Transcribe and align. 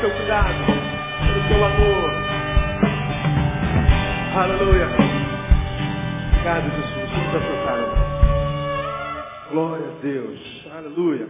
teu 0.00 0.10
cuidado, 0.12 0.64
pelo 0.64 1.48
teu 1.48 1.64
amor. 1.64 2.10
Aleluia. 4.34 4.86
Obrigado, 6.32 6.70
Jesus. 6.70 7.10
Vamos 7.10 7.34
assentar, 7.34 7.78
irmãos. 7.78 9.50
Glória 9.50 9.86
a 9.86 10.00
Deus. 10.00 10.66
Aleluia. 10.74 11.28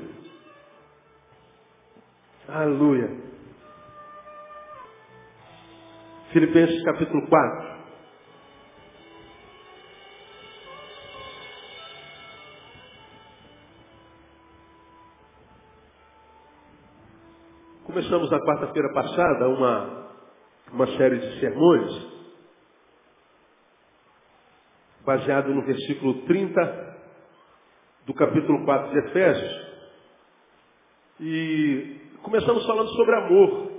Aleluia. 2.49 3.11
Filipenses 6.33 6.85
capítulo 6.85 7.27
4. 7.27 7.70
Começamos 18.01 18.31
na 18.31 18.41
quarta-feira 18.41 18.91
passada 18.95 19.47
uma, 19.47 20.07
uma 20.73 20.87
série 20.97 21.19
de 21.19 21.39
sermões 21.39 22.07
baseado 25.05 25.53
no 25.53 25.61
versículo 25.67 26.23
30 26.23 26.97
do 28.07 28.15
capítulo 28.15 28.65
4 28.65 28.91
de 28.91 28.99
Efésios. 29.01 29.67
E 31.21 32.01
começamos 32.23 32.65
falando 32.65 32.89
sobre 32.89 33.15
amor 33.17 33.71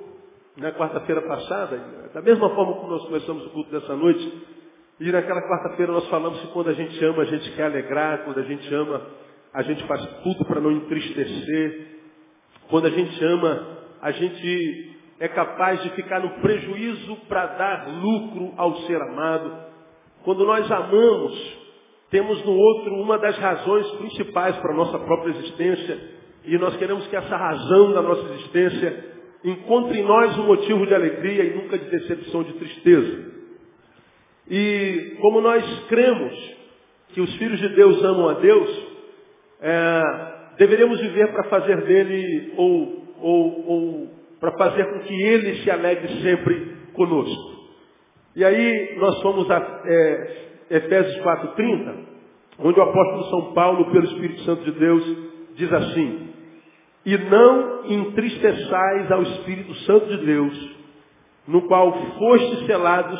na 0.58 0.72
quarta-feira 0.72 1.23
passada, 1.23 1.77
da 2.13 2.22
mesma 2.22 2.53
forma 2.53 2.75
como 2.75 2.91
nós 2.91 3.03
começamos 3.05 3.47
o 3.47 3.49
culto 3.49 3.72
dessa 3.72 3.95
noite. 3.95 4.45
E 4.99 5.11
naquela 5.11 5.41
quarta-feira 5.41 5.91
nós 5.91 6.08
falamos 6.09 6.39
que 6.41 6.47
quando 6.49 6.69
a 6.69 6.73
gente 6.73 7.03
ama, 7.03 7.23
a 7.23 7.25
gente 7.25 7.55
quer 7.55 7.63
alegrar, 7.63 8.23
quando 8.23 8.39
a 8.39 8.44
gente 8.44 8.72
ama, 8.72 9.02
a 9.52 9.63
gente 9.63 9.83
faz 9.88 10.05
tudo 10.22 10.45
para 10.45 10.61
não 10.61 10.72
entristecer. 10.72 11.88
Quando 12.69 12.86
a 12.86 12.92
gente 12.92 13.25
ama, 13.25 13.80
a 14.02 14.11
gente 14.11 14.95
é 15.19 15.27
capaz 15.27 15.81
de 15.83 15.91
ficar 15.91 16.19
no 16.19 16.41
prejuízo 16.41 17.16
para 17.30 17.45
dar 17.45 17.88
lucro 17.88 18.53
ao 18.58 18.75
ser 18.88 18.99
amado. 18.99 19.66
Quando 20.23 20.43
nós 20.45 20.69
amamos, 20.71 21.59
temos 22.09 22.43
no 22.43 22.53
outro 22.53 22.95
uma 22.95 23.19
das 23.19 23.38
razões 23.38 23.88
principais 23.91 24.55
para 24.58 24.73
a 24.73 24.75
nossa 24.75 24.97
própria 24.97 25.31
existência, 25.31 25.99
e 26.43 26.58
nós 26.58 26.75
queremos 26.77 27.05
que 27.08 27.16
essa 27.16 27.38
razão 27.38 27.93
da 27.93 28.02
nossa 28.02 28.33
existência 28.33 29.11
encontre 29.43 29.99
em 29.99 30.03
nós 30.03 30.38
um 30.39 30.47
motivo 30.47 30.88
de 30.88 30.95
alegria 30.95 31.43
e 31.43 31.55
nunca 31.55 31.77
de 31.77 31.86
decepção, 31.86 32.43
de 32.43 32.53
tristeza. 32.53 33.31
E 34.49 35.17
como 35.21 35.39
nós 35.39 35.63
cremos 35.88 36.33
que 37.09 37.21
os 37.21 37.36
filhos 37.36 37.59
de 37.59 37.69
Deus 37.69 38.03
amam 38.03 38.30
a 38.30 38.33
Deus, 38.33 38.88
é, 39.61 40.02
deveríamos 40.58 40.99
viver 40.99 41.31
para 41.31 41.43
fazer 41.43 41.81
dele 41.81 42.53
ou 42.58 43.00
ou, 43.22 43.67
ou 43.67 44.08
para 44.39 44.52
fazer 44.58 44.86
com 44.86 45.00
que 45.00 45.14
ele 45.14 45.64
se 45.64 45.72
alegre 45.72 46.22
sempre 46.22 46.75
conosco. 46.94 47.52
E 48.36 48.44
aí 48.44 48.95
nós 48.97 49.22
fomos 49.22 49.50
a 49.52 49.81
é, 49.86 50.47
Efésios 50.69 51.23
4,30, 51.23 51.95
onde 52.59 52.80
o 52.80 52.83
apóstolo 52.83 53.23
São 53.30 53.53
Paulo, 53.53 53.92
pelo 53.92 54.05
Espírito 54.05 54.42
Santo 54.42 54.64
de 54.64 54.72
Deus, 54.72 55.17
diz 55.55 55.72
assim, 55.72 56.30
e 57.05 57.17
não 57.17 57.86
entristeçais 57.86 59.11
ao 59.11 59.23
Espírito 59.23 59.73
Santo 59.86 60.05
de 60.08 60.25
Deus, 60.25 60.75
no 61.47 61.64
qual 61.64 61.92
fostes 62.17 62.66
selados 62.66 63.19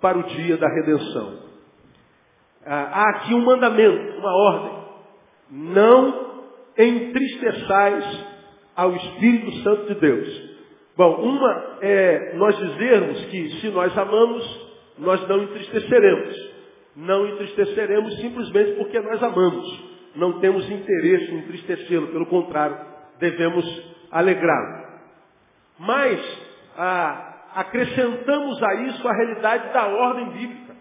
para 0.00 0.18
o 0.18 0.22
dia 0.24 0.56
da 0.56 0.68
redenção. 0.68 1.38
Ah, 2.64 2.90
há 2.92 3.10
aqui 3.10 3.34
um 3.34 3.44
mandamento, 3.44 4.18
uma 4.18 4.32
ordem. 4.32 4.82
Não 5.50 6.32
entristeçais 6.78 8.31
ao 8.76 8.94
Espírito 8.94 9.52
Santo 9.62 9.94
de 9.94 10.00
Deus. 10.00 10.52
Bom, 10.96 11.14
uma 11.22 11.78
é 11.80 12.34
nós 12.34 12.56
dizermos 12.56 13.24
que 13.26 13.60
se 13.60 13.68
nós 13.68 13.96
amamos, 13.96 14.72
nós 14.98 15.26
não 15.28 15.42
entristeceremos. 15.44 16.52
Não 16.94 17.26
entristeceremos 17.26 18.16
simplesmente 18.20 18.72
porque 18.72 19.00
nós 19.00 19.22
amamos. 19.22 19.92
Não 20.14 20.40
temos 20.40 20.70
interesse 20.70 21.32
em 21.32 21.38
entristecê-lo, 21.38 22.08
pelo 22.08 22.26
contrário, 22.26 22.76
devemos 23.18 23.64
alegrá-lo. 24.10 24.82
Mas 25.78 26.20
ah, 26.76 27.34
acrescentamos 27.54 28.62
a 28.62 28.74
isso 28.74 29.08
a 29.08 29.12
realidade 29.12 29.72
da 29.72 29.86
ordem 29.86 30.28
bíblica. 30.30 30.76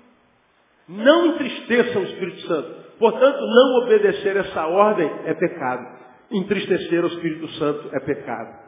Não 0.89 1.27
entristeça 1.27 1.99
o 1.99 2.03
Espírito 2.03 2.41
Santo. 2.41 2.81
Portanto, 2.99 3.39
não 3.39 3.83
obedecer 3.83 4.35
essa 4.35 4.67
ordem 4.67 5.09
é 5.25 5.33
pecado 5.33 6.01
entristecer 6.31 7.03
o 7.03 7.07
Espírito 7.07 7.47
Santo 7.53 7.89
é 7.93 7.99
pecado. 7.99 8.61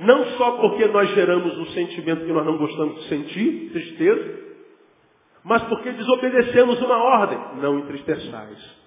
Não 0.00 0.24
só 0.36 0.52
porque 0.58 0.86
nós 0.86 1.10
geramos 1.14 1.56
um 1.58 1.66
sentimento 1.66 2.24
que 2.24 2.32
nós 2.32 2.44
não 2.44 2.56
gostamos 2.56 3.02
de 3.02 3.08
sentir, 3.08 3.70
tristeza, 3.70 4.40
mas 5.44 5.62
porque 5.64 5.92
desobedecemos 5.92 6.80
uma 6.80 6.96
ordem, 6.96 7.38
não 7.60 7.78
entristeçais. 7.80 8.80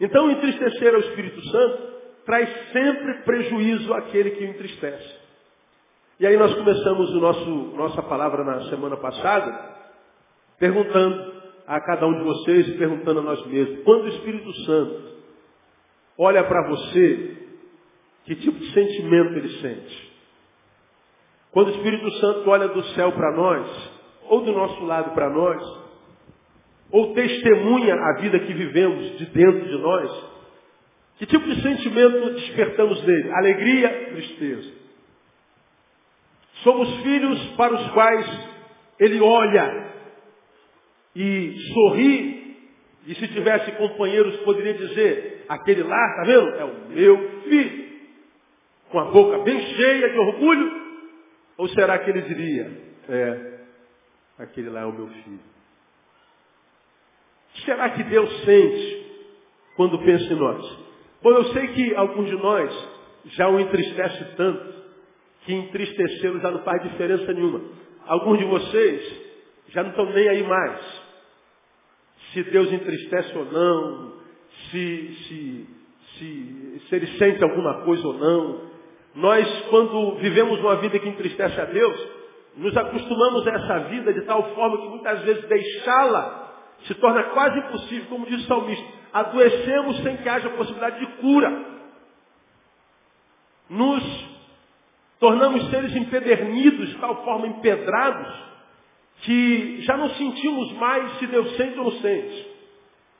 Então, 0.00 0.30
entristecer 0.30 0.94
ao 0.94 1.00
Espírito 1.00 1.40
Santo 1.48 1.96
traz 2.24 2.48
sempre 2.72 3.14
prejuízo 3.24 3.92
àquele 3.94 4.30
que 4.32 4.44
o 4.44 4.48
entristece. 4.48 5.16
E 6.18 6.26
aí 6.26 6.36
nós 6.36 6.54
começamos 6.54 7.10
o 7.10 7.20
nosso, 7.20 7.50
nossa 7.76 8.02
palavra 8.02 8.42
na 8.42 8.68
semana 8.70 8.96
passada, 8.96 9.76
perguntando 10.58 11.36
a 11.66 11.80
cada 11.80 12.06
um 12.06 12.18
de 12.18 12.24
vocês, 12.24 12.76
perguntando 12.76 13.20
a 13.20 13.22
nós 13.22 13.46
mesmos, 13.46 13.82
quando 13.84 14.04
o 14.04 14.08
Espírito 14.08 14.52
Santo 14.64 15.15
olha 16.18 16.44
para 16.44 16.68
você, 16.68 17.36
que 18.24 18.36
tipo 18.36 18.58
de 18.58 18.72
sentimento 18.72 19.34
ele 19.34 19.60
sente? 19.60 20.12
Quando 21.50 21.68
o 21.68 21.76
Espírito 21.76 22.10
Santo 22.18 22.50
olha 22.50 22.68
do 22.68 22.82
céu 22.94 23.12
para 23.12 23.32
nós, 23.36 23.90
ou 24.28 24.42
do 24.42 24.52
nosso 24.52 24.84
lado 24.84 25.12
para 25.12 25.30
nós, 25.30 25.62
ou 26.90 27.14
testemunha 27.14 27.94
a 27.94 28.20
vida 28.20 28.38
que 28.40 28.52
vivemos 28.52 29.18
de 29.18 29.26
dentro 29.26 29.68
de 29.68 29.78
nós, 29.78 30.24
que 31.18 31.26
tipo 31.26 31.46
de 31.46 31.62
sentimento 31.62 32.34
despertamos 32.34 33.02
nele? 33.04 33.30
Alegria, 33.32 34.10
tristeza. 34.12 34.70
Somos 36.62 37.02
filhos 37.02 37.42
para 37.56 37.74
os 37.74 37.90
quais 37.92 38.26
ele 38.98 39.20
olha 39.20 39.94
e 41.14 41.54
sorri 41.72 42.36
e 43.06 43.14
se 43.14 43.28
tivesse 43.28 43.72
companheiros, 43.72 44.36
poderia 44.38 44.74
dizer, 44.74 45.35
aquele 45.48 45.82
lá, 45.82 46.10
está 46.10 46.22
vendo? 46.24 46.48
É 46.56 46.64
o 46.64 46.88
meu 46.88 47.42
filho. 47.42 47.86
Com 48.90 48.98
a 48.98 49.04
boca 49.06 49.38
bem 49.38 49.60
cheia 49.60 50.10
de 50.10 50.18
orgulho. 50.18 50.86
Ou 51.58 51.68
será 51.68 51.98
que 51.98 52.10
ele 52.10 52.22
diria, 52.22 52.70
é, 53.08 53.60
aquele 54.38 54.68
lá 54.70 54.82
é 54.82 54.84
o 54.84 54.92
meu 54.92 55.08
filho? 55.08 55.40
Será 57.64 57.90
que 57.90 58.02
Deus 58.04 58.44
sente 58.44 59.06
quando 59.76 59.98
pensa 60.00 60.32
em 60.32 60.36
nós? 60.36 60.78
Bom, 61.22 61.30
eu 61.30 61.44
sei 61.52 61.68
que 61.68 61.94
alguns 61.94 62.28
de 62.28 62.36
nós 62.36 62.88
já 63.26 63.48
o 63.48 63.58
entristece 63.58 64.36
tanto 64.36 64.76
que 65.44 65.54
entristecê-lo 65.54 66.40
já 66.40 66.50
não 66.50 66.62
faz 66.62 66.82
diferença 66.82 67.32
nenhuma. 67.32 67.62
Alguns 68.06 68.38
de 68.38 68.44
vocês 68.44 69.22
já 69.68 69.82
não 69.82 69.90
estão 69.90 70.06
nem 70.12 70.28
aí 70.28 70.42
mais 70.42 71.06
se 72.32 72.42
Deus 72.44 72.70
entristece 72.70 73.36
ou 73.36 73.44
não, 73.46 74.15
se, 74.70 75.14
se, 75.28 75.66
se, 76.18 76.82
se 76.88 76.96
ele 76.96 77.06
sente 77.18 77.42
alguma 77.42 77.82
coisa 77.84 78.06
ou 78.06 78.14
não. 78.14 78.60
Nós, 79.14 79.48
quando 79.70 80.16
vivemos 80.16 80.60
uma 80.60 80.76
vida 80.76 80.98
que 80.98 81.08
entristece 81.08 81.60
a 81.60 81.64
Deus, 81.64 82.08
nos 82.56 82.76
acostumamos 82.76 83.46
a 83.46 83.50
essa 83.50 83.78
vida 83.88 84.12
de 84.12 84.22
tal 84.22 84.54
forma 84.54 84.78
que 84.78 84.88
muitas 84.88 85.22
vezes 85.22 85.44
deixá-la 85.48 86.46
se 86.84 86.94
torna 86.94 87.22
quase 87.24 87.58
impossível, 87.58 88.06
como 88.08 88.26
diz 88.26 88.44
o 88.44 88.46
salmista. 88.46 88.86
Adoecemos 89.12 89.96
sem 90.02 90.16
que 90.18 90.28
haja 90.28 90.50
possibilidade 90.50 91.00
de 91.00 91.06
cura. 91.18 91.64
Nos 93.68 94.26
tornamos 95.18 95.70
seres 95.70 95.94
empedernidos, 95.96 96.88
de 96.90 96.98
tal 96.98 97.24
forma 97.24 97.46
empedrados, 97.46 98.32
que 99.22 99.80
já 99.82 99.96
não 99.96 100.10
sentimos 100.10 100.72
mais 100.72 101.18
se 101.18 101.26
Deus 101.26 101.56
sente 101.56 101.78
ou 101.78 101.84
não 101.84 101.92
sente. 102.00 102.45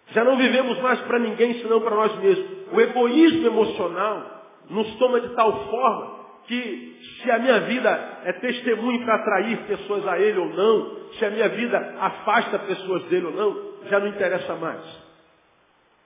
Já 0.08 0.25
não 0.25 0.37
vivemos 0.37 0.81
mais 0.81 1.00
para 1.00 1.19
ninguém 1.19 1.55
senão 1.61 1.81
para 1.81 1.97
nós 1.97 2.17
mesmos. 2.20 2.47
O 2.73 2.81
egoísmo 2.81 3.47
emocional 3.47 4.44
nos 4.70 4.94
toma 4.97 5.20
de 5.20 5.29
tal 5.35 5.69
forma 5.69 6.17
que 6.47 7.00
se 7.23 7.31
a 7.31 7.38
minha 7.38 7.61
vida 7.61 8.20
é 8.25 8.32
testemunho 8.35 9.05
para 9.05 9.17
atrair 9.17 9.58
pessoas 9.67 10.06
a 10.06 10.19
Ele 10.19 10.38
ou 10.38 10.49
não, 10.49 11.11
se 11.19 11.25
a 11.25 11.31
minha 11.31 11.49
vida 11.49 11.97
afasta 11.99 12.58
pessoas 12.61 13.03
dele 13.05 13.26
ou 13.26 13.32
não, 13.32 13.88
já 13.88 13.99
não 13.99 14.08
interessa 14.08 14.55
mais. 14.55 14.82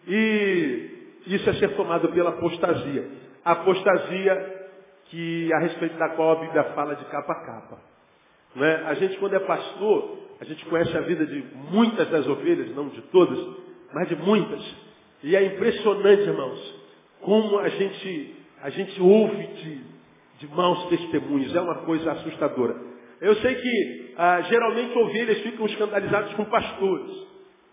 E 0.06 0.90
isso 1.26 1.48
é 1.50 1.52
ser 1.54 1.76
tomado 1.76 2.08
pela 2.08 2.30
apostasia. 2.30 3.06
A 3.44 3.52
apostasia 3.52 4.60
que 5.06 5.52
a 5.52 5.58
respeito 5.58 5.98
da 5.98 6.10
qual 6.10 6.32
a 6.32 6.40
Bíblia 6.40 6.64
fala 6.74 6.94
de 6.94 7.04
capa 7.06 7.32
a 7.32 7.46
capa. 7.46 7.78
É? 8.56 8.74
A 8.86 8.94
gente, 8.94 9.16
quando 9.18 9.34
é 9.34 9.40
pastor, 9.40 10.18
a 10.40 10.44
gente 10.44 10.64
conhece 10.66 10.96
a 10.96 11.00
vida 11.02 11.26
de 11.26 11.44
muitas 11.70 12.08
das 12.08 12.26
ovelhas, 12.26 12.74
não 12.74 12.88
de 12.88 13.02
todas, 13.02 13.38
mas 13.92 14.08
de 14.08 14.16
muitas. 14.16 14.62
E 15.22 15.36
é 15.36 15.42
impressionante, 15.44 16.22
irmãos, 16.22 16.74
como 17.20 17.58
a 17.58 17.68
gente, 17.68 18.34
a 18.62 18.70
gente 18.70 19.00
ouve 19.00 19.46
de, 19.46 19.80
de 20.38 20.54
maus 20.54 20.88
testemunhos. 20.88 21.54
É 21.54 21.60
uma 21.60 21.82
coisa 21.84 22.12
assustadora. 22.12 22.76
Eu 23.20 23.34
sei 23.36 23.54
que 23.54 24.14
ah, 24.16 24.40
geralmente 24.42 24.96
ovelhas 24.96 25.38
ficam 25.40 25.66
escandalizadas 25.66 26.32
com 26.34 26.44
pastores. 26.46 27.26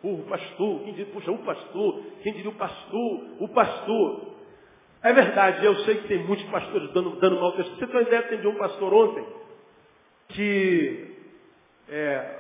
o 0.04 0.24
pastor, 0.30 0.84
quem 0.84 0.94
diria, 0.94 1.14
puxa, 1.14 1.32
o 1.32 1.38
pastor, 1.40 2.04
quem 2.22 2.34
diria 2.34 2.50
o 2.52 2.56
pastor, 2.56 3.22
o 3.40 3.48
pastor. 3.50 4.36
É 5.04 5.14
verdade, 5.14 5.66
eu 5.66 5.76
sei 5.86 5.96
que 5.96 6.08
tem 6.08 6.24
muitos 6.26 6.46
pastores 6.48 6.92
dando, 6.92 7.12
dando 7.18 7.40
mau 7.40 7.54
testemunho. 7.54 7.80
Você 7.80 7.88
tem 7.88 7.96
uma 7.96 8.08
ideia, 8.08 8.50
um 8.50 8.56
pastor 8.56 8.94
ontem 8.94 9.26
que 10.30 11.16
é, 11.90 12.37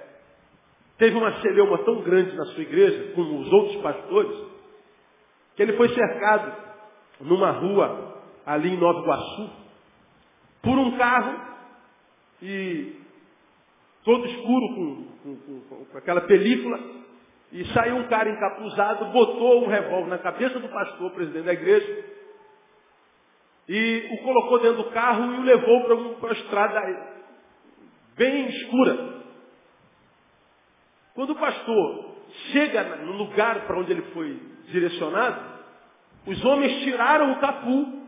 teve 0.97 1.15
uma 1.15 1.41
celeuma 1.41 1.77
tão 1.79 2.01
grande 2.01 2.35
na 2.35 2.45
sua 2.45 2.61
igreja, 2.61 3.11
como 3.13 3.39
os 3.39 3.51
outros 3.51 3.81
pastores, 3.81 4.37
que 5.55 5.63
ele 5.63 5.73
foi 5.73 5.89
cercado 5.89 6.53
numa 7.21 7.51
rua 7.51 8.21
ali 8.45 8.69
em 8.69 8.77
Nova 8.77 8.99
Iguaçu 8.99 9.49
por 10.61 10.77
um 10.77 10.97
carro 10.97 11.39
e 12.41 12.95
todo 14.03 14.25
escuro 14.25 14.75
com, 14.75 15.07
com, 15.23 15.35
com, 15.37 15.85
com 15.85 15.97
aquela 15.97 16.21
película 16.21 16.79
e 17.51 17.65
saiu 17.73 17.95
um 17.95 18.07
cara 18.07 18.29
encapuzado, 18.29 19.05
botou 19.05 19.63
um 19.63 19.67
revólver 19.67 20.09
na 20.09 20.17
cabeça 20.17 20.59
do 20.59 20.67
pastor, 20.67 21.11
presidente 21.11 21.45
da 21.45 21.53
igreja, 21.53 22.05
e 23.69 24.09
o 24.11 24.23
colocou 24.23 24.59
dentro 24.59 24.83
do 24.83 24.91
carro 24.91 25.33
e 25.33 25.39
o 25.39 25.43
levou 25.43 25.83
para 25.83 25.95
uma 25.95 26.31
estrada 26.33 27.17
bem 28.15 28.47
escura. 28.47 29.16
Quando 31.17 31.31
o 31.31 31.39
pastor 31.39 32.15
chega 32.51 32.83
no 32.97 33.13
lugar 33.13 33.65
para 33.65 33.79
onde 33.79 33.91
ele 33.91 34.03
foi 34.13 34.39
direcionado, 34.67 35.63
os 36.27 36.45
homens 36.45 36.83
tiraram 36.83 37.31
o 37.31 37.39
capu, 37.39 38.03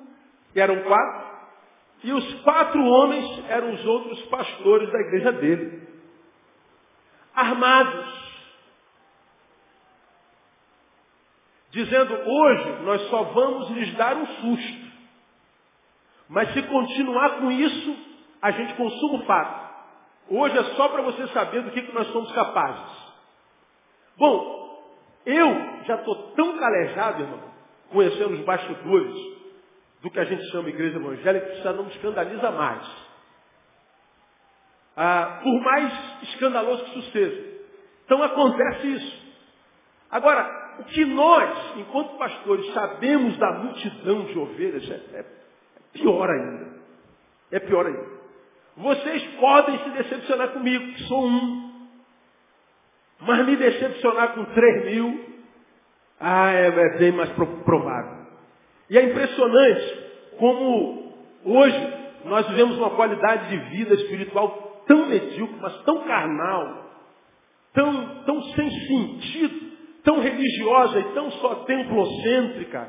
que 0.53 0.59
eram 0.59 0.83
quatro, 0.83 1.29
e 2.03 2.13
os 2.13 2.33
quatro 2.43 2.79
homens 2.79 3.49
eram 3.49 3.73
os 3.73 3.83
outros 3.83 4.21
pastores 4.27 4.91
da 4.91 4.99
igreja 4.99 5.31
dele. 5.31 5.87
Armados. 7.33 8.39
Dizendo, 11.71 12.13
hoje 12.13 12.83
nós 12.83 13.01
só 13.09 13.23
vamos 13.23 13.71
lhes 13.71 13.91
dar 13.95 14.17
um 14.17 14.27
susto. 14.27 14.87
Mas 16.29 16.53
se 16.53 16.61
continuar 16.61 17.39
com 17.39 17.51
isso, 17.51 17.97
a 18.39 18.51
gente 18.51 18.75
consuma 18.75 19.15
o 19.15 19.25
fato. 19.25 19.68
Hoje 20.29 20.57
é 20.57 20.63
só 20.75 20.89
para 20.89 21.01
você 21.01 21.27
saber 21.29 21.63
do 21.63 21.71
que, 21.71 21.81
que 21.81 21.93
nós 21.93 22.07
somos 22.07 22.31
capazes. 22.31 23.09
Bom, 24.17 24.83
eu 25.25 25.83
já 25.85 25.95
estou 25.95 26.15
tão 26.33 26.57
calejado, 26.57 27.23
irmão, 27.23 27.41
conhecendo 27.91 28.33
os 28.35 28.45
bastidores 28.45 29.15
do 30.01 30.11
que 30.11 30.19
a 30.19 30.25
gente 30.25 30.43
chama 30.51 30.69
igreja 30.69 30.97
evangélica, 30.97 31.47
que 31.47 31.61
já 31.63 31.73
não 31.73 31.85
me 31.85 31.91
escandaliza 31.91 32.51
mais. 32.51 33.09
Ah, 34.95 35.39
por 35.41 35.61
mais 35.61 36.23
escandaloso 36.23 36.83
que 36.85 36.99
isso 36.99 37.11
seja. 37.11 37.59
Então 38.05 38.21
acontece 38.21 38.87
isso. 38.87 39.29
Agora, 40.11 40.77
o 40.79 40.83
que 40.85 41.05
nós, 41.05 41.77
enquanto 41.77 42.17
pastores, 42.17 42.73
sabemos 42.73 43.37
da 43.37 43.51
multidão 43.53 44.25
de 44.25 44.37
ovelhas 44.37 44.89
é, 44.89 45.19
é 45.19 45.25
pior 45.93 46.29
ainda. 46.29 46.79
É 47.51 47.59
pior 47.59 47.85
ainda. 47.85 48.18
Vocês 48.79 49.23
podem 49.39 49.77
se 49.79 49.89
decepcionar 49.89 50.49
comigo, 50.49 50.93
que 50.93 51.03
sou 51.03 51.25
um. 51.25 51.69
Mas 53.19 53.45
me 53.45 53.57
decepcionar 53.57 54.33
com 54.33 54.45
três 54.45 54.85
mil, 54.85 55.25
ah, 56.17 56.53
é, 56.53 56.67
é 56.67 56.97
bem 56.97 57.11
mais 57.11 57.29
provável. 57.65 58.25
E 58.89 58.97
é 58.97 59.03
impressionante 59.03 60.09
como 60.37 61.13
hoje 61.43 61.93
nós 62.23 62.47
vivemos 62.47 62.77
uma 62.77 62.91
qualidade 62.91 63.49
de 63.49 63.57
vida 63.77 63.95
espiritual 63.95 64.83
tão 64.87 65.07
medíocre, 65.07 65.57
mas 65.61 65.75
tão 65.83 66.03
carnal, 66.05 66.89
tão, 67.73 68.23
tão 68.23 68.41
sem 68.53 68.69
sentido, 68.69 69.71
tão 70.05 70.21
religiosa 70.21 70.99
e 70.99 71.13
tão 71.13 71.29
só 71.31 71.55
templocêntrica, 71.65 72.87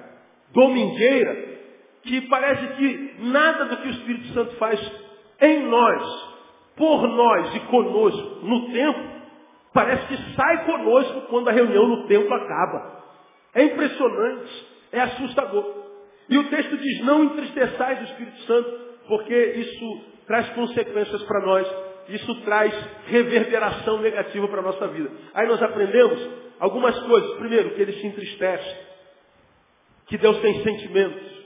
domingueira, 0.52 1.58
que 2.04 2.20
parece 2.28 2.66
que 2.76 3.14
nada 3.24 3.64
do 3.64 3.76
que 3.78 3.88
o 3.88 3.90
Espírito 3.90 4.28
Santo 4.34 4.56
faz 4.56 5.09
em 5.40 5.66
nós, 5.66 6.30
por 6.76 7.08
nós 7.08 7.54
e 7.54 7.60
conosco 7.60 8.46
no 8.46 8.72
templo, 8.72 9.10
parece 9.72 10.06
que 10.06 10.34
sai 10.34 10.64
conosco 10.64 11.22
quando 11.28 11.48
a 11.48 11.52
reunião 11.52 11.86
no 11.86 12.06
templo 12.06 12.32
acaba. 12.34 13.00
É 13.54 13.64
impressionante, 13.64 14.66
é 14.92 15.00
assustador. 15.00 15.80
E 16.28 16.38
o 16.38 16.48
texto 16.48 16.76
diz, 16.76 17.04
não 17.04 17.24
entristeçais 17.24 18.00
o 18.00 18.04
Espírito 18.04 18.38
Santo, 18.42 18.78
porque 19.08 19.34
isso 19.34 20.04
traz 20.26 20.48
consequências 20.50 21.22
para 21.24 21.44
nós, 21.44 21.66
isso 22.08 22.34
traz 22.42 22.72
reverberação 23.06 24.00
negativa 24.00 24.46
para 24.48 24.60
a 24.60 24.64
nossa 24.64 24.86
vida. 24.88 25.10
Aí 25.34 25.46
nós 25.48 25.60
aprendemos 25.62 26.28
algumas 26.60 26.96
coisas. 27.00 27.36
Primeiro, 27.38 27.70
que 27.70 27.82
ele 27.82 27.92
se 27.94 28.06
entristece, 28.06 28.76
que 30.06 30.18
Deus 30.18 30.38
tem 30.40 30.62
sentimentos. 30.62 31.40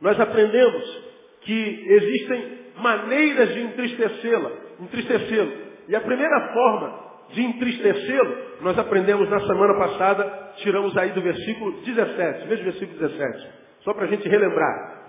Nós 0.00 0.18
aprendemos 0.18 1.10
que 1.42 1.84
existem 1.88 2.59
maneiras 2.80 3.52
de 3.54 3.60
entristecê-la, 3.60 4.50
entristecê-lo. 4.80 5.52
E 5.88 5.96
a 5.96 6.00
primeira 6.00 6.52
forma 6.52 7.10
de 7.32 7.42
entristecê-lo, 7.42 8.36
nós 8.60 8.78
aprendemos 8.78 9.28
na 9.28 9.40
semana 9.40 9.74
passada, 9.78 10.52
tiramos 10.56 10.96
aí 10.96 11.10
do 11.10 11.20
versículo 11.20 11.72
17, 11.82 12.46
veja 12.48 12.62
o 12.62 12.64
versículo 12.64 12.98
17, 12.98 13.48
só 13.80 13.94
para 13.94 14.04
a 14.04 14.08
gente 14.08 14.28
relembrar. 14.28 15.00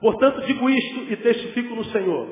Portanto, 0.00 0.42
digo 0.42 0.68
isto 0.68 1.12
e 1.12 1.16
testifico 1.16 1.74
no 1.74 1.84
Senhor, 1.86 2.28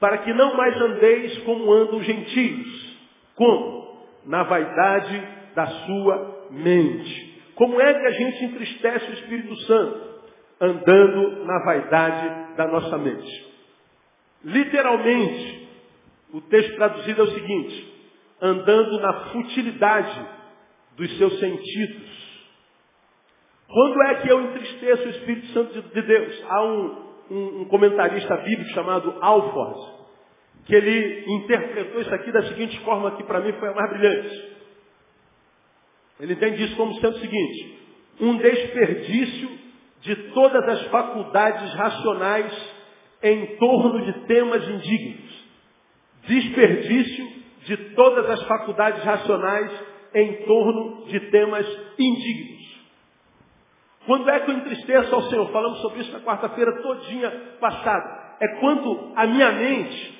para 0.00 0.18
que 0.18 0.32
não 0.32 0.56
mais 0.56 0.80
andeis 0.80 1.38
como 1.38 1.72
andam 1.72 1.98
os 1.98 2.04
gentios, 2.04 2.98
como? 3.34 4.04
Na 4.26 4.42
vaidade 4.42 5.22
da 5.54 5.66
sua 5.66 6.48
mente. 6.50 7.42
Como 7.54 7.80
é 7.80 7.94
que 7.94 8.06
a 8.06 8.10
gente 8.10 8.44
entristece 8.44 9.10
o 9.10 9.14
Espírito 9.14 9.56
Santo? 9.62 10.14
Andando 10.60 11.44
na 11.44 11.64
vaidade 11.64 12.56
da 12.56 12.66
nossa 12.66 12.98
mente. 12.98 13.53
Literalmente, 14.44 15.68
o 16.32 16.40
texto 16.42 16.74
traduzido 16.76 17.22
é 17.22 17.24
o 17.24 17.34
seguinte, 17.34 17.94
andando 18.40 19.00
na 19.00 19.30
futilidade 19.30 20.26
dos 20.96 21.16
seus 21.16 21.38
sentidos. 21.40 22.24
Quando 23.68 24.02
é 24.02 24.14
que 24.16 24.28
eu 24.28 24.40
entristeço 24.42 25.06
o 25.06 25.10
Espírito 25.10 25.46
Santo 25.48 25.82
de 25.82 26.02
Deus? 26.02 26.44
Há 26.48 26.62
um, 26.62 27.04
um, 27.30 27.60
um 27.60 27.64
comentarista 27.64 28.36
bíblico 28.36 28.70
chamado 28.72 29.16
Alford, 29.20 29.94
que 30.66 30.74
ele 30.74 31.24
interpretou 31.26 32.00
isso 32.02 32.14
aqui 32.14 32.30
da 32.30 32.42
seguinte 32.42 32.78
forma, 32.80 33.16
que 33.16 33.24
para 33.24 33.40
mim 33.40 33.52
foi 33.54 33.68
a 33.68 33.74
mais 33.74 33.90
brilhante. 33.90 34.54
Ele 36.20 36.34
entende 36.34 36.64
isso 36.64 36.76
como 36.76 36.94
sendo 37.00 37.16
o 37.16 37.20
seguinte, 37.20 37.78
um 38.20 38.36
desperdício 38.36 39.50
de 40.02 40.16
todas 40.32 40.68
as 40.68 40.86
faculdades 40.88 41.74
racionais 41.74 42.73
em 43.24 43.56
torno 43.56 44.04
de 44.04 44.12
temas 44.26 44.62
indignos. 44.68 45.44
Desperdício 46.28 47.26
de 47.64 47.76
todas 47.94 48.28
as 48.28 48.42
faculdades 48.44 49.02
racionais 49.02 49.72
em 50.14 50.44
torno 50.44 51.06
de 51.06 51.18
temas 51.30 51.66
indignos. 51.98 52.64
Quando 54.06 54.28
é 54.28 54.40
que 54.40 54.50
eu 54.50 54.56
entristeço 54.56 55.14
ao 55.14 55.22
Senhor? 55.22 55.50
Falamos 55.50 55.80
sobre 55.80 56.00
isso 56.00 56.12
na 56.12 56.20
quarta-feira 56.20 56.82
todinha 56.82 57.30
passada. 57.58 58.36
É 58.40 58.48
quando 58.60 59.12
a 59.16 59.26
minha 59.26 59.50
mente 59.52 60.14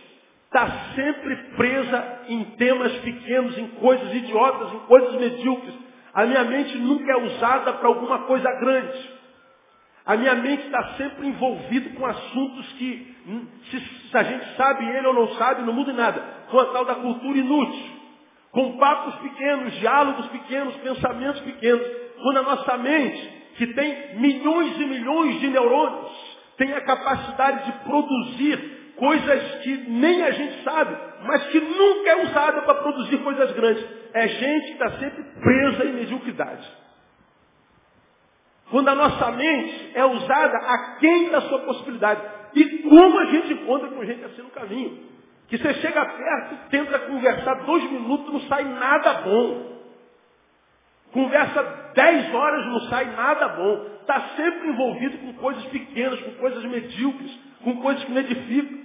está 0.46 0.94
sempre 0.94 1.36
presa 1.56 2.22
em 2.28 2.42
temas 2.56 2.92
pequenos, 3.00 3.58
em 3.58 3.66
coisas 3.72 4.14
idiotas, 4.14 4.72
em 4.72 4.78
coisas 4.86 5.14
medíocres. 5.20 5.74
A 6.14 6.24
minha 6.24 6.44
mente 6.44 6.78
nunca 6.78 7.12
é 7.12 7.16
usada 7.16 7.74
para 7.74 7.88
alguma 7.88 8.20
coisa 8.20 8.50
grande. 8.60 9.14
A 10.06 10.16
minha 10.16 10.34
mente 10.34 10.66
está 10.66 10.94
sempre 10.98 11.26
envolvida 11.26 11.90
com 11.98 12.04
assuntos 12.04 12.72
que, 12.74 13.16
hum, 13.26 13.46
se, 13.70 14.16
a 14.16 14.22
gente 14.22 14.56
sabe 14.56 14.84
ele 14.84 15.06
ou 15.06 15.14
não 15.14 15.28
sabe, 15.36 15.62
não 15.62 15.72
muda 15.72 15.92
nada. 15.94 16.20
Com 16.50 16.60
a 16.60 16.66
tal 16.66 16.84
da 16.84 16.96
cultura 16.96 17.38
inútil. 17.38 17.94
Com 18.52 18.76
papos 18.76 19.14
pequenos, 19.16 19.72
diálogos 19.78 20.26
pequenos, 20.26 20.76
pensamentos 20.76 21.40
pequenos. 21.40 21.86
Quando 22.22 22.36
a 22.36 22.42
nossa 22.42 22.76
mente, 22.76 23.44
que 23.56 23.66
tem 23.68 24.18
milhões 24.18 24.78
e 24.78 24.84
milhões 24.84 25.40
de 25.40 25.48
neurônios, 25.48 26.38
tem 26.58 26.72
a 26.74 26.82
capacidade 26.82 27.64
de 27.64 27.72
produzir 27.84 28.92
coisas 28.96 29.54
que 29.62 29.76
nem 29.88 30.22
a 30.22 30.30
gente 30.30 30.62
sabe, 30.62 30.96
mas 31.26 31.46
que 31.48 31.60
nunca 31.60 32.10
é 32.10 32.22
usada 32.24 32.62
para 32.62 32.74
produzir 32.74 33.18
coisas 33.18 33.52
grandes. 33.52 33.84
É 34.12 34.28
gente 34.28 34.66
que 34.66 34.72
está 34.72 34.90
sempre 34.98 35.24
presa 35.40 35.84
em 35.86 35.92
mediocridade. 35.94 36.83
Quando 38.74 38.88
a 38.88 38.94
nossa 38.96 39.30
mente 39.30 39.92
é 39.94 40.04
usada 40.04 40.56
aquém 40.56 41.30
da 41.30 41.42
sua 41.42 41.60
possibilidade. 41.60 42.22
E 42.56 42.78
como 42.82 43.20
a 43.20 43.26
gente 43.26 43.52
encontra 43.52 43.86
com 43.86 44.04
gente 44.04 44.24
assim 44.24 44.42
no 44.42 44.50
caminho? 44.50 44.98
Que 45.46 45.56
você 45.56 45.74
chega 45.74 46.04
perto, 46.04 46.70
tenta 46.70 46.98
conversar 46.98 47.54
dois 47.66 47.84
minutos, 47.88 48.32
não 48.32 48.40
sai 48.48 48.64
nada 48.64 49.12
bom. 49.20 49.76
Conversa 51.12 51.92
dez 51.94 52.34
horas, 52.34 52.66
não 52.66 52.80
sai 52.88 53.04
nada 53.14 53.46
bom. 53.50 53.86
Está 54.00 54.20
sempre 54.34 54.68
envolvido 54.68 55.18
com 55.18 55.34
coisas 55.34 55.64
pequenas, 55.66 56.20
com 56.22 56.32
coisas 56.32 56.64
medíocres, 56.64 57.30
com 57.62 57.76
coisas 57.76 58.02
que 58.02 58.10
não 58.10 58.22
edificam. 58.22 58.80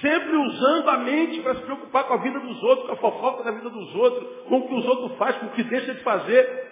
Sempre 0.00 0.36
usando 0.36 0.90
a 0.90 0.98
mente 0.98 1.40
para 1.40 1.54
se 1.54 1.62
preocupar 1.62 2.02
com 2.08 2.14
a 2.14 2.16
vida 2.16 2.40
dos 2.40 2.60
outros, 2.64 2.86
com 2.88 2.92
a 2.94 2.96
fofoca 2.96 3.44
da 3.44 3.52
vida 3.52 3.70
dos 3.70 3.94
outros, 3.94 4.48
com 4.48 4.58
o 4.58 4.66
que 4.66 4.74
os 4.74 4.84
outros 4.86 5.16
fazem, 5.18 5.38
com 5.38 5.46
o 5.46 5.50
que 5.50 5.62
deixa 5.62 5.94
de 5.94 6.02
fazer. 6.02 6.71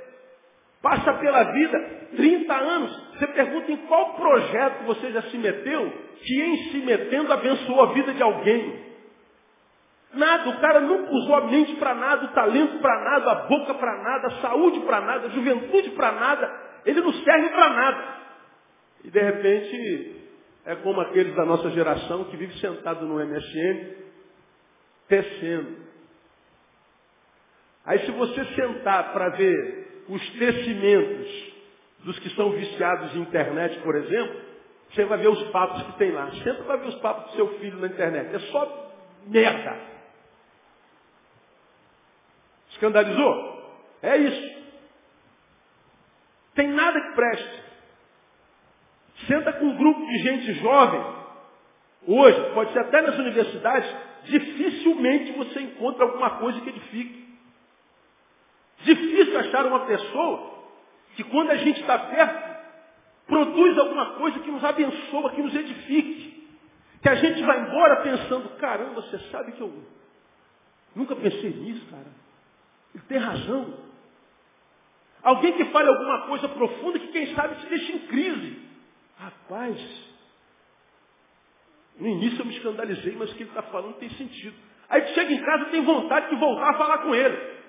Passa 0.83 1.13
pela 1.15 1.45
vida 1.53 1.79
30 2.17 2.55
anos. 2.55 3.11
Você 3.15 3.27
pergunta 3.29 3.71
em 3.71 3.77
qual 3.87 4.15
projeto 4.15 4.85
você 4.85 5.13
já 5.13 5.23
se 5.23 5.37
meteu, 5.37 5.93
que 6.23 6.41
em 6.41 6.57
se 6.71 6.79
metendo 6.79 7.33
abençoou 7.33 7.83
a 7.83 7.93
vida 7.93 8.15
de 8.15 8.23
alguém. 8.23 8.91
Nada, 10.13 10.49
o 10.49 10.61
cara 10.61 10.81
nunca 10.81 11.13
usou 11.13 11.37
a 11.37 11.47
mente 11.47 11.77
para 11.77 11.95
nada, 11.95 12.25
o 12.25 12.33
talento 12.33 12.79
para 12.81 13.05
nada, 13.05 13.31
a 13.31 13.35
boca 13.47 13.75
para 13.75 14.03
nada, 14.03 14.27
a 14.27 14.41
saúde 14.41 14.81
para 14.81 15.01
nada, 15.03 15.27
a 15.27 15.31
juventude 15.31 15.91
para 15.91 16.13
nada. 16.13 16.61
Ele 16.85 17.01
não 17.01 17.13
serve 17.13 17.49
para 17.51 17.69
nada. 17.69 18.21
E 19.05 19.11
de 19.11 19.21
repente 19.21 20.17
é 20.65 20.77
como 20.77 21.01
aqueles 21.01 21.35
da 21.35 21.45
nossa 21.45 21.71
geração 21.71 22.25
que 22.25 22.37
vive 22.37 22.59
sentado 22.59 23.07
no 23.07 23.25
MSN, 23.25 23.95
tecendo. 25.09 25.77
Aí 27.85 27.99
se 28.01 28.11
você 28.11 28.45
sentar 28.57 29.13
para 29.13 29.29
ver 29.31 29.80
os 30.11 30.31
tecimentos 30.31 31.51
dos 32.01 32.19
que 32.19 32.31
são 32.31 32.51
viciados 32.51 33.15
em 33.15 33.21
internet, 33.21 33.79
por 33.81 33.95
exemplo, 33.95 34.41
você 34.91 35.05
vai 35.05 35.19
ver 35.19 35.29
os 35.29 35.43
papos 35.51 35.83
que 35.85 35.99
tem 35.99 36.11
lá. 36.11 36.31
Senta 36.43 36.65
para 36.65 36.77
ver 36.77 36.89
os 36.89 36.97
papos 36.97 37.31
do 37.31 37.37
seu 37.37 37.59
filho 37.61 37.79
na 37.79 37.87
internet. 37.87 38.35
É 38.35 38.39
só 38.51 38.93
merda. 39.27 39.79
Escandalizou? 42.71 43.79
É 44.03 44.17
isso. 44.17 44.61
Tem 46.57 46.69
nada 46.69 47.01
que 47.01 47.15
preste. 47.15 47.63
Senta 49.29 49.53
com 49.53 49.67
um 49.67 49.77
grupo 49.77 50.05
de 50.07 50.19
gente 50.19 50.55
jovem. 50.55 51.21
Hoje, 52.07 52.55
pode 52.55 52.73
ser 52.73 52.81
até 52.81 53.03
nas 53.03 53.17
universidades, 53.19 53.95
dificilmente 54.25 55.33
você 55.33 55.61
encontra 55.61 56.05
alguma 56.05 56.39
coisa 56.39 56.61
que 56.63 56.71
edifique. 56.71 57.20
Achar 59.51 59.67
uma 59.67 59.81
pessoa 59.81 60.61
que 61.17 61.25
quando 61.25 61.51
a 61.51 61.57
gente 61.57 61.81
está 61.81 61.99
perto, 61.99 62.51
produz 63.27 63.77
alguma 63.79 64.15
coisa 64.15 64.39
que 64.39 64.51
nos 64.51 64.65
abençoa, 64.65 65.33
que 65.33 65.43
nos 65.43 65.55
edifique. 65.55 66.49
Que 67.03 67.09
a 67.09 67.17
gente 67.17 67.43
vai 67.43 67.61
embora 67.61 68.03
pensando, 68.03 68.49
caramba, 68.59 68.95
você 69.03 69.19
sabe 69.31 69.53
que 69.53 69.61
eu 69.61 69.73
nunca 70.95 71.17
pensei 71.17 71.51
nisso, 71.51 71.85
cara. 71.91 72.07
Ele 72.95 73.05
tem 73.09 73.19
razão. 73.19 73.75
Alguém 75.23 75.53
que 75.55 75.65
fale 75.67 75.89
alguma 75.89 76.27
coisa 76.29 76.49
profunda 76.49 76.99
que 76.99 77.09
quem 77.09 77.35
sabe 77.35 77.61
se 77.61 77.67
deixa 77.67 77.93
em 77.93 77.99
crise. 78.07 78.71
Rapaz, 79.19 79.79
no 81.99 82.07
início 82.07 82.41
eu 82.41 82.47
me 82.47 82.57
escandalizei, 82.57 83.17
mas 83.17 83.31
o 83.31 83.35
que 83.35 83.43
ele 83.43 83.51
está 83.51 83.63
falando 83.63 83.97
tem 83.97 84.11
sentido. 84.11 84.55
Aí 84.89 85.03
tu 85.03 85.15
chega 85.15 85.33
em 85.33 85.43
casa 85.43 85.65
e 85.65 85.71
tem 85.71 85.83
vontade 85.83 86.31
de 86.31 86.37
voltar 86.37 86.71
a 86.71 86.79
falar 86.79 86.99
com 86.99 87.15
ele. 87.15 87.60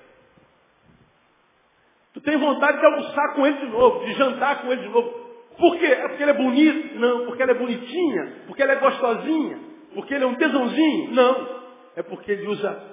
Tu 2.14 2.22
tem 2.22 2.38
vontade 2.38 2.80
de 2.80 2.86
almoçar 2.86 3.34
com 3.36 3.46
ele 3.46 3.58
de 3.58 3.68
novo, 3.68 4.06
de 4.06 4.14
jantar 4.14 4.62
com 4.62 4.72
ele 4.72 4.82
de 4.82 4.90
novo. 4.90 5.10
Por 5.58 5.78
quê? 5.78 5.86
É 5.86 6.08
porque 6.08 6.24
ele 6.24 6.32
é 6.32 6.36
bonito? 6.36 7.00
Não. 7.00 7.26
Porque 7.26 7.44
ela 7.44 7.52
é 7.52 7.56
bonitinha? 7.56 8.34
Porque 8.48 8.62
ela 8.62 8.74
é 8.74 8.76
gostosinha? 8.78 9.60
Porque 9.94 10.14
ele 10.14 10.24
é 10.24 10.28
um 10.28 10.36
tesãozinho? 10.36 11.12
Não. 11.12 11.62
É 11.96 12.04
porque 12.04 12.32
ele 12.32 12.48
usa 12.48 12.92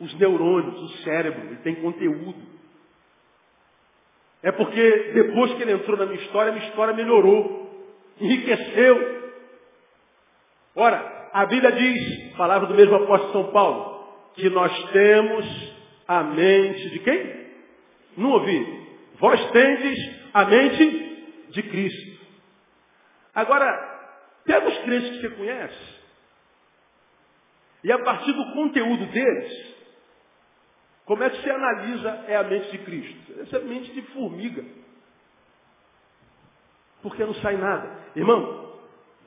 os 0.00 0.14
neurônios, 0.18 0.80
o 0.80 0.88
cérebro, 1.02 1.46
ele 1.46 1.56
tem 1.56 1.74
conteúdo. 1.76 2.54
É 4.42 4.52
porque 4.52 5.12
depois 5.14 5.54
que 5.54 5.62
ele 5.62 5.72
entrou 5.72 5.96
na 5.96 6.06
minha 6.06 6.20
história, 6.20 6.52
a 6.52 6.54
minha 6.54 6.68
história 6.68 6.92
melhorou, 6.92 7.70
enriqueceu. 8.20 9.32
Ora, 10.76 11.30
a 11.32 11.46
Bíblia 11.46 11.72
diz, 11.72 12.36
palavra 12.36 12.68
do 12.68 12.74
mesmo 12.74 12.94
apóstolo 12.94 13.32
São 13.32 13.52
Paulo, 13.52 14.04
que 14.34 14.50
nós 14.50 14.90
temos 14.90 15.74
a 16.06 16.22
mente 16.22 16.90
de 16.90 16.98
quem? 16.98 17.43
Não 18.16 18.30
ouvi. 18.30 18.84
Vós 19.18 19.50
tendes 19.50 19.98
a 20.32 20.44
mente 20.44 21.46
de 21.50 21.62
Cristo. 21.62 22.24
Agora, 23.34 23.72
pega 24.44 24.68
os 24.68 24.78
crentes 24.78 25.10
que 25.10 25.20
você 25.20 25.30
conhece, 25.30 25.94
e 27.84 27.92
a 27.92 27.98
partir 27.98 28.32
do 28.32 28.52
conteúdo 28.52 29.06
deles, 29.06 29.74
como 31.04 31.22
é 31.22 31.28
que 31.28 31.42
você 31.42 31.50
analisa 31.50 32.24
é 32.28 32.36
a 32.36 32.42
mente 32.42 32.70
de 32.70 32.78
Cristo? 32.78 33.40
Essa 33.40 33.58
é 33.58 33.60
a 33.60 33.64
mente 33.64 33.92
de 33.92 34.00
formiga. 34.12 34.64
Porque 37.02 37.22
não 37.22 37.34
sai 37.34 37.58
nada. 37.58 37.98
Irmão, 38.16 38.78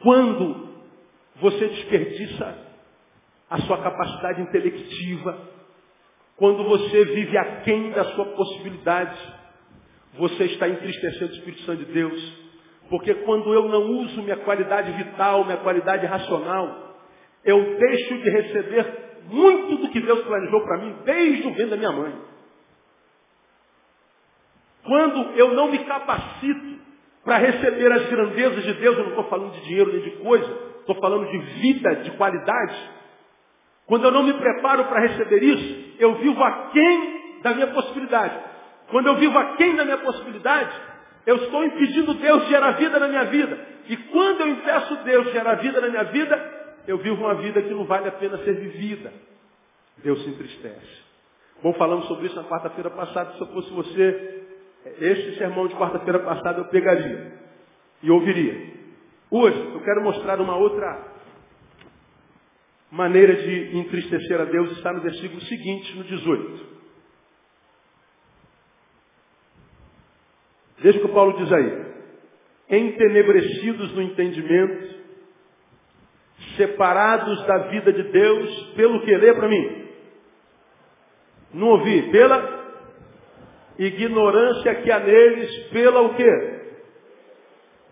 quando 0.01 0.75
você 1.35 1.67
desperdiça 1.67 2.65
a 3.47 3.61
sua 3.61 3.83
capacidade 3.83 4.41
intelectiva, 4.41 5.39
quando 6.37 6.63
você 6.63 7.03
vive 7.05 7.37
aquém 7.37 7.89
da 7.91 8.05
sua 8.13 8.25
possibilidade, 8.25 9.17
você 10.13 10.45
está 10.45 10.69
entristecendo 10.69 11.31
o 11.31 11.35
Espírito 11.35 11.63
Santo 11.63 11.83
de 11.83 11.91
Deus. 11.91 12.47
Porque 12.89 13.13
quando 13.15 13.53
eu 13.53 13.67
não 13.67 13.83
uso 13.97 14.21
minha 14.21 14.37
qualidade 14.37 14.91
vital, 14.91 15.43
minha 15.43 15.57
qualidade 15.57 16.05
racional, 16.05 16.95
eu 17.43 17.77
deixo 17.77 18.17
de 18.19 18.29
receber 18.29 19.07
muito 19.25 19.77
do 19.77 19.89
que 19.89 19.99
Deus 19.99 20.21
planejou 20.21 20.61
para 20.61 20.77
mim 20.77 20.95
desde 21.03 21.47
o 21.47 21.51
ventre 21.51 21.71
da 21.71 21.77
minha 21.77 21.91
mãe. 21.91 22.13
Quando 24.83 25.37
eu 25.37 25.53
não 25.53 25.69
me 25.69 25.79
capacito 25.79 26.77
para 27.25 27.37
receber 27.37 27.91
as 27.91 28.09
grandezas 28.09 28.63
de 28.63 28.73
Deus, 28.73 28.97
eu 28.97 29.03
não 29.03 29.09
estou 29.09 29.25
falando 29.25 29.53
de 29.53 29.61
dinheiro 29.61 29.91
nem 29.91 30.01
de 30.01 30.11
coisa, 30.11 30.59
estou 30.79 30.95
falando 31.01 31.29
de 31.29 31.37
vida, 31.37 31.95
de 31.95 32.11
qualidade. 32.11 32.75
Quando 33.87 34.03
eu 34.03 34.11
não 34.11 34.23
me 34.23 34.33
preparo 34.33 34.85
para 34.85 34.99
receber 34.99 35.41
isso, 35.41 35.95
eu 35.97 36.15
vivo 36.15 36.43
aquém 36.43 37.39
da 37.41 37.53
minha 37.53 37.67
possibilidade. 37.67 38.37
Quando 38.89 39.07
eu 39.07 39.15
vivo 39.15 39.37
aquém 39.37 39.75
da 39.75 39.85
minha 39.85 39.97
possibilidade, 39.97 40.71
eu 41.25 41.37
estou 41.37 41.63
impedindo 41.63 42.13
Deus 42.13 42.43
de 42.43 42.49
gerar 42.49 42.71
vida 42.71 42.99
na 42.99 43.07
minha 43.07 43.23
vida. 43.25 43.59
E 43.87 43.97
quando 43.97 44.41
eu 44.41 44.49
impeço 44.49 44.95
Deus 45.03 45.27
de 45.27 45.31
gerar 45.31 45.55
vida 45.55 45.79
na 45.79 45.87
minha 45.87 46.03
vida, 46.03 46.57
eu 46.85 46.97
vivo 46.97 47.23
uma 47.23 47.35
vida 47.35 47.61
que 47.61 47.73
não 47.73 47.85
vale 47.85 48.09
a 48.09 48.11
pena 48.11 48.37
ser 48.39 48.53
vivida. 48.53 49.11
Deus 50.03 50.21
se 50.23 50.29
entristece. 50.29 51.07
Bom, 51.63 51.73
falamos 51.73 52.07
sobre 52.07 52.27
isso 52.27 52.35
na 52.35 52.43
quarta-feira 52.43 52.89
passada. 52.89 53.33
Se 53.33 53.41
eu 53.41 53.47
fosse 53.47 53.71
você, 53.71 54.43
este 54.99 55.37
sermão 55.37 55.67
de 55.67 55.75
quarta-feira 55.75 56.19
passada 56.19 56.59
eu 56.59 56.65
pegaria 56.65 57.33
e 58.03 58.11
ouviria. 58.11 58.75
Hoje, 59.31 59.57
eu 59.73 59.81
quero 59.81 60.03
mostrar 60.03 60.39
uma 60.39 60.55
outra 60.55 61.16
maneira 62.91 63.35
de 63.35 63.77
entristecer 63.77 64.39
a 64.39 64.45
Deus. 64.45 64.71
Está 64.71 64.93
no 64.93 65.01
versículo 65.01 65.41
seguinte, 65.41 65.97
no 65.97 66.03
18. 66.03 66.77
Veja 70.79 70.99
o 70.99 71.01
que 71.01 71.13
Paulo 71.13 71.37
diz 71.37 71.51
aí. 71.51 71.87
Entenebrecidos 72.69 73.93
no 73.93 74.01
entendimento, 74.01 74.95
separados 76.55 77.45
da 77.45 77.57
vida 77.69 77.93
de 77.93 78.03
Deus, 78.03 78.73
pelo 78.75 79.01
que? 79.01 79.15
Lê 79.15 79.33
para 79.33 79.47
mim. 79.47 79.87
Não 81.53 81.67
ouvi. 81.67 82.11
Pela 82.11 82.57
ignorância 83.79 84.75
que 84.75 84.91
há 84.91 84.99
neles, 84.99 85.57
pela 85.69 86.01
o 86.01 86.15
quê? 86.15 86.57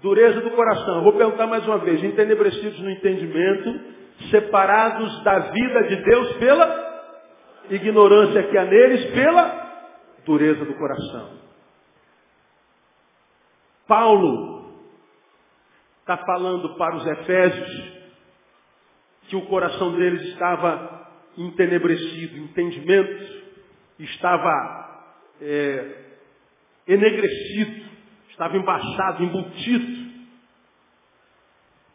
Dureza 0.01 0.41
do 0.41 0.51
coração. 0.51 1.03
Vou 1.03 1.13
perguntar 1.13 1.47
mais 1.47 1.65
uma 1.65 1.79
vez. 1.79 2.03
Entenebrecidos 2.03 2.79
no 2.79 2.91
entendimento, 2.91 3.79
separados 4.29 5.23
da 5.23 5.39
vida 5.51 5.83
de 5.83 5.95
Deus 6.03 6.33
pela 6.37 6.85
ignorância 7.69 8.43
que 8.43 8.57
há 8.57 8.65
neles, 8.65 9.13
pela 9.13 9.65
dureza 10.25 10.65
do 10.65 10.73
coração. 10.75 11.39
Paulo 13.87 14.73
está 15.99 16.17
falando 16.17 16.75
para 16.75 16.95
os 16.95 17.05
Efésios 17.05 17.95
que 19.27 19.35
o 19.35 19.45
coração 19.47 19.95
deles 19.95 20.21
estava 20.29 21.09
entenebrecido, 21.37 22.37
entendimento 22.37 23.45
estava 23.99 25.13
é, 25.41 26.03
enegrecido, 26.87 27.85
estava 28.29 28.57
embaixado, 28.57 29.23
embutido. 29.23 30.04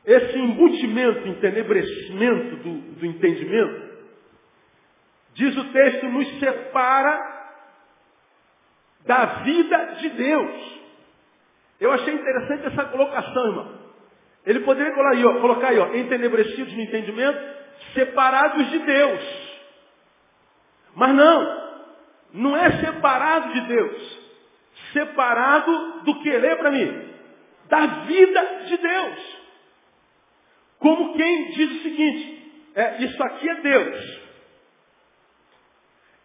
Esse 0.04 0.38
embutimento, 0.38 1.28
entenebrecimento 1.28 2.56
do, 2.56 2.74
do 2.98 3.06
entendimento, 3.06 3.90
diz 5.34 5.56
o 5.56 5.64
texto, 5.72 6.06
nos 6.06 6.38
separa 6.38 7.40
da 9.06 9.24
vida 9.42 9.96
de 10.00 10.08
Deus. 10.10 10.80
Eu 11.80 11.92
achei 11.92 12.14
interessante 12.14 12.66
essa 12.66 12.84
colocação, 12.86 13.46
irmão. 13.46 13.80
Ele 14.46 14.60
poderia 14.60 14.92
colocar 14.92 15.16
aí, 15.16 15.24
ó, 15.24 15.40
colocar 15.40 15.68
aí, 15.68 15.78
ó, 15.78 15.94
entenebrecidos 15.94 16.72
no 16.72 16.80
entendimento, 16.80 17.38
separados 17.94 18.70
de 18.70 18.78
Deus. 18.78 19.50
Mas 20.94 21.14
não. 21.14 21.70
não 22.32 22.56
é 22.56 22.70
separado 22.80 23.52
de 23.52 23.60
Deus. 23.62 24.18
Separado 24.92 26.02
do 26.04 26.20
querer 26.22 26.56
para 26.56 26.70
mim. 26.70 27.10
Da 27.68 27.86
vida 28.04 28.64
de 28.66 28.76
Deus. 28.76 29.39
Como 30.80 31.14
quem 31.14 31.50
diz 31.52 31.70
o 31.70 31.82
seguinte, 31.82 32.70
é, 32.74 33.04
isso 33.04 33.22
aqui 33.22 33.48
é 33.48 33.54
Deus. 33.56 34.20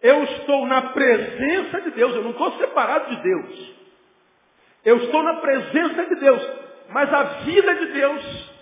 Eu 0.01 0.23
estou 0.23 0.65
na 0.65 0.81
presença 0.93 1.81
de 1.81 1.91
Deus, 1.91 2.15
eu 2.15 2.23
não 2.23 2.31
estou 2.31 2.57
separado 2.57 3.15
de 3.15 3.21
Deus. 3.21 3.75
Eu 4.83 4.97
estou 4.97 5.23
na 5.23 5.35
presença 5.35 6.05
de 6.05 6.15
Deus, 6.15 6.49
mas 6.89 7.13
a 7.13 7.23
vida 7.43 7.75
de 7.75 7.85
Deus 7.87 8.53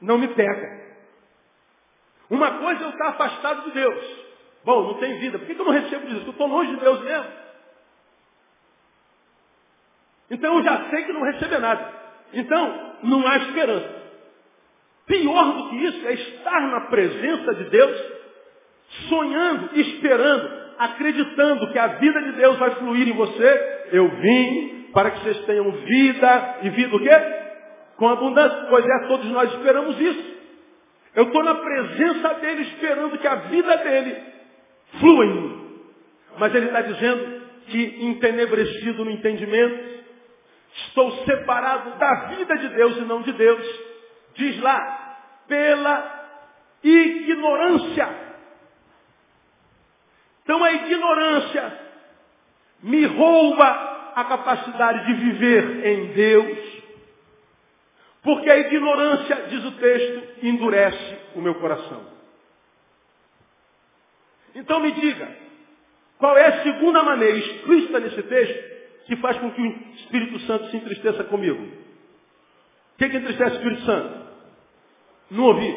não 0.00 0.18
me 0.18 0.28
pega. 0.28 0.86
Uma 2.28 2.58
coisa 2.58 2.82
é 2.82 2.84
eu 2.86 2.90
estar 2.90 3.08
afastado 3.08 3.64
de 3.64 3.70
Deus. 3.70 4.26
Bom, 4.64 4.82
não 4.88 4.94
tem 4.94 5.18
vida. 5.18 5.38
Por 5.38 5.46
que 5.46 5.52
eu 5.52 5.64
não 5.64 5.72
recebo 5.72 6.06
disso? 6.06 6.26
Eu 6.26 6.30
estou 6.32 6.46
longe 6.48 6.74
de 6.74 6.80
Deus 6.80 7.00
mesmo. 7.02 7.32
Então 10.28 10.58
eu 10.58 10.64
já 10.64 10.90
sei 10.90 11.04
que 11.04 11.12
não 11.12 11.20
vou 11.20 11.30
receber 11.30 11.60
nada. 11.60 11.94
Então, 12.32 12.96
não 13.04 13.26
há 13.26 13.36
esperança. 13.36 14.05
Pior 15.06 15.52
do 15.52 15.68
que 15.70 15.76
isso 15.76 16.06
é 16.06 16.12
estar 16.14 16.60
na 16.68 16.80
presença 16.88 17.54
de 17.54 17.64
Deus, 17.64 17.96
sonhando, 19.08 19.70
esperando, 19.78 20.66
acreditando 20.78 21.72
que 21.72 21.78
a 21.78 21.86
vida 21.86 22.22
de 22.22 22.32
Deus 22.32 22.58
vai 22.58 22.74
fluir 22.76 23.08
em 23.08 23.12
você. 23.12 23.88
Eu 23.92 24.08
vim 24.08 24.88
para 24.92 25.12
que 25.12 25.20
vocês 25.20 25.38
tenham 25.46 25.70
vida 25.70 26.58
e 26.62 26.70
vida 26.70 26.96
o 26.96 27.00
quê? 27.00 27.10
Com 27.96 28.08
abundância. 28.08 28.66
Pois 28.68 28.84
é, 28.84 29.06
todos 29.06 29.26
nós 29.26 29.52
esperamos 29.52 30.00
isso. 30.00 30.36
Eu 31.14 31.24
estou 31.24 31.42
na 31.42 31.54
presença 31.54 32.34
dele 32.34 32.62
esperando 32.62 33.18
que 33.18 33.26
a 33.26 33.36
vida 33.36 33.76
dele 33.78 34.16
flua 35.00 35.24
em 35.24 35.34
mim. 35.34 35.66
Mas 36.38 36.54
ele 36.54 36.66
está 36.66 36.82
dizendo 36.82 37.42
que 37.68 38.04
entenebrecido 38.04 39.04
no 39.04 39.10
entendimento, 39.10 40.04
estou 40.88 41.10
separado 41.24 41.98
da 41.98 42.14
vida 42.26 42.56
de 42.58 42.68
Deus 42.68 42.96
e 42.98 43.00
não 43.02 43.22
de 43.22 43.32
Deus. 43.32 43.95
Diz 44.36 44.60
lá, 44.60 45.18
pela 45.48 46.28
ignorância. 46.82 48.08
Então 50.42 50.62
a 50.62 50.72
ignorância 50.72 51.80
me 52.82 53.04
rouba 53.06 54.12
a 54.14 54.24
capacidade 54.24 55.06
de 55.06 55.14
viver 55.14 55.86
em 55.86 56.06
Deus 56.12 56.76
porque 58.26 58.50
a 58.50 58.58
ignorância, 58.58 59.46
diz 59.48 59.64
o 59.64 59.70
texto, 59.72 60.44
endurece 60.44 61.18
o 61.36 61.40
meu 61.40 61.54
coração. 61.54 62.04
Então 64.52 64.80
me 64.80 64.90
diga, 64.90 65.28
qual 66.18 66.36
é 66.36 66.46
a 66.46 66.62
segunda 66.64 67.04
maneira 67.04 67.38
explícita 67.38 68.00
nesse 68.00 68.20
texto 68.24 69.06
que 69.06 69.14
faz 69.18 69.38
com 69.38 69.52
que 69.52 69.60
o 69.62 69.94
Espírito 69.94 70.40
Santo 70.40 70.68
se 70.70 70.76
entristeça 70.76 71.22
comigo? 71.22 71.62
O 71.62 72.98
que, 72.98 73.08
que 73.10 73.16
entristece 73.16 73.52
o 73.52 73.58
Espírito 73.58 73.82
Santo? 73.82 74.25
Não 75.30 75.44
ouvir. 75.44 75.74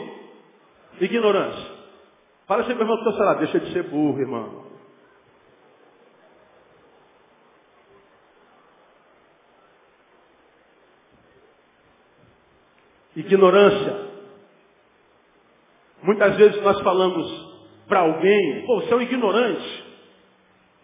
Ignorância. 1.02 1.80
Fala 2.48 2.64
sempre, 2.66 2.84
irmão, 2.84 2.98
do 2.98 3.14
seu 3.14 3.36
deixa 3.38 3.60
de 3.60 3.74
ser 3.74 3.84
burro, 3.84 4.20
irmão. 4.20 4.66
Ignorância. 13.16 14.10
Muitas 16.02 16.36
vezes 16.38 16.62
nós 16.62 16.80
falamos 16.82 17.50
para 17.88 18.00
alguém, 18.00 18.66
pô, 18.66 18.82
você 18.82 18.94
é 18.94 18.96
um 18.96 19.02
ignorante. 19.02 19.86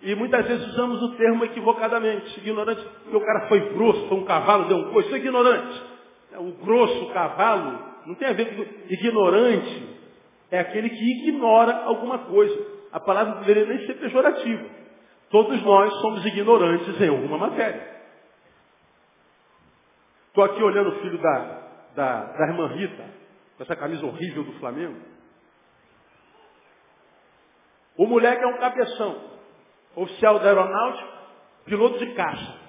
E 0.01 0.13
muitas 0.15 0.45
vezes 0.45 0.67
usamos 0.67 1.01
o 1.01 1.15
termo 1.15 1.45
equivocadamente. 1.45 2.39
Ignorante, 2.39 2.81
porque 3.03 3.17
o 3.17 3.25
cara 3.25 3.48
foi 3.48 3.60
grosso, 3.74 4.07
foi 4.07 4.17
um 4.17 4.25
cavalo, 4.25 4.67
deu 4.67 4.77
um 4.77 4.91
coice. 4.91 5.07
Isso 5.07 5.15
é 5.15 5.19
ignorante. 5.19 5.81
O 6.38 6.51
grosso, 6.63 7.06
o 7.06 7.13
cavalo, 7.13 7.80
não 8.06 8.15
tem 8.15 8.28
a 8.28 8.34
ver 8.34 8.56
com 8.56 8.94
ignorante. 8.94 9.96
É 10.52 10.60
aquele 10.60 10.89
que 10.89 11.20
ignora 11.20 11.84
alguma 11.84 12.20
coisa. 12.20 12.76
A 12.91 13.00
palavra 13.00 13.39
deveria 13.39 13.65
nem 13.65 13.86
ser 13.86 13.96
pejorativa. 13.96 14.70
Todos 15.30 15.62
nós 15.63 15.94
somos 16.02 16.26
ignorantes 16.26 17.02
em 17.02 17.10
alguma 17.10 17.38
matéria. 17.38 17.96
Estou 20.28 20.44
aqui 20.44 20.62
olhando 20.62 20.89
o 20.89 21.00
filho 21.02 21.18
da, 21.18 21.62
da, 21.96 22.24
da 22.26 22.48
irmã 22.48 22.68
Rita, 22.68 23.06
com 23.58 23.63
essa 23.63 23.76
camisa 23.76 24.06
horrível 24.06 24.44
do 24.44 24.54
Flamengo. 24.60 25.00
O 27.98 28.06
moleque 28.06 28.44
é 28.44 28.48
um 28.48 28.58
cabeção, 28.58 29.22
oficial 29.96 30.39
da 30.39 30.50
aeronáutica, 30.50 31.08
piloto 31.65 31.98
de 32.00 32.13
caixa. 32.13 32.60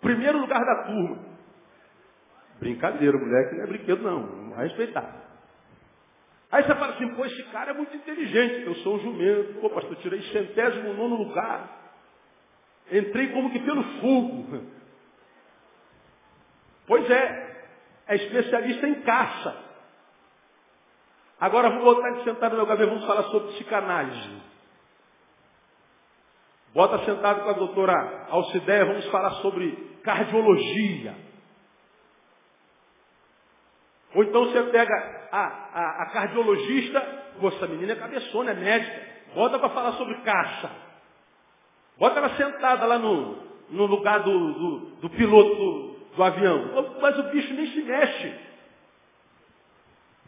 Primeiro 0.00 0.38
lugar 0.38 0.60
da 0.60 0.84
turma. 0.84 1.27
Brincadeira, 2.60 3.16
o 3.16 3.20
moleque 3.20 3.54
não 3.54 3.64
é 3.64 3.66
brinquedo 3.66 4.02
não, 4.02 4.20
não 4.20 4.54
vai 4.54 4.66
respeitar. 4.66 5.28
Aí 6.50 6.64
você 6.64 6.74
fala 6.74 6.94
assim, 6.94 7.14
pô, 7.14 7.24
esse 7.26 7.42
cara 7.44 7.70
é 7.70 7.74
muito 7.74 7.94
inteligente. 7.94 8.66
Eu 8.66 8.74
sou 8.76 8.96
um 8.96 9.00
jumento. 9.00 9.60
Pô, 9.60 9.70
pastor, 9.70 9.96
tirei 9.96 10.22
centésimo 10.32 10.94
nono 10.94 11.16
lugar. 11.16 11.92
Entrei 12.90 13.28
como 13.28 13.50
que 13.50 13.60
pelo 13.60 13.82
fogo. 14.00 14.78
Pois 16.86 17.08
é, 17.10 17.66
é 18.06 18.16
especialista 18.16 18.88
em 18.88 19.02
caça. 19.02 19.54
Agora 21.38 21.68
vou 21.68 21.82
voltar 21.82 22.12
de 22.12 22.24
sentar 22.24 22.48
no 22.48 22.56
meu 22.56 22.64
gabinete, 22.64 22.94
vamos 22.94 23.06
falar 23.06 23.24
sobre 23.24 23.52
psicanálise. 23.52 24.42
Bota 26.72 27.04
sentado 27.04 27.42
com 27.42 27.50
a 27.50 27.52
doutora 27.52 28.26
Alcideia, 28.30 28.86
vamos 28.86 29.04
falar 29.10 29.32
sobre 29.42 29.72
cardiologia. 30.02 31.14
Ou 34.18 34.24
então 34.24 34.46
você 34.46 34.60
pega 34.64 35.28
a, 35.30 35.38
a, 35.38 36.02
a 36.02 36.06
cardiologista, 36.06 36.98
essa 37.40 37.68
menina 37.68 37.92
é 37.92 37.94
cabeçona, 37.94 38.50
é 38.50 38.54
médica. 38.54 39.00
Bota 39.32 39.60
para 39.60 39.68
falar 39.68 39.92
sobre 39.92 40.16
caça. 40.22 40.72
Bota 41.96 42.18
ela 42.18 42.36
sentada 42.36 42.84
lá 42.84 42.98
no, 42.98 43.36
no 43.70 43.86
lugar 43.86 44.24
do, 44.24 44.54
do, 44.54 44.78
do 45.02 45.10
piloto 45.10 46.00
do 46.16 46.24
avião. 46.24 46.68
Mas 47.00 47.16
o 47.16 47.22
bicho 47.30 47.54
nem 47.54 47.68
se 47.68 47.80
mexe. 47.80 48.34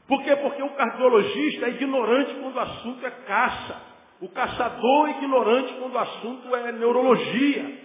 Por 0.06 0.22
quê? 0.22 0.36
Porque 0.36 0.62
o 0.62 0.70
cardiologista 0.76 1.66
é 1.66 1.70
ignorante 1.70 2.32
quando 2.34 2.54
o 2.54 2.60
assunto 2.60 3.04
é 3.04 3.10
caça. 3.10 3.76
O 4.20 4.28
caçador 4.28 5.08
é 5.08 5.18
ignorante 5.18 5.74
quando 5.80 5.94
o 5.94 5.98
assunto 5.98 6.54
é 6.54 6.70
neurologia. 6.70 7.76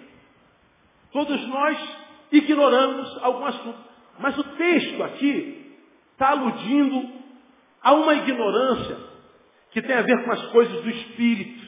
Todos 1.12 1.48
nós 1.48 1.98
ignoramos 2.32 3.24
algum 3.24 3.46
assunto. 3.46 3.80
Mas 4.20 4.38
o 4.38 4.44
texto 4.44 5.02
aqui 5.02 5.55
está 6.16 6.30
aludindo 6.30 7.10
a 7.82 7.94
uma 7.94 8.16
ignorância 8.16 8.98
que 9.72 9.82
tem 9.82 9.96
a 9.96 10.02
ver 10.02 10.24
com 10.24 10.32
as 10.32 10.42
coisas 10.48 10.82
do 10.82 10.90
Espírito. 10.90 11.66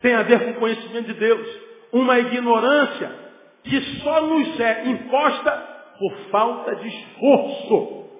Tem 0.00 0.14
a 0.14 0.22
ver 0.24 0.44
com 0.44 0.50
o 0.50 0.60
conhecimento 0.60 1.06
de 1.06 1.14
Deus. 1.14 1.60
Uma 1.92 2.18
ignorância 2.18 3.26
que 3.62 3.80
só 4.00 4.26
nos 4.26 4.60
é 4.60 4.88
imposta 4.88 5.50
por 5.98 6.16
falta 6.30 6.74
de 6.76 6.88
esforço. 6.88 8.10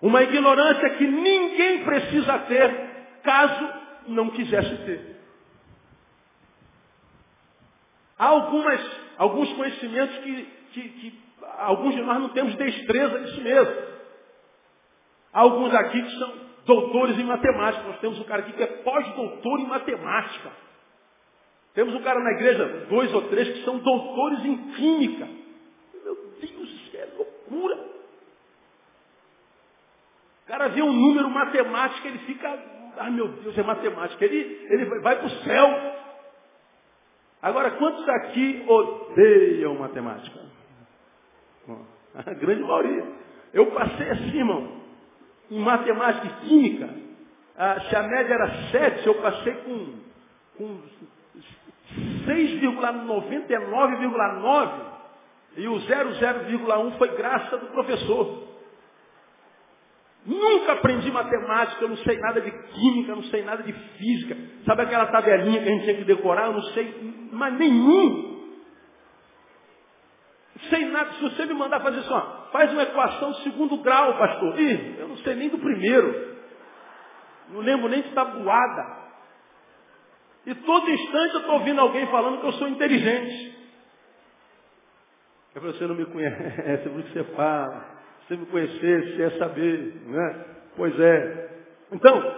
Uma 0.00 0.22
ignorância 0.22 0.90
que 0.96 1.06
ninguém 1.06 1.84
precisa 1.84 2.38
ter 2.40 2.92
caso 3.22 3.72
não 4.08 4.30
quisesse 4.30 4.76
ter. 4.84 5.16
Há 8.18 8.26
algumas, 8.26 8.80
alguns 9.18 9.52
conhecimentos 9.52 10.16
que, 10.18 10.42
que, 10.72 10.88
que 10.88 11.22
alguns 11.66 11.94
de 11.94 12.02
nós 12.02 12.20
não 12.20 12.28
temos 12.30 12.54
destreza 12.56 13.18
nisso 13.18 13.40
mesmo. 13.40 13.74
Há 15.32 15.40
alguns 15.40 15.74
aqui 15.74 16.02
que 16.02 16.18
são 16.18 16.34
doutores 16.66 17.18
em 17.18 17.24
matemática. 17.24 17.84
Nós 17.84 17.98
temos 18.00 18.18
um 18.18 18.24
cara 18.24 18.42
aqui 18.42 18.52
que 18.52 18.62
é 18.62 18.66
pós-doutor 18.66 19.60
em 19.60 19.66
matemática. 19.66 20.50
Temos 21.74 21.94
um 21.94 22.02
cara 22.02 22.20
na 22.20 22.32
igreja, 22.32 22.86
dois 22.88 23.12
ou 23.14 23.22
três, 23.28 23.48
que 23.48 23.64
são 23.64 23.78
doutores 23.78 24.44
em 24.44 24.56
química. 24.72 25.26
Meu 26.04 26.14
Deus, 26.40 26.94
é 26.94 27.08
loucura. 27.16 27.76
O 30.42 30.46
cara 30.46 30.68
vê 30.68 30.82
um 30.82 30.92
número 30.92 31.30
matemático, 31.30 32.06
ele 32.06 32.18
fica, 32.20 32.58
ah 32.98 33.10
meu 33.10 33.28
Deus, 33.28 33.56
é 33.56 33.62
matemática. 33.62 34.22
Ele, 34.22 34.66
ele 34.68 35.00
vai 35.00 35.16
para 35.16 35.26
o 35.26 35.30
céu. 35.30 35.68
Agora, 37.40 37.70
quantos 37.72 38.06
aqui 38.08 38.64
odeiam 38.68 39.74
matemática? 39.76 40.41
A 42.14 42.22
grande 42.34 42.62
maioria. 42.62 43.04
Eu 43.52 43.66
passei 43.66 44.10
assim, 44.10 44.38
irmão, 44.38 44.80
em 45.50 45.60
matemática 45.60 46.26
e 46.26 46.30
química. 46.46 46.88
Ah, 47.56 47.80
se 47.88 47.94
a 47.94 48.02
média 48.02 48.34
era 48.34 48.50
7, 48.70 49.06
eu 49.06 49.14
passei 49.16 49.52
com, 49.54 49.94
com 50.56 50.80
6,99,9 52.26 54.92
e 55.56 55.68
o 55.68 55.74
00,1 55.74 56.96
foi 56.96 57.08
graça 57.16 57.58
do 57.58 57.66
professor. 57.66 58.48
Nunca 60.24 60.72
aprendi 60.72 61.10
matemática, 61.10 61.84
eu 61.84 61.90
não 61.90 61.96
sei 61.98 62.16
nada 62.18 62.40
de 62.40 62.50
química, 62.50 63.10
eu 63.10 63.16
não 63.16 63.24
sei 63.24 63.42
nada 63.42 63.62
de 63.62 63.72
física. 63.72 64.34
Sabe 64.64 64.80
aquela 64.82 65.06
tabelinha 65.06 65.60
que 65.60 65.68
a 65.68 65.72
gente 65.72 65.84
tinha 65.84 65.96
que 65.96 66.04
decorar? 66.04 66.46
Eu 66.46 66.54
não 66.54 66.62
sei 66.72 67.12
mas 67.32 67.58
nenhum. 67.58 68.31
Sei 70.68 70.84
nada. 70.86 71.12
Se 71.12 71.22
você 71.22 71.46
me 71.46 71.54
mandar 71.54 71.80
fazer 71.80 72.00
isso, 72.00 72.48
faz 72.52 72.72
uma 72.72 72.82
equação 72.82 73.32
de 73.32 73.42
segundo 73.42 73.76
grau, 73.78 74.16
pastor. 74.18 74.58
Ih, 74.60 74.96
eu 74.98 75.08
não 75.08 75.16
sei 75.18 75.34
nem 75.34 75.48
do 75.48 75.58
primeiro. 75.58 76.36
Não 77.50 77.60
lembro 77.60 77.88
nem 77.88 78.02
de 78.02 78.10
tabuada. 78.10 79.02
E 80.46 80.54
todo 80.54 80.90
instante 80.90 81.34
eu 81.34 81.40
estou 81.40 81.54
ouvindo 81.54 81.80
alguém 81.80 82.06
falando 82.08 82.40
que 82.40 82.46
eu 82.46 82.52
sou 82.52 82.68
inteligente. 82.68 83.52
Eu 85.54 85.60
falei, 85.60 85.76
você 85.76 85.86
não 85.86 85.94
me 85.94 86.06
conhece, 86.06 86.88
por 86.88 87.02
que 87.02 87.12
você 87.12 87.24
fala. 87.34 87.84
Se 88.22 88.28
você 88.28 88.36
me 88.36 88.46
conhecesse, 88.46 89.16
você 89.16 89.22
ia 89.22 89.38
saber, 89.38 90.02
né? 90.06 90.44
Pois 90.76 90.98
é. 90.98 91.50
Então, 91.92 92.36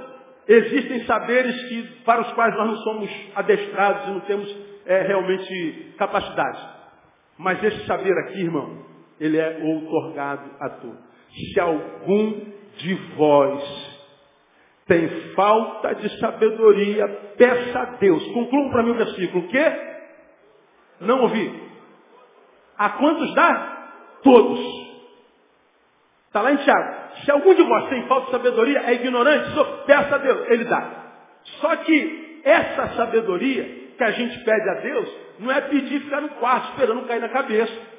existem 0.48 1.04
saberes 1.04 1.54
que, 1.68 1.82
para 2.04 2.22
os 2.22 2.32
quais 2.32 2.54
nós 2.56 2.66
não 2.66 2.76
somos 2.78 3.10
adestrados 3.36 4.08
e 4.08 4.10
não 4.10 4.20
temos 4.20 4.56
é, 4.86 5.02
realmente 5.02 5.94
capacidade. 5.96 6.73
Mas 7.38 7.62
esse 7.62 7.86
saber 7.86 8.12
aqui, 8.18 8.40
irmão, 8.40 8.84
ele 9.18 9.38
é 9.38 9.60
outorgado 9.62 10.50
a 10.60 10.68
todos. 10.70 10.98
Se 11.52 11.60
algum 11.60 12.52
de 12.76 12.94
vós 13.16 13.94
tem 14.86 15.08
falta 15.34 15.94
de 15.94 16.18
sabedoria, 16.18 17.08
peça 17.36 17.78
a 17.78 17.84
Deus. 17.96 18.24
Concluam 18.32 18.70
para 18.70 18.82
mim 18.82 18.90
o 18.90 18.96
versículo. 18.96 19.44
O 19.44 19.48
quê? 19.48 19.72
Não 21.00 21.22
ouvi. 21.22 21.62
A 22.76 22.90
quantos 22.90 23.34
dá? 23.34 23.90
Todos. 24.22 24.60
Está 26.26 26.42
lá 26.42 26.52
em 26.52 26.56
Tiago. 26.56 26.94
Se 27.24 27.30
algum 27.30 27.54
de 27.54 27.62
vós 27.62 27.88
tem 27.88 28.06
falta 28.06 28.26
de 28.26 28.32
sabedoria, 28.32 28.80
é 28.80 28.94
ignorante, 28.94 29.54
só 29.54 29.64
peça 29.86 30.16
a 30.16 30.18
Deus. 30.18 30.50
Ele 30.50 30.64
dá. 30.64 31.04
Só 31.60 31.76
que 31.76 32.40
essa 32.44 32.88
sabedoria 32.96 33.83
que 33.96 34.04
a 34.04 34.10
gente 34.12 34.44
pede 34.44 34.70
a 34.70 34.74
Deus 34.80 35.24
não 35.38 35.50
é 35.50 35.60
pedir 35.62 36.00
ficar 36.02 36.20
no 36.20 36.30
quarto 36.30 36.70
esperando 36.70 37.06
cair 37.06 37.20
na 37.20 37.28
cabeça. 37.28 37.94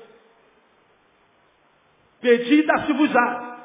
Pedir 2.22 2.60
e 2.60 2.66
dar-se-vos-á. 2.66 3.56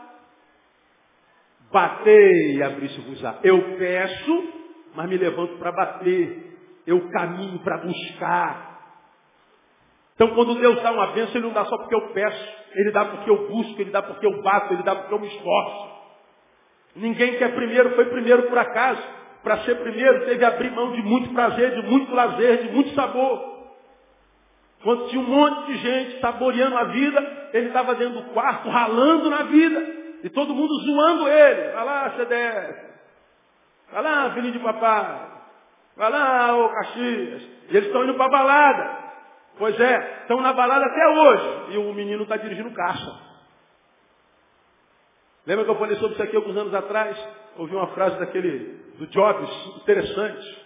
Bater 1.73 2.57
e 2.57 2.63
abrir-se-vos-á. 2.63 3.39
Eu 3.45 3.77
peço, 3.79 4.53
mas 4.95 5.09
me 5.09 5.17
levanto 5.17 5.57
para 5.59 5.73
bater. 5.73 6.59
Eu 6.87 7.09
caminho 7.11 7.61
para 7.61 7.79
buscar. 7.79 8.71
Então, 10.15 10.35
quando 10.35 10.57
Deus 10.57 10.83
dá 10.83 10.93
uma 10.93 11.13
bênção, 11.13 11.37
Ele 11.37 11.47
não 11.47 11.55
dá 11.55 11.65
só 11.65 11.79
porque 11.79 11.95
eu 11.95 12.13
peço. 12.13 12.61
Ele 12.75 12.91
dá 12.91 13.05
porque 13.05 13.31
eu 13.31 13.49
busco, 13.49 13.81
Ele 13.81 13.91
dá 13.91 14.03
porque 14.03 14.27
eu 14.27 14.43
bato, 14.43 14.75
Ele 14.75 14.83
dá 14.83 14.97
porque 14.97 15.15
eu 15.15 15.21
me 15.21 15.29
esforço. 15.29 15.91
Ninguém 16.97 17.39
que 17.39 17.45
é 17.45 17.49
primeiro 17.49 17.95
foi 17.95 18.07
primeiro 18.07 18.43
por 18.45 18.59
acaso. 18.59 19.03
Para 19.43 19.59
ser 19.65 19.77
primeiro, 19.77 20.21
teve 20.27 20.39
que 20.39 20.45
abrir 20.45 20.71
mão 20.71 20.93
de 20.93 21.03
muito 21.03 21.33
prazer, 21.33 21.75
de 21.75 21.89
muito 21.89 22.15
lazer, 22.15 22.63
de 22.63 22.73
muito 22.73 22.95
sabor. 22.95 23.51
Quando 24.83 25.09
tinha 25.09 25.21
um 25.21 25.27
monte 25.27 25.67
de 25.67 25.79
gente 25.79 26.21
saboreando 26.21 26.77
a 26.77 26.85
vida, 26.85 27.51
ele 27.53 27.69
estava 27.69 27.95
dentro 27.95 28.21
do 28.21 28.31
quarto, 28.31 28.69
ralando 28.69 29.29
na 29.29 29.43
vida. 29.45 30.01
E 30.23 30.31
todo 30.31 30.55
mundo 30.55 30.73
zoando 30.85 31.29
ele. 31.29 31.73
Vai 31.73 31.85
lá, 31.85 32.11
CDF. 32.17 32.91
Vai 33.93 34.03
lá, 34.03 34.31
filhinho 34.33 34.53
de 34.53 34.59
papai. 34.59 35.31
Vai 35.97 36.11
lá, 36.11 36.57
ô 36.57 36.69
Caxias. 36.69 37.43
E 37.71 37.77
eles 37.77 37.87
estão 37.87 38.05
indo 38.05 38.15
para 38.15 38.27
a 38.27 38.31
balada. 38.31 39.01
Pois 39.59 39.79
é, 39.79 40.21
estão 40.23 40.41
na 40.41 40.53
balada 40.53 40.87
até 40.87 41.09
hoje. 41.09 41.75
E 41.75 41.79
o 41.79 41.93
menino 41.93 42.23
está 42.23 42.37
dirigindo 42.37 42.71
caixa. 42.73 43.31
Lembra 45.47 45.65
que 45.65 45.71
eu 45.71 45.79
falei 45.79 45.97
sobre 45.97 46.15
isso 46.15 46.23
aqui 46.23 46.37
alguns 46.37 46.57
anos 46.57 46.75
atrás? 46.75 47.17
Ouvi 47.57 47.75
uma 47.75 47.89
frase 47.89 48.19
daquele, 48.19 48.80
do 49.01 49.07
Jobs, 49.07 49.51
interessante. 49.79 50.65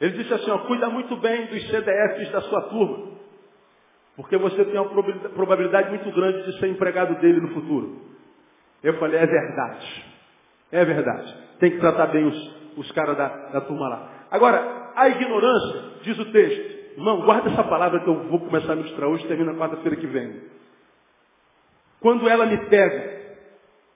Ele 0.00 0.16
disse 0.16 0.32
assim, 0.32 0.50
ó, 0.50 0.58
cuida 0.60 0.88
muito 0.88 1.16
bem 1.16 1.46
dos 1.46 1.68
CDFs 1.68 2.32
da 2.32 2.40
sua 2.42 2.62
turma. 2.62 3.14
Porque 4.16 4.36
você 4.38 4.64
tem 4.64 4.80
uma 4.80 5.28
probabilidade 5.30 5.90
muito 5.90 6.10
grande 6.12 6.44
de 6.44 6.58
ser 6.58 6.68
empregado 6.68 7.20
dele 7.20 7.40
no 7.40 7.48
futuro. 7.48 8.00
Eu 8.82 8.94
falei, 8.98 9.20
é 9.20 9.26
verdade. 9.26 10.04
É 10.72 10.84
verdade. 10.84 11.36
Tem 11.60 11.72
que 11.72 11.78
tratar 11.78 12.06
bem 12.06 12.24
os, 12.24 12.56
os 12.78 12.90
caras 12.92 13.16
da, 13.16 13.28
da 13.28 13.60
turma 13.60 13.88
lá. 13.88 14.26
Agora, 14.30 14.92
a 14.96 15.08
ignorância, 15.08 15.82
diz 16.02 16.18
o 16.18 16.32
texto, 16.32 16.74
Irmão, 16.96 17.22
guarda 17.22 17.50
essa 17.50 17.64
palavra 17.64 18.00
que 18.00 18.08
eu 18.08 18.28
vou 18.28 18.38
começar 18.38 18.72
a 18.72 18.76
ministrar 18.76 19.08
hoje 19.08 19.26
termina 19.26 19.52
quarta-feira 19.54 19.96
que 19.96 20.06
vem. 20.06 20.42
Quando 22.00 22.28
ela 22.28 22.46
me 22.46 22.56
pega 22.66 23.14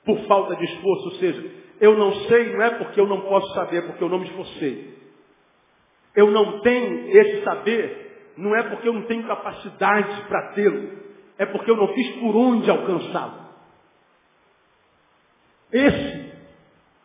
por 0.04 0.18
falta 0.26 0.56
de 0.56 0.64
esforço, 0.64 1.04
ou 1.04 1.14
seja, 1.16 1.50
eu 1.80 1.96
não 1.96 2.12
sei, 2.26 2.52
não 2.52 2.62
é 2.62 2.70
porque 2.70 3.00
eu 3.00 3.06
não 3.06 3.22
posso 3.22 3.52
saber, 3.54 3.86
porque 3.86 4.02
eu 4.02 4.08
não 4.08 4.18
me 4.18 4.26
esforcei. 4.26 4.98
Eu 6.14 6.30
não 6.30 6.60
tenho 6.60 7.16
esse 7.16 7.44
saber, 7.44 8.32
não 8.36 8.54
é 8.56 8.62
porque 8.64 8.88
eu 8.88 8.92
não 8.92 9.02
tenho 9.02 9.26
capacidade 9.26 10.22
para 10.22 10.52
tê-lo, 10.52 10.90
é 11.38 11.46
porque 11.46 11.70
eu 11.70 11.76
não 11.76 11.88
fiz 11.88 12.16
por 12.16 12.36
onde 12.36 12.70
alcançá-lo. 12.70 13.48
Esse 15.72 16.32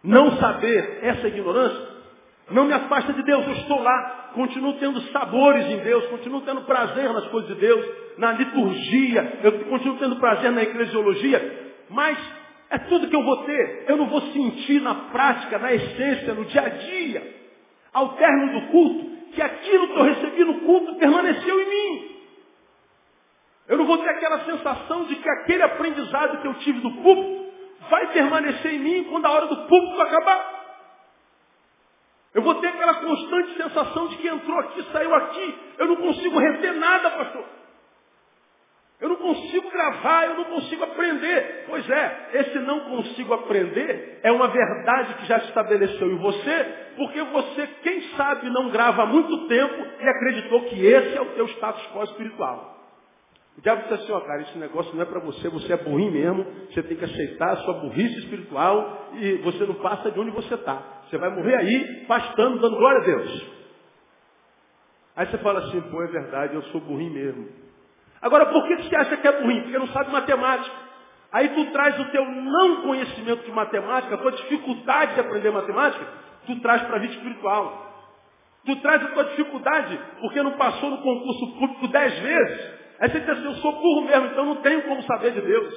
não 0.03 0.37
saber, 0.37 0.99
essa 1.01 1.27
ignorância, 1.27 1.93
não 2.49 2.65
me 2.65 2.73
afasta 2.73 3.13
de 3.13 3.23
Deus, 3.23 3.45
eu 3.45 3.53
estou 3.53 3.81
lá, 3.81 4.31
continuo 4.33 4.73
tendo 4.73 5.01
sabores 5.11 5.65
em 5.65 5.77
Deus, 5.79 6.05
continuo 6.07 6.41
tendo 6.41 6.61
prazer 6.61 7.11
nas 7.13 7.27
coisas 7.27 7.49
de 7.53 7.55
Deus, 7.55 7.85
na 8.17 8.33
liturgia, 8.33 9.39
eu 9.43 9.65
continuo 9.65 9.97
tendo 9.97 10.17
prazer 10.17 10.51
na 10.51 10.63
eclesiologia, 10.63 11.73
mas 11.89 12.17
é 12.73 12.79
tudo 12.79 13.07
que 13.07 13.15
eu 13.15 13.23
vou 13.23 13.37
ter, 13.45 13.85
eu 13.87 13.97
não 13.97 14.07
vou 14.07 14.19
sentir 14.33 14.81
na 14.81 14.95
prática, 14.95 15.59
na 15.59 15.71
essência, 15.71 16.33
no 16.33 16.43
dia 16.45 16.63
a 16.63 16.69
dia, 16.69 17.35
ao 17.93 18.15
término 18.15 18.59
do 18.59 18.67
culto, 18.71 19.31
que 19.31 19.41
aquilo 19.43 19.89
que 19.89 19.99
eu 19.99 20.03
recebi 20.03 20.43
no 20.43 20.59
culto 20.61 20.95
permaneceu 20.95 21.61
em 21.61 21.69
mim. 21.69 22.15
Eu 23.67 23.77
não 23.77 23.85
vou 23.85 23.99
ter 23.99 24.09
aquela 24.09 24.43
sensação 24.45 25.05
de 25.05 25.15
que 25.17 25.29
aquele 25.29 25.61
aprendizado 25.61 26.41
que 26.41 26.47
eu 26.47 26.53
tive 26.55 26.79
do 26.79 26.89
público 26.93 27.45
vai 27.91 28.11
permanecer 28.11 28.73
em 28.73 28.79
mim 28.79 29.03
quando 29.03 29.27
a 29.27 29.31
hora 29.31 29.45
do 29.45 29.67
público 29.67 30.01
acabar. 30.01 30.63
Eu 32.33 32.41
vou 32.41 32.55
ter 32.55 32.69
aquela 32.69 32.95
constante 32.95 33.55
sensação 33.55 34.07
de 34.07 34.17
que 34.17 34.27
entrou 34.27 34.57
aqui, 34.57 34.83
saiu 34.91 35.13
aqui. 35.13 35.59
Eu 35.77 35.89
não 35.89 35.95
consigo 35.97 36.39
reter 36.39 36.73
nada, 36.73 37.11
pastor. 37.11 37.45
Eu 39.03 39.09
não 39.09 39.17
consigo 39.17 39.69
gravar, 39.69 40.27
eu 40.27 40.35
não 40.35 40.45
consigo 40.45 40.81
aprender. 40.81 41.65
Pois 41.67 41.89
é, 41.89 42.29
esse 42.35 42.57
não 42.59 42.79
consigo 42.85 43.33
aprender 43.33 44.21
é 44.23 44.31
uma 44.31 44.47
verdade 44.47 45.15
que 45.15 45.25
já 45.25 45.41
se 45.41 45.47
estabeleceu 45.47 46.09
em 46.09 46.15
você, 46.15 46.63
porque 46.95 47.21
você, 47.21 47.67
quem 47.83 48.01
sabe, 48.15 48.49
não 48.49 48.69
grava 48.69 49.03
há 49.03 49.05
muito 49.05 49.45
tempo 49.49 49.85
e 49.99 50.07
acreditou 50.07 50.61
que 50.69 50.85
esse 50.85 51.17
é 51.17 51.21
o 51.21 51.33
teu 51.35 51.45
status 51.49 51.85
quo 51.87 52.01
espiritual. 52.03 52.77
O 53.57 53.61
diabo 53.61 53.81
disse 53.81 53.93
assim, 53.95 54.11
ó 54.13 54.21
cara, 54.21 54.41
esse 54.43 54.57
negócio 54.57 54.95
não 54.95 55.01
é 55.01 55.05
para 55.05 55.19
você, 55.19 55.49
você 55.49 55.73
é 55.73 55.77
burrinho 55.77 56.13
mesmo, 56.13 56.45
você 56.71 56.81
tem 56.81 56.95
que 56.95 57.03
aceitar 57.03 57.49
a 57.49 57.57
sua 57.57 57.73
burrice 57.81 58.19
espiritual 58.19 59.09
e 59.15 59.33
você 59.39 59.65
não 59.65 59.75
passa 59.75 60.11
de 60.11 60.17
onde 60.17 60.31
você 60.31 60.53
está. 60.53 60.81
Você 61.09 61.17
vai 61.17 61.29
morrer 61.29 61.55
aí, 61.55 62.05
pastando, 62.07 62.57
dando 62.57 62.77
glória 62.77 63.01
a 63.01 63.03
Deus. 63.03 63.51
Aí 65.17 65.27
você 65.27 65.37
fala 65.39 65.59
assim, 65.59 65.81
pô, 65.91 66.01
é 66.01 66.07
verdade, 66.07 66.55
eu 66.55 66.61
sou 66.63 66.79
burrinho 66.79 67.11
mesmo. 67.11 67.62
Agora, 68.23 68.45
por 68.45 68.65
que 68.67 68.77
você 68.77 68.95
acha 68.95 69.17
que 69.17 69.27
é 69.27 69.31
burrinho? 69.33 69.63
Porque 69.63 69.77
não 69.77 69.87
sabe 69.89 70.09
matemática. 70.11 70.75
Aí 71.33 71.49
tu 71.49 71.65
traz 71.71 71.99
o 71.99 72.05
teu 72.05 72.25
não 72.25 72.83
conhecimento 72.83 73.43
de 73.43 73.51
matemática, 73.51 74.15
a 74.15 74.17
tua 74.17 74.31
dificuldade 74.31 75.15
de 75.15 75.19
aprender 75.19 75.51
matemática, 75.51 76.05
tu 76.45 76.59
traz 76.61 76.81
para 76.83 76.95
a 76.95 76.99
vida 76.99 77.13
espiritual. 77.13 77.91
Tu 78.65 78.75
traz 78.77 79.03
a 79.03 79.07
tua 79.07 79.25
dificuldade 79.25 79.99
porque 80.21 80.41
não 80.41 80.51
passou 80.53 80.89
no 80.89 80.99
concurso 80.99 81.59
público 81.59 81.87
dez 81.89 82.17
vezes. 82.19 82.73
Aí 83.01 83.09
você 83.09 83.19
diz 83.19 83.29
assim, 83.29 83.45
eu 83.45 83.55
sou 83.55 83.73
burro 83.73 84.01
mesmo, 84.03 84.27
então 84.27 84.45
não 84.45 84.55
tenho 84.57 84.83
como 84.83 85.03
saber 85.03 85.31
de 85.31 85.41
Deus. 85.41 85.73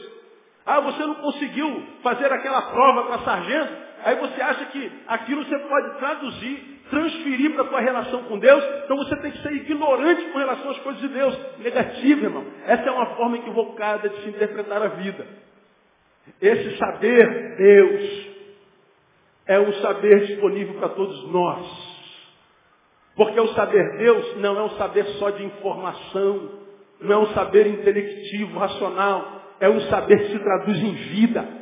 Ah, 0.64 0.80
você 0.80 1.04
não 1.04 1.16
conseguiu 1.16 1.82
fazer 2.02 2.32
aquela 2.32 2.62
prova 2.62 3.04
para 3.04 3.18
sargento, 3.20 3.72
aí 4.04 4.14
você 4.16 4.40
acha 4.40 4.66
que 4.66 4.92
aquilo 5.08 5.44
você 5.44 5.58
pode 5.58 5.98
traduzir, 5.98 6.75
transferir 6.90 7.52
para 7.52 7.62
a 7.62 7.68
tua 7.68 7.80
relação 7.80 8.24
com 8.24 8.38
Deus, 8.38 8.64
então 8.84 8.96
você 8.96 9.16
tem 9.16 9.30
que 9.30 9.42
ser 9.42 9.52
ignorante 9.52 10.24
com 10.26 10.38
relação 10.38 10.70
às 10.70 10.78
coisas 10.78 11.00
de 11.00 11.08
Deus. 11.08 11.38
Negativo, 11.58 12.24
irmão. 12.24 12.44
Essa 12.66 12.88
é 12.88 12.90
uma 12.90 13.16
forma 13.16 13.36
equivocada 13.38 14.08
de 14.08 14.22
se 14.22 14.28
interpretar 14.28 14.82
a 14.82 14.88
vida. 14.88 15.26
Esse 16.40 16.76
saber 16.76 17.56
Deus 17.56 18.26
é 19.46 19.60
um 19.60 19.72
saber 19.74 20.26
disponível 20.26 20.74
para 20.74 20.88
todos 20.90 21.30
nós. 21.30 21.86
Porque 23.14 23.40
o 23.40 23.48
saber 23.54 23.96
Deus 23.98 24.36
não 24.38 24.58
é 24.58 24.62
um 24.62 24.70
saber 24.70 25.04
só 25.18 25.30
de 25.30 25.44
informação, 25.44 26.50
não 27.00 27.12
é 27.12 27.18
um 27.18 27.26
saber 27.28 27.66
intelectivo, 27.66 28.58
racional, 28.58 29.42
é 29.60 29.68
um 29.68 29.80
saber 29.82 30.18
que 30.18 30.32
se 30.32 30.38
traduz 30.38 30.78
em 30.78 30.92
vida. 30.92 31.56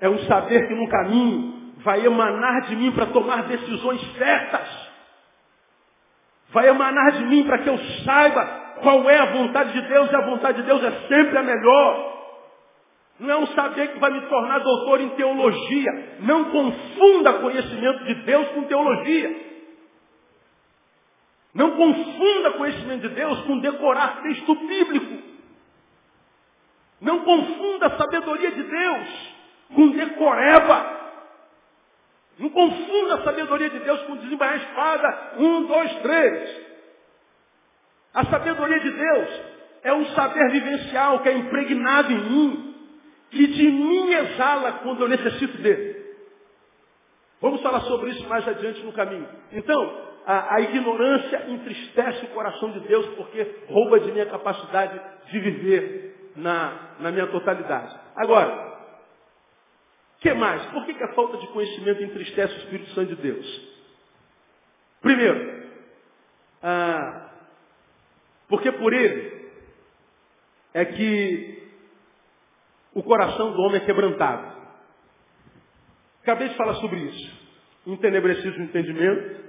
É 0.00 0.08
um 0.08 0.18
saber 0.20 0.68
que 0.68 0.74
no 0.74 0.88
caminho 0.88 1.57
vai 1.78 2.04
emanar 2.04 2.62
de 2.62 2.76
mim 2.76 2.92
para 2.92 3.06
tomar 3.06 3.44
decisões 3.44 4.00
certas. 4.16 4.88
Vai 6.50 6.68
emanar 6.68 7.12
de 7.12 7.24
mim 7.24 7.44
para 7.44 7.58
que 7.58 7.68
eu 7.68 7.78
saiba 8.04 8.44
qual 8.82 9.08
é 9.08 9.18
a 9.18 9.26
vontade 9.26 9.72
de 9.72 9.88
Deus, 9.88 10.10
e 10.10 10.16
a 10.16 10.26
vontade 10.26 10.60
de 10.60 10.66
Deus 10.66 10.82
é 10.82 10.90
sempre 11.08 11.38
a 11.38 11.42
melhor. 11.42 12.18
Não 13.20 13.30
é 13.30 13.36
um 13.36 13.46
saber 13.48 13.88
que 13.88 13.98
vai 13.98 14.10
me 14.12 14.20
tornar 14.22 14.60
doutor 14.60 15.00
em 15.00 15.10
teologia. 15.10 16.16
Não 16.20 16.44
confunda 16.44 17.34
conhecimento 17.34 18.04
de 18.04 18.14
Deus 18.14 18.48
com 18.50 18.62
teologia. 18.64 19.48
Não 21.54 21.72
confunda 21.72 22.52
conhecimento 22.52 23.08
de 23.08 23.14
Deus 23.14 23.40
com 23.40 23.58
decorar 23.58 24.22
texto 24.22 24.54
bíblico. 24.54 25.22
Não 27.00 27.20
confunda 27.20 27.86
a 27.86 27.96
sabedoria 27.96 28.52
de 28.52 28.62
Deus 28.62 29.34
com 29.74 29.88
decoreba. 29.90 30.97
Não 32.38 32.50
confunda 32.50 33.16
a 33.16 33.24
sabedoria 33.24 33.68
de 33.68 33.78
Deus 33.80 34.00
com 34.02 34.16
desembainhar 34.16 34.60
a 34.60 34.62
espada. 34.62 35.32
Um, 35.38 35.66
dois, 35.66 35.92
três. 35.96 36.68
A 38.14 38.24
sabedoria 38.26 38.80
de 38.80 38.90
Deus 38.90 39.28
é 39.82 39.92
um 39.92 40.06
saber 40.06 40.50
vivencial 40.50 41.20
que 41.20 41.28
é 41.28 41.32
impregnado 41.32 42.12
em 42.12 42.18
mim, 42.18 42.74
que 43.30 43.46
de 43.46 43.70
mim 43.70 44.12
exala 44.12 44.72
quando 44.82 45.02
eu 45.02 45.08
necessito 45.08 45.58
dele. 45.58 45.98
Vamos 47.40 47.60
falar 47.62 47.80
sobre 47.82 48.10
isso 48.10 48.28
mais 48.28 48.46
adiante 48.46 48.82
no 48.82 48.92
caminho. 48.92 49.28
Então, 49.52 50.08
a, 50.26 50.56
a, 50.56 50.60
ignorância 50.60 51.44
entristece 51.48 52.24
o 52.26 52.28
coração 52.28 52.72
de 52.72 52.80
Deus 52.80 53.06
porque 53.14 53.64
rouba 53.68 54.00
de 54.00 54.12
mim 54.12 54.20
a 54.20 54.26
capacidade 54.26 55.00
de 55.30 55.38
viver 55.38 56.32
na, 56.36 56.94
na 57.00 57.10
minha 57.10 57.26
totalidade. 57.28 57.96
Agora, 58.16 58.77
o 60.18 60.20
que 60.20 60.34
mais? 60.34 60.66
Por 60.66 60.84
que, 60.84 60.94
que 60.94 61.04
a 61.04 61.14
falta 61.14 61.38
de 61.38 61.46
conhecimento 61.48 62.02
entristece 62.02 62.52
o 62.52 62.58
Espírito 62.58 62.90
Santo 62.90 63.14
de 63.14 63.22
Deus? 63.22 63.68
Primeiro, 65.00 65.62
ah, 66.60 67.30
porque 68.48 68.72
por 68.72 68.92
ele 68.92 69.48
é 70.74 70.84
que 70.84 71.62
o 72.94 73.02
coração 73.04 73.52
do 73.52 73.62
homem 73.62 73.80
é 73.80 73.86
quebrantado. 73.86 74.58
Acabei 76.22 76.48
de 76.48 76.56
falar 76.56 76.74
sobre 76.74 76.98
isso. 76.98 77.38
Entenebrecido 77.86 78.58
o 78.58 78.62
entendimento, 78.62 79.40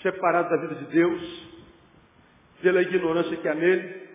separado 0.00 0.48
da 0.48 0.56
vida 0.62 0.76
de 0.76 0.86
Deus, 0.86 1.48
pela 2.62 2.80
ignorância 2.80 3.36
que 3.36 3.48
há 3.48 3.54
nele, 3.54 4.08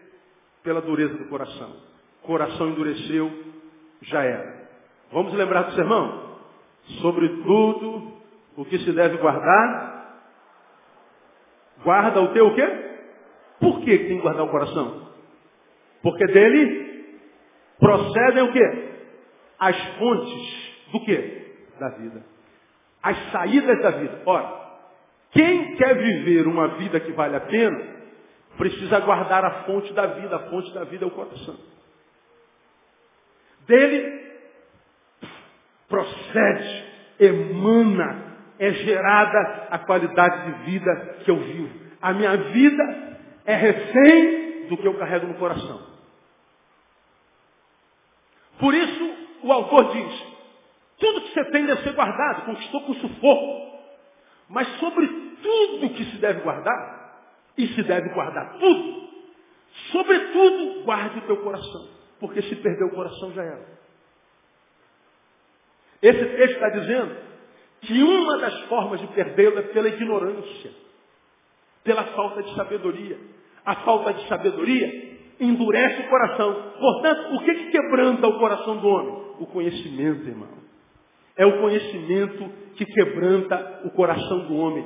pela 0.63 0.81
dureza 0.81 1.13
do 1.13 1.29
coração. 1.29 1.77
O 2.23 2.25
coração 2.25 2.69
endureceu, 2.69 3.31
já 4.01 4.23
era. 4.23 4.62
Vamos 5.13 5.31
lembrar 5.35 5.61
do 5.63 5.73
sermão? 5.73 6.39
Sobre 6.99 7.29
tudo 7.43 8.13
o 8.57 8.65
que 8.65 8.79
se 8.79 8.91
deve 8.91 9.17
guardar, 9.17 10.19
guarda 11.83 12.19
o 12.19 12.33
teu 12.33 12.47
o 12.47 12.55
quê? 12.55 12.67
Por 13.59 13.79
que 13.81 13.97
tem 13.97 14.17
que 14.17 14.21
guardar 14.21 14.43
o 14.43 14.49
coração? 14.49 15.07
Porque 16.01 16.25
dele 16.25 17.19
procedem 17.79 18.43
o 18.43 18.51
quê? 18.51 18.89
As 19.59 19.79
fontes 19.97 20.73
do 20.91 20.99
quê? 21.05 21.53
Da 21.79 21.89
vida. 21.89 22.25
As 23.01 23.31
saídas 23.31 23.81
da 23.83 23.91
vida. 23.91 24.21
Ora, 24.25 24.63
quem 25.31 25.75
quer 25.75 25.95
viver 25.95 26.47
uma 26.47 26.69
vida 26.69 26.99
que 26.99 27.11
vale 27.11 27.35
a 27.35 27.41
pena, 27.41 27.85
precisa 28.57 28.99
guardar 28.99 29.45
a 29.45 29.63
fonte 29.63 29.93
da 29.93 30.07
vida. 30.07 30.35
A 30.35 30.49
fonte 30.49 30.73
da 30.73 30.83
vida 30.85 31.05
é 31.05 31.07
o 31.07 31.11
coração. 31.11 31.55
Dele 33.67 34.22
procede, 35.93 36.85
emana, 37.19 38.33
é 38.57 38.71
gerada 38.71 39.67
a 39.69 39.77
qualidade 39.77 40.45
de 40.45 40.71
vida 40.71 41.19
que 41.23 41.29
eu 41.29 41.37
vivo. 41.37 41.69
A 42.01 42.13
minha 42.13 42.35
vida 42.35 43.19
é 43.45 43.55
refém 43.55 44.67
do 44.69 44.77
que 44.77 44.87
eu 44.87 44.97
carrego 44.97 45.27
no 45.27 45.35
coração. 45.35 45.81
Por 48.59 48.73
isso, 48.73 49.15
o 49.43 49.53
autor 49.53 49.93
diz, 49.93 50.25
tudo 50.97 51.21
que 51.21 51.33
você 51.33 51.45
tem 51.51 51.67
deve 51.67 51.83
ser 51.83 51.93
guardado, 51.93 52.45
conquistou 52.45 52.81
com 52.81 52.93
sufoco. 52.95 53.79
Mas 54.49 54.67
sobre 54.79 55.07
tudo 55.07 55.93
que 55.93 56.05
se 56.05 56.17
deve 56.17 56.41
guardar, 56.41 57.03
e 57.55 57.67
se 57.67 57.83
deve 57.83 58.09
guardar 58.09 58.53
tudo, 58.57 59.09
sobretudo 59.91 60.85
guarde 60.85 61.19
o 61.19 61.21
teu 61.27 61.37
coração. 61.43 61.87
Porque 62.19 62.41
se 62.41 62.55
perder 62.55 62.85
o 62.85 62.95
coração 62.95 63.31
já 63.33 63.43
era. 63.43 63.82
Esse 66.03 66.25
texto 66.25 66.53
está 66.55 66.69
dizendo 66.69 67.15
que 67.79 68.03
uma 68.03 68.37
das 68.37 68.59
formas 68.63 68.99
de 68.99 69.07
perdê-lo 69.07 69.57
é 69.57 69.61
pela 69.61 69.87
ignorância, 69.87 70.71
pela 71.81 72.03
falta 72.03 72.43
de 72.43 72.53
sabedoria. 72.55 73.17
A 73.65 73.75
falta 73.77 74.13
de 74.13 74.27
sabedoria 74.27 75.13
endurece 75.39 76.01
o 76.01 76.09
coração. 76.09 76.73
Portanto, 76.77 77.35
o 77.35 77.39
que, 77.39 77.55
que 77.55 77.71
quebranta 77.71 78.27
o 78.27 78.37
coração 78.37 78.77
do 78.77 78.87
homem? 78.87 79.23
O 79.39 79.45
conhecimento, 79.45 80.27
irmão. 80.27 80.49
É 81.37 81.45
o 81.45 81.61
conhecimento 81.61 82.49
que 82.75 82.85
quebranta 82.85 83.81
o 83.85 83.91
coração 83.91 84.39
do 84.47 84.55
homem. 84.57 84.85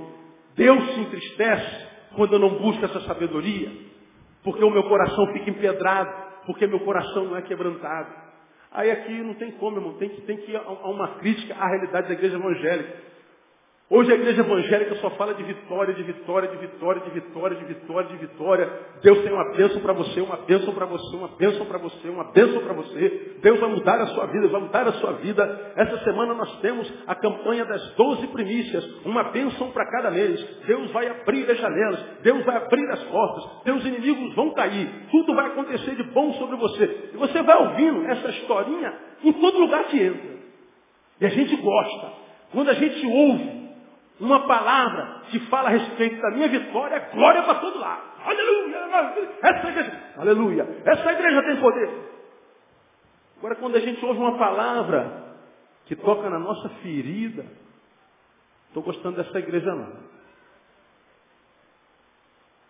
Deus 0.56 0.93
se 0.93 0.99
entristece 0.99 1.88
quando 2.15 2.34
eu 2.34 2.39
não 2.39 2.60
busco 2.60 2.86
essa 2.86 3.01
sabedoria, 3.01 3.71
porque 4.43 4.63
o 4.63 4.69
meu 4.69 4.84
coração 4.84 5.34
fica 5.34 5.49
empedrado, 5.49 6.12
porque 6.45 6.67
meu 6.67 6.80
coração 6.82 7.25
não 7.25 7.38
é 7.38 7.41
quebrantado. 7.41 8.27
Aí 8.71 8.91
aqui 8.91 9.12
não 9.21 9.34
tem 9.36 9.51
como, 9.51 9.77
irmão, 9.77 9.93
tem 9.93 10.10
que, 10.10 10.21
tem 10.21 10.38
que 10.38 10.51
ir 10.51 10.58
a 10.58 10.89
uma 10.89 11.19
crítica 11.19 11.56
à 11.56 11.67
realidade 11.67 12.08
da 12.08 12.13
igreja 12.13 12.36
evangélica. 12.36 13.08
Hoje 13.89 14.12
a 14.12 14.15
igreja 14.15 14.41
evangélica 14.41 14.95
só 14.95 15.10
fala 15.12 15.34
de 15.34 15.43
vitória, 15.43 15.93
de 15.93 16.04
vitória, 16.04 16.50
de 16.50 16.58
vitória, 16.58 17.02
de 17.04 17.10
vitória, 17.10 17.56
de 17.56 17.65
vitória, 17.65 18.10
de 18.10 18.17
vitória. 18.17 18.80
Deus 19.02 19.19
tem 19.19 19.32
uma 19.32 19.54
bênção 19.54 19.80
para 19.80 19.93
você, 19.93 20.19
uma 20.19 20.36
bênção 20.36 20.73
para 20.73 20.86
você, 20.86 21.15
uma 21.15 21.30
bênção 21.30 21.65
para 21.65 21.78
você, 21.78 22.10
uma 22.10 22.23
bênção 22.26 22.62
para 22.63 22.73
você. 22.73 23.38
Deus 23.41 23.58
vai 23.62 23.69
mudar 23.69 24.02
a 24.02 24.08
sua 24.08 24.26
vida, 24.26 24.50
vai 24.50 24.60
mudar 24.60 24.89
a 24.89 24.91
sua 24.91 25.13
vida. 25.13 25.71
Essa 25.78 26.04
semana 26.04 26.34
nós 26.34 26.60
temos 26.60 26.91
a 27.08 27.15
campanha 27.15 27.63
das 27.63 27.95
doze 27.95 28.28
primícias, 28.28 28.84
uma 29.06 29.23
bênção 29.32 29.71
para 29.71 29.89
cada 29.89 30.12
mês. 30.12 30.38
Deus 30.65 30.91
vai 30.91 31.08
abrir 31.08 31.50
as 31.50 31.58
janelas, 31.58 32.06
Deus 32.23 32.43
vai 32.43 32.58
abrir 32.58 32.91
as 32.91 33.04
portas, 33.04 33.63
teus 33.63 33.86
inimigos 33.86 34.36
vão 34.36 34.52
cair, 34.54 35.08
tudo 35.10 35.34
vai 35.34 35.45
acontecer 35.45 35.95
de 35.95 36.04
bom 36.12 36.34
sobre 36.34 36.58
você. 36.58 37.12
E 37.13 37.15
você 37.15 37.41
vai 37.41 37.58
ouvindo 37.58 38.06
essa 38.06 38.32
historinha 38.32 38.93
em 39.23 39.32
todo 39.32 39.60
lugar 39.60 39.86
que 39.86 39.97
entra. 39.97 40.38
E 41.21 41.26
a 41.26 41.30
gente 41.30 41.56
gosta. 41.56 42.28
Quando 42.52 42.69
a 42.69 42.73
gente 42.73 43.06
ouve 43.08 43.57
uma 44.19 44.47
palavra 44.47 45.21
que 45.30 45.39
fala 45.47 45.69
a 45.69 45.71
respeito 45.71 46.21
da 46.21 46.32
minha 46.32 46.47
vitória, 46.47 46.95
é 46.95 46.99
glória 47.13 47.43
para 47.43 47.56
todo 47.56 47.80
lado. 47.80 48.01
Aleluia! 48.25 48.77
Essa 49.41 49.67
igreja, 49.69 50.03
aleluia! 50.17 50.82
Essa 50.86 51.12
igreja 51.12 51.43
tem 51.43 51.58
poder. 51.58 51.89
Agora, 53.38 53.56
quando 53.56 53.75
a 53.75 53.80
gente 53.80 54.03
ouve 54.03 54.19
uma 54.19 54.38
palavra 54.38 55.36
que 55.86 55.95
toca 55.95 56.30
na 56.30 56.39
nossa 56.39 56.69
ferida, 56.82 57.45
estou 58.67 58.82
gostando 58.84 59.17
dessa 59.17 59.38
igreja 59.38 59.73
não. 59.73 60.08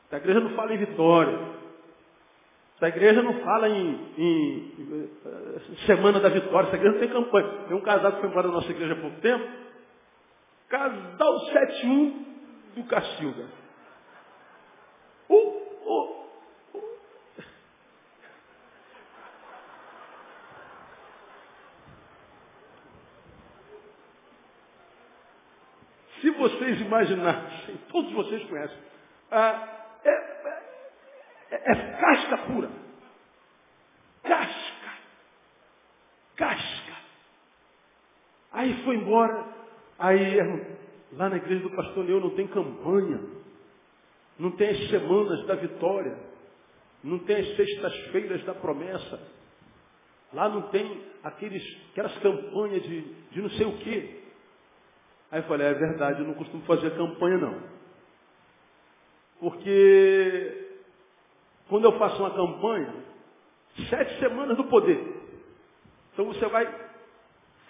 Essa 0.08 0.18
igreja 0.18 0.40
não 0.40 0.50
fala 0.52 0.74
em 0.74 0.78
vitória. 0.78 1.58
Essa 2.76 2.90
igreja 2.90 3.24
não 3.24 3.34
fala 3.42 3.70
em, 3.70 4.14
em, 4.18 4.74
em 4.78 5.10
eh, 5.26 5.86
semana 5.86 6.20
da 6.20 6.30
vitória. 6.30 6.68
Essa 6.68 6.76
igreja 6.76 6.94
não 6.94 7.00
tem 7.00 7.10
campanha. 7.10 7.48
Tem 7.68 7.76
um 7.76 7.82
casal 7.82 8.12
que 8.14 8.20
foi 8.20 8.30
embora 8.30 8.48
da 8.48 8.54
nossa 8.54 8.72
igreja 8.72 8.94
há 8.94 8.98
pouco 8.98 9.20
tempo. 9.20 9.67
Casal 10.70 11.40
71 11.46 12.26
do 12.76 12.84
Cacilda. 12.86 13.50
Uh, 15.30 15.34
uh. 15.34 16.28
Se 26.22 26.30
vocês 26.32 26.82
imaginassem, 26.82 27.78
todos 27.90 28.12
vocês 28.12 28.44
conhecem, 28.50 28.78
ah, 29.32 29.68
é, 30.04 30.10
é, 31.52 31.72
é 31.72 31.98
casca 31.98 32.38
pura. 32.40 32.70
Casca. 34.24 34.94
Casca. 36.36 36.98
Aí 38.52 38.84
foi 38.84 38.96
embora, 38.96 39.57
Aí, 40.00 40.38
lá 41.14 41.30
na 41.30 41.38
igreja 41.38 41.64
do 41.64 41.76
pastor 41.76 42.06
Leão 42.06 42.20
não 42.20 42.36
tem 42.36 42.48
campanha. 42.48 43.22
Não 44.38 44.52
tem 44.52 44.70
as 44.70 44.90
semanas 44.90 45.46
da 45.48 45.56
vitória. 45.56 46.18
Não 47.04 47.20
tem 47.20 47.38
as 47.38 47.56
sextas-feiras 47.56 48.44
da 48.46 48.54
promessa. 48.54 49.20
Lá 50.34 50.50
não 50.50 50.64
tem 50.64 51.04
aqueles, 51.24 51.64
aquelas 51.92 52.18
campanhas 52.20 52.84
de, 52.84 53.02
de 53.32 53.42
não 53.42 53.50
sei 53.52 53.66
o 53.66 53.78
quê. 53.78 54.24
Aí 55.32 55.40
eu 55.40 55.48
falei, 55.48 55.68
é 55.68 55.74
verdade, 55.74 56.22
eu 56.22 56.28
não 56.28 56.36
costumo 56.36 56.64
fazer 56.64 56.96
campanha 56.96 57.38
não. 57.38 57.78
Porque 59.40 60.68
quando 61.70 61.86
eu 61.86 61.98
faço 61.98 62.18
uma 62.22 62.32
campanha, 62.32 62.94
sete 63.90 64.20
semanas 64.20 64.58
do 64.58 64.66
poder. 64.66 65.16
Então 66.14 66.26
você 66.26 66.46
vai 66.48 66.88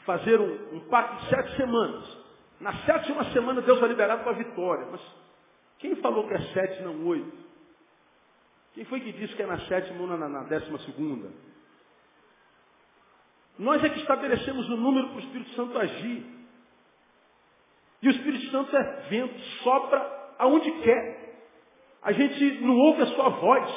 fazer 0.06 0.40
um, 0.40 0.78
um 0.78 0.80
pacto 0.88 1.24
de 1.24 1.30
sete 1.30 1.58
semanas. 1.58 2.17
Na 2.60 2.74
sétima 2.86 3.24
semana 3.32 3.62
Deus 3.62 3.80
vai 3.80 3.90
liberar 3.90 4.24
com 4.24 4.30
a 4.30 4.34
vitória. 4.34 4.88
Mas 4.92 5.02
quem 5.80 5.96
falou 5.98 6.28
que 6.28 6.34
é 6.34 6.42
sete, 6.54 6.82
não 6.84 7.06
oito? 7.06 7.38
Quem 8.74 8.86
foi 8.86 9.00
que 9.00 9.12
disse 9.12 9.36
que 9.36 9.42
é 9.42 9.48
na 9.48 9.60
sétima 9.62 10.02
ou 10.02 10.08
na, 10.08 10.30
na 10.30 10.44
décima 10.44 10.80
segunda? 10.80 11.30
Nós 13.58 13.84
é 13.84 13.90
que 13.90 14.00
estabelecemos 14.00 14.70
o 14.70 14.78
número 14.78 15.08
para 15.08 15.18
o 15.18 15.20
Espírito 15.20 15.52
Santo 15.52 15.78
agir. 15.78 16.26
E 18.02 18.08
o 18.08 18.12
Espírito 18.12 18.52
Santo 18.52 18.76
é 18.76 18.84
vento, 19.10 19.40
sopra 19.64 20.34
aonde 20.38 20.72
quer. 20.84 21.28
A 22.04 22.12
gente 22.12 22.62
não 22.62 22.76
ouve 22.78 23.02
a 23.02 23.08
sua 23.08 23.30
voz. 23.30 23.70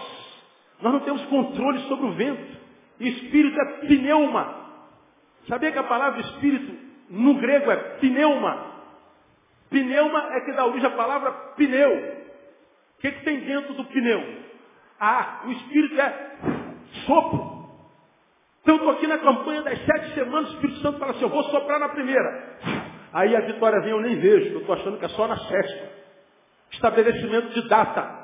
Nós 0.82 0.92
não 0.92 1.00
temos 1.00 1.24
controle 1.26 1.80
sobre 1.88 2.06
o 2.06 2.12
vento. 2.12 2.60
E 2.98 3.08
espírito 3.08 3.58
é 3.58 3.64
pneuma. 3.86 4.60
Sabia 5.48 5.72
que 5.72 5.78
a 5.78 5.84
palavra 5.84 6.20
espírito 6.20 6.78
no 7.08 7.34
grego 7.40 7.70
é 7.70 7.76
pneuma? 7.98 8.69
Pneuma 9.70 10.34
é 10.34 10.40
que 10.40 10.52
dá 10.52 10.66
origem 10.66 10.88
à 10.88 10.96
palavra 10.96 11.30
pneu. 11.56 12.20
O 12.98 13.00
que, 13.00 13.12
que 13.12 13.24
tem 13.24 13.40
dentro 13.40 13.72
do 13.74 13.84
pneu? 13.84 14.42
Ah, 14.98 15.42
o 15.46 15.50
espírito 15.52 16.00
é 16.00 16.36
sopro. 17.06 17.60
Então 18.62 18.74
eu 18.74 18.76
estou 18.76 18.90
aqui 18.90 19.06
na 19.06 19.18
campanha 19.18 19.62
das 19.62 19.78
sete 19.84 20.14
semanas, 20.14 20.50
o 20.50 20.54
Espírito 20.54 20.80
Santo 20.80 20.98
fala 20.98 21.12
assim, 21.12 21.22
eu 21.22 21.30
vou 21.30 21.42
soprar 21.44 21.80
na 21.80 21.88
primeira. 21.88 22.58
Aí 23.12 23.34
a 23.34 23.40
vitória 23.40 23.80
vem, 23.80 23.90
eu 23.90 24.00
nem 24.00 24.16
vejo, 24.16 24.52
eu 24.52 24.60
estou 24.60 24.74
achando 24.74 24.98
que 24.98 25.04
é 25.06 25.08
só 25.08 25.26
na 25.26 25.36
sétima. 25.38 25.88
Estabelecimento 26.70 27.48
de 27.54 27.68
data. 27.68 28.20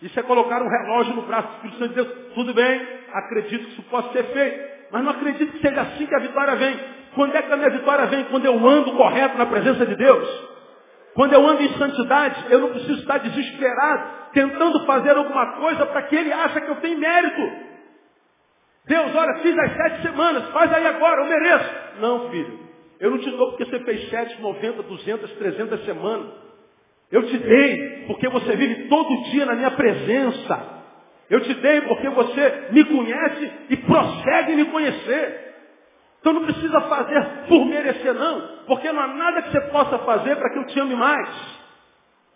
Isso 0.00 0.18
é 0.18 0.22
colocar 0.22 0.62
um 0.62 0.68
relógio 0.68 1.14
no 1.14 1.22
braço 1.22 1.48
do 1.48 1.54
Espírito 1.54 1.78
Santo 1.78 1.92
e 1.92 1.94
Deus, 1.94 2.34
tudo 2.34 2.54
bem, 2.54 3.00
acredito 3.12 3.64
que 3.64 3.72
isso 3.72 3.82
possa 3.84 4.12
ser 4.12 4.24
feito. 4.24 4.74
Mas 4.92 5.02
não 5.02 5.10
acredito 5.10 5.52
que 5.52 5.60
seja 5.60 5.80
assim 5.80 6.06
que 6.06 6.14
a 6.14 6.20
vitória 6.20 6.54
vem. 6.56 6.78
Quando 7.14 7.34
é 7.34 7.42
que 7.42 7.52
a 7.52 7.56
minha 7.56 7.70
vitória 7.70 8.06
vem? 8.06 8.24
Quando 8.24 8.44
eu 8.44 8.66
ando 8.66 8.92
correto 8.92 9.38
na 9.38 9.46
presença 9.46 9.86
de 9.86 9.94
Deus. 9.96 10.54
Quando 11.14 11.32
eu 11.32 11.46
ando 11.46 11.62
em 11.62 11.68
santidade, 11.78 12.44
eu 12.50 12.58
não 12.58 12.70
preciso 12.70 13.00
estar 13.00 13.18
desesperado, 13.18 14.10
tentando 14.32 14.84
fazer 14.84 15.16
alguma 15.16 15.52
coisa 15.58 15.86
para 15.86 16.02
que 16.02 16.16
ele 16.16 16.32
ache 16.32 16.60
que 16.60 16.70
eu 16.70 16.76
tenho 16.76 16.98
mérito. 16.98 17.74
Deus, 18.86 19.14
olha, 19.14 19.38
fiz 19.40 19.56
as 19.56 19.76
sete 19.76 20.02
semanas, 20.02 20.48
faz 20.50 20.72
aí 20.72 20.86
agora, 20.86 21.22
eu 21.22 21.26
mereço. 21.26 21.70
Não, 22.00 22.30
filho, 22.30 22.58
eu 22.98 23.10
não 23.12 23.18
te 23.18 23.30
dou 23.30 23.50
porque 23.50 23.64
você 23.64 23.78
fez 23.80 24.10
sete, 24.10 24.42
noventa, 24.42 24.82
duzentas, 24.82 25.30
trezentas 25.32 25.84
semanas. 25.84 26.32
Eu 27.12 27.22
te 27.22 27.38
dei 27.38 28.04
porque 28.08 28.28
você 28.28 28.56
vive 28.56 28.88
todo 28.88 29.30
dia 29.30 29.46
na 29.46 29.54
minha 29.54 29.70
presença. 29.70 30.74
Eu 31.30 31.40
te 31.40 31.54
dei 31.54 31.80
porque 31.82 32.08
você 32.08 32.68
me 32.72 32.84
conhece 32.84 33.52
e 33.70 33.76
prossegue 33.76 34.56
me 34.56 34.64
conhecer. 34.66 35.53
Então 36.24 36.32
não 36.32 36.44
precisa 36.46 36.80
fazer 36.80 37.46
por 37.48 37.66
merecer, 37.66 38.14
não. 38.14 38.64
Porque 38.66 38.90
não 38.90 39.02
há 39.02 39.08
nada 39.08 39.42
que 39.42 39.50
você 39.50 39.60
possa 39.70 39.98
fazer 39.98 40.34
para 40.36 40.50
que 40.54 40.58
eu 40.58 40.66
te 40.68 40.80
ame 40.80 40.94
mais. 40.94 41.28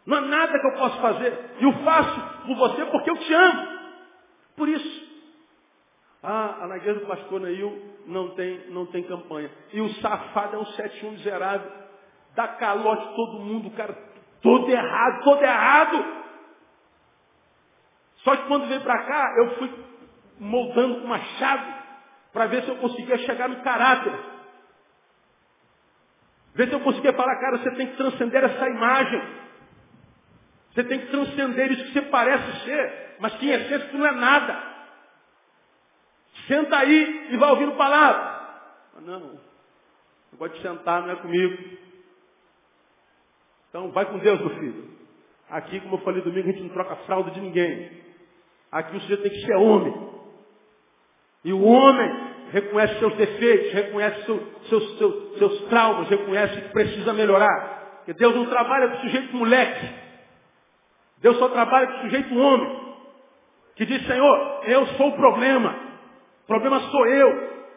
Não 0.04 0.18
há 0.18 0.20
nada 0.20 0.60
que 0.60 0.66
eu 0.66 0.74
possa 0.74 1.00
fazer. 1.00 1.56
E 1.58 1.64
eu 1.64 1.72
faço 1.82 2.20
por 2.46 2.54
você 2.54 2.84
porque 2.84 3.10
eu 3.10 3.16
te 3.16 3.32
amo. 3.32 3.78
Por 4.58 4.68
isso. 4.68 5.08
Ah, 6.22 6.66
na 6.68 6.76
igreja 6.76 7.00
do 7.00 7.06
pastor 7.06 7.40
Neil 7.40 7.82
não 8.06 8.34
tem, 8.34 8.68
não 8.68 8.84
tem 8.84 9.04
campanha. 9.04 9.50
E 9.72 9.80
o 9.80 9.88
safado 9.94 10.56
é 10.56 10.58
um 10.58 10.66
71 10.66 11.12
miserável. 11.12 11.72
Dá 12.34 12.46
calote 12.46 13.16
todo 13.16 13.40
mundo, 13.40 13.70
cara, 13.70 13.96
todo 14.42 14.68
errado, 14.68 15.24
todo 15.24 15.42
errado. 15.42 16.04
Só 18.18 18.36
que 18.36 18.46
quando 18.48 18.68
veio 18.68 18.82
para 18.82 19.02
cá, 19.04 19.34
eu 19.38 19.56
fui 19.56 19.72
moldando 20.38 21.00
com 21.00 21.06
uma 21.06 21.20
chave 21.20 21.77
para 22.38 22.46
ver 22.46 22.62
se 22.62 22.68
eu 22.68 22.76
conseguia 22.76 23.18
chegar 23.18 23.48
no 23.48 23.64
caráter. 23.64 24.16
Ver 26.54 26.68
se 26.68 26.72
eu 26.72 26.78
conseguia 26.78 27.12
falar, 27.12 27.34
cara, 27.40 27.58
você 27.58 27.72
tem 27.72 27.88
que 27.88 27.96
transcender 27.96 28.44
essa 28.44 28.68
imagem. 28.68 29.22
Você 30.70 30.84
tem 30.84 31.00
que 31.00 31.06
transcender 31.08 31.72
isso 31.72 31.84
que 31.86 31.94
você 31.94 32.02
parece 32.02 32.64
ser, 32.64 33.16
mas 33.18 33.34
que 33.34 33.46
em 33.46 33.50
essência 33.50 33.90
não 33.92 34.06
é 34.06 34.12
nada. 34.12 34.56
Senta 36.46 36.78
aí 36.78 37.32
e 37.32 37.36
vai 37.36 37.50
ouvindo 37.50 37.72
palavra. 37.72 38.70
Não, 39.00 39.18
não 39.18 40.38
pode 40.38 40.62
sentar, 40.62 41.02
não 41.02 41.10
é 41.10 41.16
comigo. 41.16 41.76
Então 43.68 43.90
vai 43.90 44.06
com 44.06 44.18
Deus, 44.20 44.38
meu 44.38 44.50
filho. 44.60 44.96
Aqui, 45.50 45.80
como 45.80 45.96
eu 45.96 46.02
falei 46.02 46.22
domingo, 46.22 46.48
a 46.48 46.52
gente 46.52 46.62
não 46.62 46.70
troca 46.70 46.94
fralda 47.04 47.32
de 47.32 47.40
ninguém. 47.40 48.00
Aqui 48.70 48.96
o 48.96 49.00
sujeito 49.00 49.24
tem 49.24 49.32
que 49.32 49.44
ser 49.44 49.56
homem. 49.56 50.08
E 51.44 51.52
o 51.52 51.62
homem 51.64 52.27
reconhece 52.52 52.98
seus 52.98 53.14
defeitos, 53.14 53.72
reconhece 53.72 54.24
seu, 54.24 54.52
seus, 54.68 54.98
seus, 54.98 55.38
seus 55.38 55.60
traumas, 55.68 56.08
reconhece 56.08 56.60
que 56.60 56.68
precisa 56.70 57.12
melhorar. 57.12 57.98
Porque 57.98 58.14
Deus 58.14 58.34
não 58.34 58.46
trabalha 58.46 58.88
com 58.88 58.96
o 58.96 59.00
sujeito 59.00 59.36
moleque. 59.36 59.88
Deus 61.20 61.36
só 61.38 61.48
trabalha 61.48 61.86
com 61.88 61.98
o 61.98 62.00
sujeito 62.02 62.38
homem. 62.38 62.88
Que 63.76 63.84
diz, 63.84 64.06
Senhor, 64.06 64.62
eu 64.64 64.86
sou 64.88 65.08
o 65.08 65.16
problema. 65.16 65.76
O 66.44 66.46
problema 66.46 66.80
sou 66.80 67.06
eu. 67.06 67.28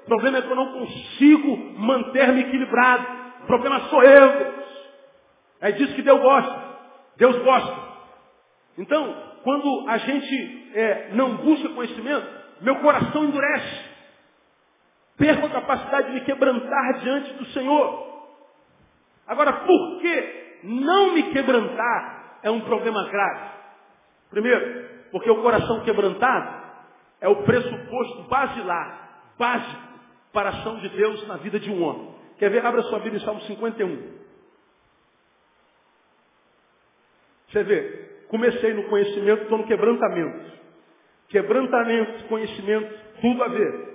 O 0.04 0.06
problema 0.06 0.38
é 0.38 0.42
que 0.42 0.50
eu 0.50 0.56
não 0.56 0.74
consigo 0.74 1.58
manter-me 1.78 2.42
equilibrado. 2.42 3.06
O 3.44 3.46
problema 3.48 3.80
sou 3.82 4.04
eu, 4.04 4.30
Deus. 4.38 4.66
É 5.62 5.72
disso 5.72 5.94
que 5.94 6.02
Deus 6.02 6.20
gosta. 6.22 6.64
Deus 7.18 7.38
gosta. 7.44 7.92
Então, 8.78 9.16
quando 9.44 9.86
a 9.88 9.98
gente 9.98 10.72
é, 10.74 11.10
não 11.14 11.36
busca 11.38 11.70
conhecimento, 11.70 12.28
meu 12.62 12.78
coração 12.78 13.26
endurece. 13.26 13.91
Perco 15.22 15.46
a 15.46 15.50
capacidade 15.52 16.08
de 16.08 16.14
me 16.16 16.22
quebrantar 16.22 17.00
diante 17.00 17.34
do 17.34 17.46
Senhor. 17.52 18.12
Agora, 19.28 19.54
por 19.54 20.02
que 20.02 20.60
não 20.64 21.14
me 21.14 21.32
quebrantar 21.32 22.40
é 22.42 22.50
um 22.50 22.62
problema 22.62 23.08
grave? 23.08 23.52
Primeiro, 24.32 24.90
porque 25.12 25.30
o 25.30 25.44
coração 25.44 25.82
quebrantado 25.82 26.64
é 27.22 27.28
o 27.28 27.44
pressuposto 27.44 28.24
basilar, 28.24 29.28
básico, 29.38 29.82
para 30.34 30.50
a 30.50 30.54
ação 30.54 30.80
de 30.80 30.90
Deus 30.90 31.28
na 31.28 31.38
vida 31.38 31.60
de 31.60 31.70
um 31.70 31.84
homem. 31.84 32.16
Quer 32.40 32.50
ver? 32.50 32.66
Abra 32.66 32.82
sua 32.82 32.98
Bíblia 32.98 33.22
em 33.22 33.24
Salmo 33.24 33.42
51. 33.42 34.22
Você 37.48 37.64
vê, 37.64 38.26
comecei 38.28 38.74
no 38.74 38.86
conhecimento, 38.86 39.44
estou 39.44 39.60
no 39.60 39.68
quebrantamento. 39.68 40.52
Quebrantamento, 41.30 42.24
conhecimento, 42.24 42.92
tudo 43.22 43.44
a 43.44 43.48
ver. 43.50 43.91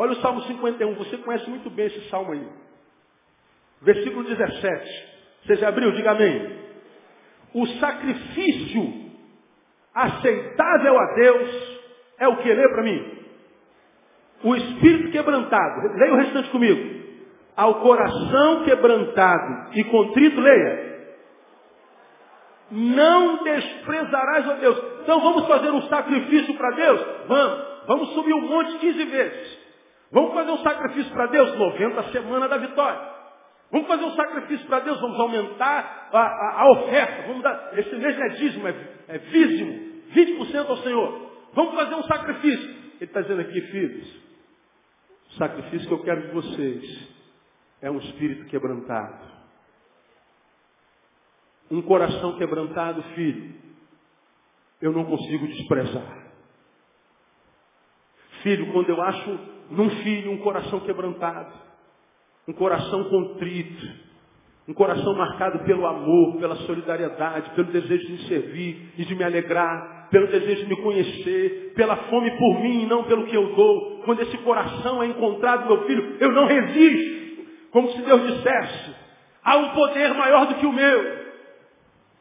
Olha 0.00 0.12
o 0.12 0.22
Salmo 0.22 0.42
51, 0.44 0.94
você 0.94 1.16
conhece 1.18 1.50
muito 1.50 1.68
bem 1.70 1.86
esse 1.86 2.08
salmo 2.08 2.30
aí. 2.30 2.48
Versículo 3.82 4.22
17. 4.22 5.08
Você 5.44 5.56
já 5.56 5.68
abriu? 5.68 5.90
Diga 5.90 6.12
amém. 6.12 6.56
O 7.52 7.66
sacrifício 7.66 9.10
aceitável 9.92 10.96
a 10.96 11.14
Deus 11.14 11.80
é 12.18 12.28
o 12.28 12.36
que? 12.36 12.54
Lê 12.54 12.68
para 12.68 12.82
mim. 12.84 13.18
O 14.44 14.54
espírito 14.54 15.10
quebrantado. 15.10 15.98
Leia 15.98 16.12
o 16.12 16.16
restante 16.16 16.48
comigo. 16.50 16.98
Ao 17.56 17.80
coração 17.80 18.64
quebrantado 18.64 19.76
e 19.76 19.82
contrito, 19.82 20.40
leia 20.40 20.88
não 22.70 23.42
desprezarás 23.42 24.48
a 24.48 24.54
Deus. 24.54 24.78
Então 25.02 25.20
vamos 25.20 25.46
fazer 25.48 25.70
um 25.70 25.82
sacrifício 25.88 26.54
para 26.54 26.70
Deus? 26.76 27.00
Vamos. 27.26 27.68
Vamos 27.86 28.08
subir 28.10 28.34
um 28.34 28.46
monte 28.46 28.78
15 28.78 29.04
vezes. 29.06 29.57
Vamos 30.10 30.34
fazer 30.34 30.50
um 30.50 30.58
sacrifício 30.58 31.12
para 31.12 31.26
Deus? 31.26 31.58
90 31.58 32.02
semana 32.12 32.48
da 32.48 32.56
vitória. 32.58 33.18
Vamos 33.70 33.86
fazer 33.86 34.04
um 34.04 34.14
sacrifício 34.14 34.66
para 34.66 34.80
Deus? 34.80 35.00
Vamos 35.00 35.20
aumentar 35.20 36.08
a, 36.12 36.18
a, 36.18 36.62
a, 36.62 36.70
oferta. 36.72 37.26
Vamos 37.28 37.42
dar, 37.42 37.78
esse 37.78 37.94
mês 37.96 38.18
é 38.18 38.28
dízimo, 38.30 38.66
é, 38.66 38.74
é 39.08 39.18
vízimo. 39.18 39.88
20% 40.14 40.68
ao 40.68 40.76
Senhor. 40.78 41.30
Vamos 41.52 41.74
fazer 41.74 41.94
um 41.94 42.02
sacrifício. 42.04 42.68
Ele 42.68 43.04
está 43.04 43.20
dizendo 43.20 43.42
aqui, 43.42 43.60
filhos, 43.60 44.22
o 45.30 45.32
sacrifício 45.34 45.86
que 45.86 45.94
eu 45.94 46.02
quero 46.02 46.22
de 46.22 46.32
vocês 46.32 47.08
é 47.82 47.90
um 47.90 47.98
espírito 47.98 48.46
quebrantado 48.46 49.38
um 51.70 51.82
coração 51.82 52.36
quebrantado, 52.38 53.02
filho, 53.14 53.54
eu 54.80 54.92
não 54.92 55.04
consigo 55.04 55.46
desprezar. 55.46 56.26
Filho, 58.42 58.72
quando 58.72 58.88
eu 58.88 59.02
acho 59.02 59.38
num 59.70 59.90
filho 60.02 60.30
um 60.30 60.38
coração 60.38 60.80
quebrantado, 60.80 61.52
um 62.46 62.52
coração 62.52 63.04
contrito, 63.04 63.86
um 64.66 64.74
coração 64.74 65.14
marcado 65.14 65.60
pelo 65.60 65.86
amor, 65.86 66.36
pela 66.38 66.56
solidariedade, 66.56 67.50
pelo 67.50 67.68
desejo 67.68 68.06
de 68.06 68.12
me 68.12 68.18
servir 68.28 68.92
e 68.98 69.04
de 69.04 69.14
me 69.14 69.24
alegrar, 69.24 70.08
pelo 70.10 70.26
desejo 70.26 70.64
de 70.64 70.68
me 70.68 70.76
conhecer, 70.82 71.72
pela 71.74 71.96
fome 71.96 72.30
por 72.32 72.60
mim 72.60 72.82
e 72.82 72.86
não 72.86 73.04
pelo 73.04 73.26
que 73.26 73.34
eu 73.34 73.54
dou. 73.54 74.02
Quando 74.04 74.20
esse 74.20 74.36
coração 74.38 75.02
é 75.02 75.06
encontrado, 75.06 75.66
meu 75.66 75.86
filho, 75.86 76.16
eu 76.20 76.32
não 76.32 76.46
resisto. 76.46 77.18
Como 77.70 77.90
se 77.92 78.02
Deus 78.02 78.22
dissesse, 78.26 78.94
há 79.42 79.56
um 79.56 79.70
poder 79.70 80.14
maior 80.14 80.46
do 80.46 80.54
que 80.56 80.66
o 80.66 80.72
meu. 80.72 81.27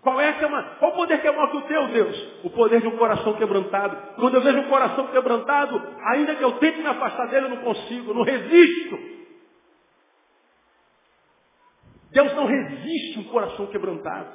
Qual 0.02 0.22
é 0.22 0.34
que 0.34 0.44
é 0.44 0.48
uma, 0.48 0.64
qual 0.80 0.92
o 0.92 0.96
poder 0.96 1.20
que 1.20 1.28
é 1.28 1.32
maior 1.32 1.52
que 1.52 1.58
o 1.58 1.62
teu, 1.62 1.88
Deus? 1.88 2.28
O 2.44 2.50
poder 2.50 2.82
de 2.82 2.88
um 2.88 2.98
coração 2.98 3.34
quebrantado. 3.34 3.98
Quando 4.16 4.36
eu 4.36 4.42
vejo 4.42 4.60
um 4.60 4.70
coração 4.70 5.08
quebrantado, 5.08 5.82
ainda 6.12 6.36
que 6.36 6.44
eu 6.44 6.54
tente 6.54 6.80
me 6.80 6.88
afastar 6.88 7.28
dele, 7.28 7.48
eu 7.48 7.50
não 7.50 7.58
consigo, 7.58 8.12
eu 8.12 8.16
não 8.16 8.24
resisto. 8.24 9.00
Deus 12.12 12.34
não 12.36 12.46
resiste 12.46 13.20
um 13.20 13.26
coração 13.26 13.68
quebrantado. 13.68 14.30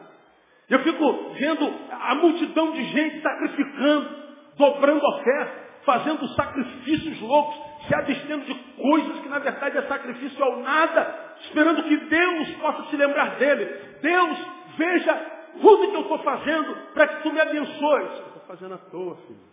Eu 0.68 0.80
fico 0.80 1.34
vendo 1.38 1.74
a 1.90 2.14
multidão 2.16 2.72
de 2.72 2.84
gente 2.84 3.22
sacrificando, 3.22 4.08
dobrando 4.56 5.04
oferta. 5.06 5.62
fazendo 5.84 6.28
sacrifícios 6.28 7.20
loucos, 7.20 7.56
se 7.88 7.94
abstendo 7.94 8.44
de 8.44 8.54
coisas 8.54 9.18
que 9.18 9.28
na 9.28 9.40
verdade 9.40 9.78
é 9.78 9.82
sacrifício 9.82 10.44
ao 10.44 10.60
nada, 10.60 11.34
esperando 11.40 11.82
que 11.82 11.96
Deus 11.96 12.50
possa 12.60 12.84
se 12.88 12.96
lembrar 12.96 13.36
dele. 13.36 13.64
Deus, 14.00 14.38
veja 14.76 15.31
tudo 15.60 15.90
que 15.90 15.96
eu 15.96 16.02
estou 16.02 16.18
fazendo 16.18 16.74
para 16.94 17.08
que 17.08 17.22
tu 17.22 17.32
me 17.32 17.40
abençoes. 17.40 18.10
Eu 18.10 18.26
estou 18.26 18.42
fazendo 18.46 18.74
à 18.74 18.78
toa, 18.78 19.16
filho. 19.16 19.52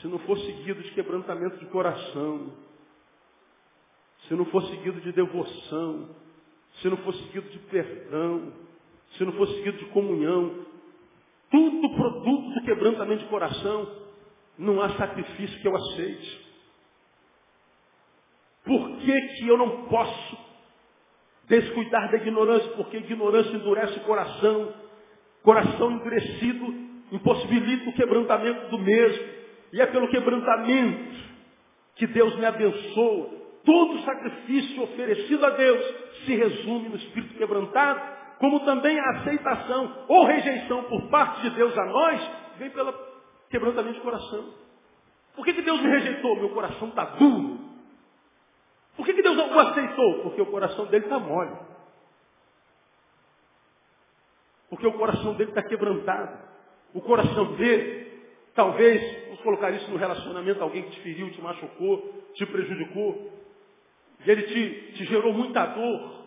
Se 0.00 0.08
não 0.08 0.18
for 0.20 0.38
seguido 0.38 0.82
de 0.82 0.90
quebrantamento 0.92 1.58
de 1.58 1.66
coração, 1.66 2.52
se 4.28 4.34
não 4.34 4.44
for 4.46 4.62
seguido 4.64 5.00
de 5.00 5.12
devoção, 5.12 6.10
se 6.80 6.88
não 6.88 6.96
for 6.98 7.14
seguido 7.14 7.48
de 7.48 7.58
perdão, 7.60 8.52
se 9.16 9.24
não 9.24 9.32
for 9.32 9.46
seguido 9.48 9.78
de 9.78 9.86
comunhão, 9.86 10.66
tudo 11.50 11.94
produto 11.94 12.54
do 12.54 12.64
quebrantamento 12.64 13.22
de 13.22 13.28
coração, 13.28 14.04
não 14.58 14.80
há 14.80 14.96
sacrifício 14.96 15.60
que 15.60 15.68
eu 15.68 15.76
aceite. 15.76 16.44
Por 18.64 18.96
que, 18.98 19.20
que 19.20 19.48
eu 19.48 19.58
não 19.58 19.86
posso 19.86 20.43
descuidar 21.48 22.10
da 22.10 22.16
ignorância? 22.16 22.70
Porque 22.70 22.96
ignorância 22.96 23.54
endurece 23.54 23.98
o 23.98 24.04
coração. 24.04 24.74
Coração 25.42 25.92
endurecido 25.92 26.74
impossibilita 27.12 27.90
o 27.90 27.92
quebrantamento 27.94 28.68
do 28.68 28.78
mesmo. 28.78 29.24
E 29.72 29.80
é 29.80 29.86
pelo 29.86 30.08
quebrantamento 30.08 31.14
que 31.96 32.06
Deus 32.06 32.36
me 32.36 32.44
abençoa. 32.44 33.30
Todo 33.64 34.02
sacrifício 34.04 34.82
oferecido 34.82 35.44
a 35.46 35.50
Deus 35.50 35.94
se 36.24 36.34
resume 36.34 36.88
no 36.88 36.96
espírito 36.96 37.34
quebrantado, 37.34 38.00
como 38.38 38.60
também 38.60 38.98
a 38.98 39.10
aceitação 39.10 40.04
ou 40.08 40.24
rejeição 40.24 40.84
por 40.84 41.08
parte 41.08 41.42
de 41.42 41.50
Deus 41.50 41.76
a 41.76 41.84
nós 41.86 42.30
vem 42.58 42.70
pelo 42.70 42.94
quebrantamento 43.48 43.94
de 43.94 44.00
coração. 44.00 44.44
Por 45.34 45.44
que, 45.44 45.54
que 45.54 45.62
Deus 45.62 45.80
me 45.80 45.88
rejeitou? 45.88 46.36
Meu 46.36 46.50
coração 46.50 46.88
está 46.88 47.04
duro. 47.04 47.73
Por 48.96 49.04
que, 49.04 49.14
que 49.14 49.22
Deus 49.22 49.36
não 49.36 49.54
o 49.54 49.58
aceitou? 49.58 50.22
Porque 50.22 50.40
o 50.40 50.46
coração 50.46 50.86
dele 50.86 51.04
está 51.04 51.18
mole. 51.18 51.56
Porque 54.70 54.86
o 54.86 54.92
coração 54.92 55.34
dele 55.34 55.50
está 55.50 55.62
quebrantado. 55.62 56.38
O 56.92 57.00
coração 57.00 57.54
dele, 57.54 58.22
talvez, 58.54 59.24
vamos 59.24 59.40
colocar 59.40 59.70
isso 59.70 59.90
no 59.90 59.96
relacionamento, 59.96 60.62
alguém 60.62 60.84
que 60.84 60.90
te 60.92 61.00
feriu, 61.00 61.30
te 61.30 61.40
machucou, 61.40 62.24
te 62.34 62.46
prejudicou. 62.46 63.32
E 64.24 64.30
ele 64.30 64.42
te, 64.42 64.92
te 64.92 65.04
gerou 65.06 65.32
muita 65.32 65.66
dor. 65.66 66.24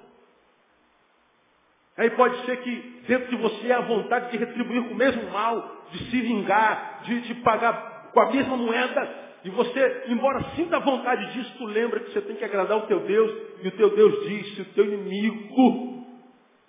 Aí 1.97 2.09
pode 2.11 2.45
ser 2.45 2.57
que 2.61 3.03
dentro 3.07 3.29
de 3.29 3.37
você 3.37 3.67
é 3.69 3.73
a 3.73 3.81
vontade 3.81 4.31
de 4.31 4.37
retribuir 4.37 4.83
com 4.87 4.93
o 4.93 4.97
mesmo 4.97 5.31
mal, 5.31 5.85
de 5.91 5.97
se 6.09 6.21
vingar, 6.21 7.01
de, 7.03 7.21
de 7.21 7.35
pagar 7.35 8.11
com 8.13 8.19
a 8.19 8.31
mesma 8.31 8.55
moeda 8.57 9.26
e 9.43 9.49
você, 9.49 10.03
embora 10.07 10.43
sinta 10.55 10.79
vontade 10.79 11.33
disso, 11.33 11.53
tu 11.57 11.65
lembra 11.65 11.99
que 11.99 12.11
você 12.11 12.21
tem 12.21 12.35
que 12.35 12.43
agradar 12.43 12.77
o 12.77 12.87
teu 12.87 12.99
Deus. 13.01 13.31
E 13.61 13.67
o 13.67 13.71
teu 13.71 13.95
Deus 13.95 14.27
diz, 14.27 14.55
se 14.55 14.61
o 14.61 14.65
teu 14.73 14.85
inimigo 14.85 16.05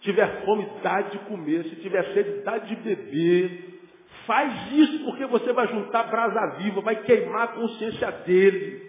tiver 0.01 0.45
fome, 0.45 0.69
dá 0.83 1.01
de 1.03 1.19
comer. 1.21 1.64
Se 1.64 1.77
tiver 1.77 2.05
sede, 2.12 2.43
dá 2.45 2.59
de 2.59 2.77
beber. 2.77 3.81
Faz 4.27 4.73
isso 4.73 5.05
porque 5.05 5.27
você 5.27 5.53
vai 5.53 5.66
juntar 5.69 6.05
brasa 6.05 6.59
viva, 6.59 6.81
vai 6.83 7.03
queimar 7.03 7.45
a 7.45 7.53
consciência 7.53 8.11
dele. 8.27 8.87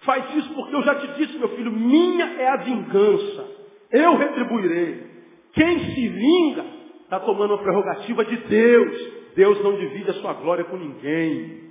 Faz 0.00 0.36
isso 0.36 0.54
porque 0.54 0.74
eu 0.74 0.82
já 0.82 0.94
te 0.96 1.06
disse, 1.14 1.38
meu 1.38 1.48
filho, 1.56 1.72
minha 1.72 2.26
é 2.38 2.48
a 2.48 2.56
vingança. 2.56 3.48
Eu 3.90 4.16
retribuirei. 4.16 5.06
Quem 5.52 5.78
se 5.78 6.08
vinga 6.08 6.64
está 7.02 7.18
tomando 7.20 7.54
a 7.54 7.58
prerrogativa 7.58 8.24
de 8.24 8.36
Deus. 8.36 9.16
Deus 9.34 9.62
não 9.62 9.76
divide 9.76 10.10
a 10.10 10.14
sua 10.14 10.34
glória 10.34 10.64
com 10.64 10.76
ninguém. 10.76 11.65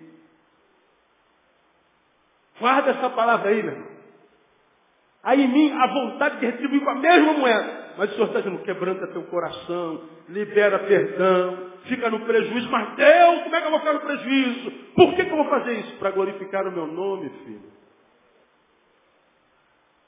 Guarda 2.59 2.91
essa 2.91 3.09
palavra 3.09 3.49
aí, 3.49 3.61
meu 3.61 3.73
irmão. 3.73 3.95
Aí 5.23 5.43
em 5.43 5.47
mim 5.47 5.71
a 5.71 5.87
vontade 5.87 6.39
de 6.39 6.45
retribuir 6.45 6.83
com 6.83 6.89
a 6.91 6.95
mesma 6.95 7.33
moeda. 7.33 7.85
Mas 7.97 8.11
o 8.11 8.13
Senhor 8.13 8.27
está 8.27 8.41
dizendo, 8.41 8.61
quebranta 8.63 9.07
teu 9.07 9.23
coração, 9.23 10.01
libera 10.29 10.79
perdão, 10.79 11.71
fica 11.85 12.09
no 12.09 12.19
prejuízo. 12.21 12.69
Mas 12.69 12.95
Deus, 12.95 13.43
como 13.43 13.55
é 13.55 13.61
que 13.61 13.67
eu 13.67 13.71
vou 13.71 13.79
ficar 13.79 13.93
no 13.93 13.99
prejuízo? 14.01 14.71
Por 14.95 15.15
que, 15.15 15.25
que 15.25 15.31
eu 15.31 15.37
vou 15.37 15.49
fazer 15.49 15.73
isso? 15.79 15.97
Para 15.97 16.11
glorificar 16.11 16.67
o 16.67 16.71
meu 16.71 16.87
nome, 16.87 17.29
filho. 17.45 17.75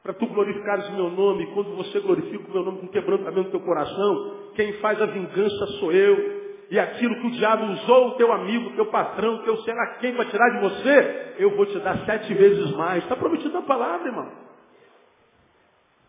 Para 0.03 0.13
tu 0.13 0.27
glorificares 0.27 0.87
o 0.89 0.93
meu 0.93 1.09
nome, 1.09 1.47
quando 1.47 1.75
você 1.75 1.99
glorifica 1.99 2.47
o 2.47 2.53
meu 2.53 2.63
nome 2.63 2.79
com 2.79 2.87
quebrantamento 2.87 3.49
do 3.49 3.51
teu 3.51 3.59
coração, 3.61 4.51
quem 4.55 4.73
faz 4.73 5.01
a 5.01 5.05
vingança 5.05 5.67
sou 5.79 5.91
eu. 5.91 6.36
E 6.69 6.77
aquilo 6.77 7.15
que 7.21 7.27
o 7.27 7.31
diabo 7.31 7.65
usou, 7.65 8.09
o 8.09 8.15
teu 8.15 8.31
amigo, 8.31 8.69
o 8.69 8.75
teu 8.75 8.87
patrão, 8.87 9.35
o 9.35 9.43
teu 9.43 9.57
sei 9.57 9.73
lá 9.73 9.87
quem 9.99 10.13
para 10.13 10.25
tirar 10.25 10.49
de 10.49 10.59
você, 10.59 11.35
eu 11.37 11.55
vou 11.55 11.65
te 11.65 11.79
dar 11.79 12.05
sete 12.05 12.33
vezes 12.33 12.71
mais. 12.75 13.03
Está 13.03 13.15
prometido 13.15 13.53
na 13.53 13.61
palavra, 13.61 14.07
irmão. 14.07 14.29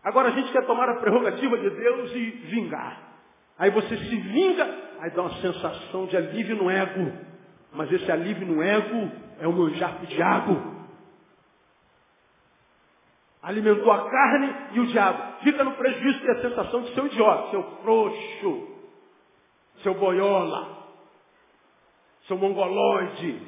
Agora 0.03 0.29
a 0.29 0.31
gente 0.31 0.51
quer 0.51 0.65
tomar 0.65 0.89
a 0.89 0.95
prerrogativa 0.95 1.57
de 1.57 1.69
Deus 1.69 2.11
e 2.13 2.29
vingar. 2.47 3.09
Aí 3.57 3.69
você 3.71 3.95
se 3.95 4.15
vinga, 4.15 4.63
aí 4.99 5.11
dá 5.11 5.21
uma 5.21 5.41
sensação 5.41 6.05
de 6.07 6.17
alívio 6.17 6.55
no 6.55 6.69
ego. 6.69 7.11
Mas 7.73 7.91
esse 7.91 8.11
alívio 8.11 8.47
no 8.47 8.61
ego 8.63 9.11
é 9.39 9.47
o 9.47 9.53
manjar 9.53 9.97
pro 9.97 10.07
diabo. 10.07 10.79
Alimentou 13.41 13.91
a 13.91 14.09
carne 14.09 14.55
e 14.73 14.79
o 14.79 14.87
diabo. 14.87 15.39
Fica 15.43 15.63
no 15.63 15.71
prejuízo 15.73 16.25
e 16.25 16.31
a 16.31 16.41
sensação 16.41 16.81
de 16.81 16.93
ser 16.93 17.01
um 17.01 17.07
idiota, 17.07 17.51
seu 17.51 17.63
frouxo, 17.81 18.68
seu 19.83 19.93
boiola, 19.93 20.87
seu 22.27 22.37
mongoloide. 22.37 23.41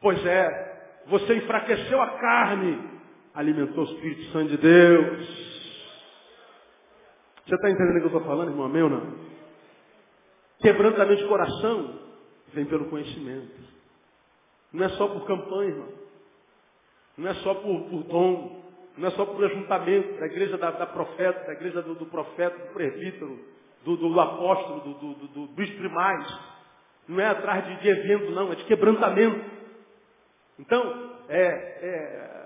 Pois 0.00 0.24
é, 0.24 1.02
você 1.06 1.36
enfraqueceu 1.36 2.00
a 2.00 2.18
carne, 2.18 3.00
alimentou 3.34 3.84
o 3.84 3.92
Espírito 3.92 4.32
Santo 4.32 4.50
de 4.50 4.58
Deus. 4.58 5.48
Você 7.46 7.54
está 7.54 7.70
entendendo 7.70 7.96
o 7.96 8.00
que 8.00 8.14
eu 8.14 8.18
estou 8.18 8.24
falando, 8.24 8.50
irmão? 8.50 8.66
Amém 8.66 8.82
ou 8.82 8.90
não? 8.90 9.14
Quebrantamento 10.60 11.22
de 11.22 11.28
coração 11.28 11.98
vem 12.52 12.64
pelo 12.66 12.90
conhecimento. 12.90 13.58
Não 14.72 14.84
é 14.84 14.88
só 14.90 15.08
por 15.08 15.26
campanha, 15.26 15.70
irmão. 15.70 15.88
Não 17.16 17.28
é 17.28 17.34
só 17.34 17.54
por, 17.54 17.80
por 17.88 18.02
dom. 18.04 18.62
Não 18.98 19.08
é 19.08 19.10
só 19.12 19.24
por 19.24 19.44
ajuntamento 19.44 20.18
da 20.18 20.26
igreja 20.26 20.58
da, 20.58 20.72
da 20.72 20.86
profeta, 20.86 21.46
da 21.46 21.52
igreja 21.52 21.80
do, 21.82 21.94
do 21.94 22.06
profeta, 22.06 22.58
do 22.58 22.72
presbítero, 22.74 23.38
do, 23.96 24.08
do 24.08 24.20
apóstolo, 24.20 24.80
do, 24.80 24.94
do, 24.94 25.14
do, 25.14 25.26
do 25.28 25.46
bispo 25.54 25.78
primais. 25.78 26.26
Não 27.08 27.20
é 27.20 27.26
atrás 27.26 27.64
de, 27.64 27.76
de 27.80 27.88
evento, 27.88 28.30
não, 28.32 28.52
é 28.52 28.56
de 28.56 28.64
quebrantamento. 28.64 29.40
Então, 30.58 31.12
é, 31.28 31.38
é, 31.38 32.38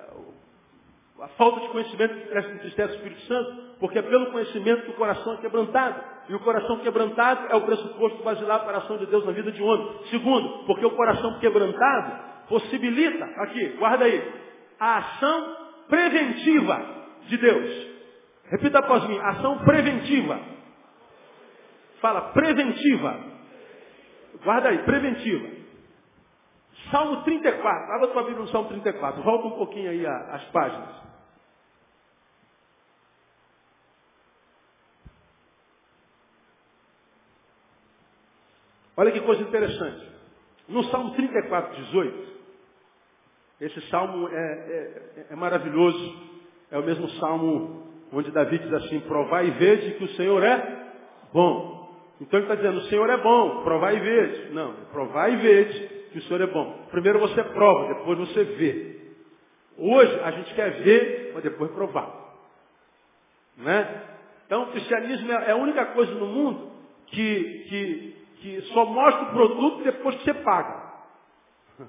a 1.20 1.28
falta 1.28 1.61
de 1.61 1.68
conhecimento 1.68 2.14
que 2.14 2.28
cresce 2.28 2.49
no 2.49 2.55
entristece 2.57 2.93
o 2.93 2.97
Espírito 2.97 3.20
Santo, 3.22 3.62
porque 3.80 3.99
é 3.99 4.03
pelo 4.03 4.30
conhecimento 4.30 4.82
que 4.82 4.90
o 4.90 4.97
coração 4.97 5.34
é 5.34 5.36
quebrantado. 5.38 6.12
E 6.28 6.34
o 6.34 6.40
coração 6.40 6.78
quebrantado 6.78 7.47
é 7.51 7.57
o 7.57 7.62
pressuposto 7.62 8.22
basilar 8.22 8.64
para 8.64 8.74
a 8.74 8.78
ação 8.78 8.99
de 8.99 9.07
Deus 9.07 9.24
na 9.24 9.32
vida 9.32 9.51
de 9.51 9.61
um 9.61 9.66
homem. 9.66 9.99
Segundo, 10.11 10.64
porque 10.66 10.86
o 10.86 10.93
coração 10.93 11.40
quebrantado 11.40 12.32
possibilita, 12.49 13.24
aqui, 13.24 13.68
guarda 13.78 14.05
aí, 14.05 14.32
a 14.78 14.99
ação 14.99 15.57
preventiva 15.88 16.86
de 17.26 17.36
Deus. 17.36 17.86
Repita 18.45 18.78
após 18.78 19.09
mim, 19.09 19.18
ação 19.18 19.59
preventiva. 19.59 20.51
Fala, 22.03 22.32
preventiva. 22.32 23.20
Guarda 24.42 24.70
aí, 24.70 24.78
preventiva. 24.78 25.48
Salmo 26.90 27.22
34. 27.22 27.94
Abra 27.94 28.09
tua 28.09 28.24
Bíblia 28.24 28.42
no 28.42 28.48
Salmo 28.48 28.68
34. 28.68 29.22
Volta 29.22 29.46
um 29.46 29.53
pouquinho 29.53 29.88
aí 29.88 30.05
as 30.05 30.44
páginas. 30.46 31.00
Olha 38.96 39.12
que 39.12 39.20
coisa 39.20 39.42
interessante. 39.42 40.11
No 40.68 40.82
Salmo 40.84 41.14
34, 41.14 41.76
18, 41.84 42.32
esse 43.61 43.80
salmo 43.88 44.28
é, 44.28 44.32
é, 44.32 45.26
é, 45.30 45.36
maravilhoso. 45.36 46.32
É 46.68 46.78
o 46.78 46.82
mesmo 46.82 47.09
salmo 47.11 47.92
onde 48.12 48.30
Davi 48.32 48.59
diz 48.59 48.72
assim, 48.72 49.00
provai 49.00 49.46
e 49.46 49.50
vede 49.53 49.94
que 49.94 50.05
o 50.05 50.16
Senhor 50.16 50.42
é 50.42 50.92
bom. 51.32 51.82
Então 52.23 52.39
ele 52.39 52.45
está 52.45 52.55
dizendo, 52.55 52.79
o 52.79 52.89
Senhor 52.89 53.11
é 53.11 53.16
bom, 53.16 53.64
provar 53.64 53.93
e 53.95 53.99
vede. 53.99 54.53
Não, 54.53 54.75
provar 54.93 55.29
e 55.33 55.37
vede 55.37 55.89
que 56.12 56.18
o 56.18 56.23
Senhor 56.23 56.41
é 56.41 56.47
bom. 56.47 56.87
Primeiro 56.91 57.18
você 57.18 57.43
prova, 57.43 57.95
depois 57.95 58.16
você 58.16 58.45
vê. 58.45 59.01
Hoje 59.77 60.20
a 60.20 60.31
gente 60.31 60.55
quer 60.55 60.70
ver, 60.83 61.33
mas 61.35 61.43
depois 61.43 61.73
provar. 61.73 62.09
Né? 63.57 64.03
Então 64.47 64.62
o 64.62 64.70
cristianismo 64.70 65.33
é 65.33 65.51
a 65.51 65.57
única 65.57 65.85
coisa 65.87 66.12
no 66.12 66.27
mundo 66.27 66.70
que, 67.07 67.64
que, 67.68 68.27
que 68.41 68.61
só 68.73 68.85
mostra 68.85 69.25
o 69.25 69.33
produto 69.33 69.83
depois 69.83 70.14
que 70.16 70.25
você 70.25 70.35
paga. 70.35 70.93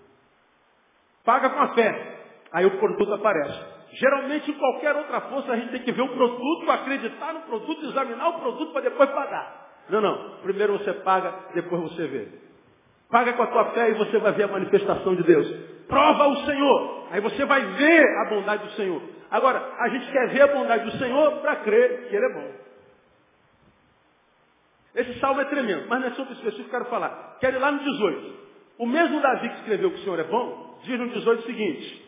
Paga 1.23 1.51
com 1.51 1.59
a 1.59 1.75
fé. 1.75 2.25
Aí 2.51 2.65
o 2.65 2.79
produto 2.79 3.13
aparece. 3.13 3.59
Geralmente 3.91 4.49
em 4.49 4.55
qualquer 4.55 4.95
outra 4.95 5.21
força 5.21 5.51
a 5.51 5.57
gente 5.57 5.71
tem 5.71 5.83
que 5.83 5.91
ver 5.91 6.01
o 6.01 6.09
produto, 6.15 6.71
acreditar 6.71 7.33
no 7.33 7.41
produto, 7.41 7.85
examinar 7.85 8.29
o 8.29 8.39
produto 8.39 8.73
para 8.73 8.81
depois 8.81 9.09
pagar. 9.11 9.62
Não, 9.89 10.01
não. 10.01 10.37
Primeiro 10.41 10.77
você 10.77 10.93
paga, 10.93 11.33
depois 11.53 11.81
você 11.81 12.07
vê. 12.07 12.27
Paga 13.09 13.33
com 13.33 13.43
a 13.43 13.47
tua 13.47 13.65
fé 13.71 13.91
e 13.91 13.93
você 13.93 14.17
vai 14.17 14.31
ver 14.31 14.43
a 14.43 14.47
manifestação 14.47 15.15
de 15.15 15.23
Deus. 15.23 15.47
Prova 15.87 16.27
o 16.27 16.45
Senhor. 16.45 17.07
Aí 17.11 17.21
você 17.21 17.45
vai 17.45 17.61
ver 17.73 18.03
a 18.19 18.29
bondade 18.29 18.63
do 18.63 18.71
Senhor. 18.71 19.01
Agora, 19.29 19.73
a 19.79 19.89
gente 19.89 20.11
quer 20.11 20.29
ver 20.29 20.41
a 20.41 20.47
bondade 20.47 20.85
do 20.85 20.97
Senhor 20.97 21.39
para 21.41 21.57
crer 21.57 22.07
que 22.09 22.15
Ele 22.15 22.25
é 22.25 22.33
bom. 22.33 22.51
Esse 24.95 25.19
salmo 25.19 25.41
é 25.41 25.45
tremendo, 25.45 25.87
mas 25.87 26.01
não 26.01 26.07
é 26.07 26.11
sobre 26.11 26.33
isso 26.33 26.41
que 26.41 26.61
eu 26.61 26.69
quero 26.69 26.85
falar. 26.85 27.37
Quero 27.39 27.57
ir 27.57 27.59
lá 27.59 27.71
no 27.71 27.79
18. 27.79 28.43
O 28.77 28.85
mesmo 28.85 29.21
Davi 29.21 29.49
que 29.49 29.55
escreveu 29.55 29.91
que 29.91 29.99
o 29.99 30.03
Senhor 30.03 30.19
é 30.19 30.23
bom, 30.23 30.79
diz 30.83 30.99
no 30.99 31.09
18 31.09 31.39
o 31.39 31.45
seguinte: 31.45 32.05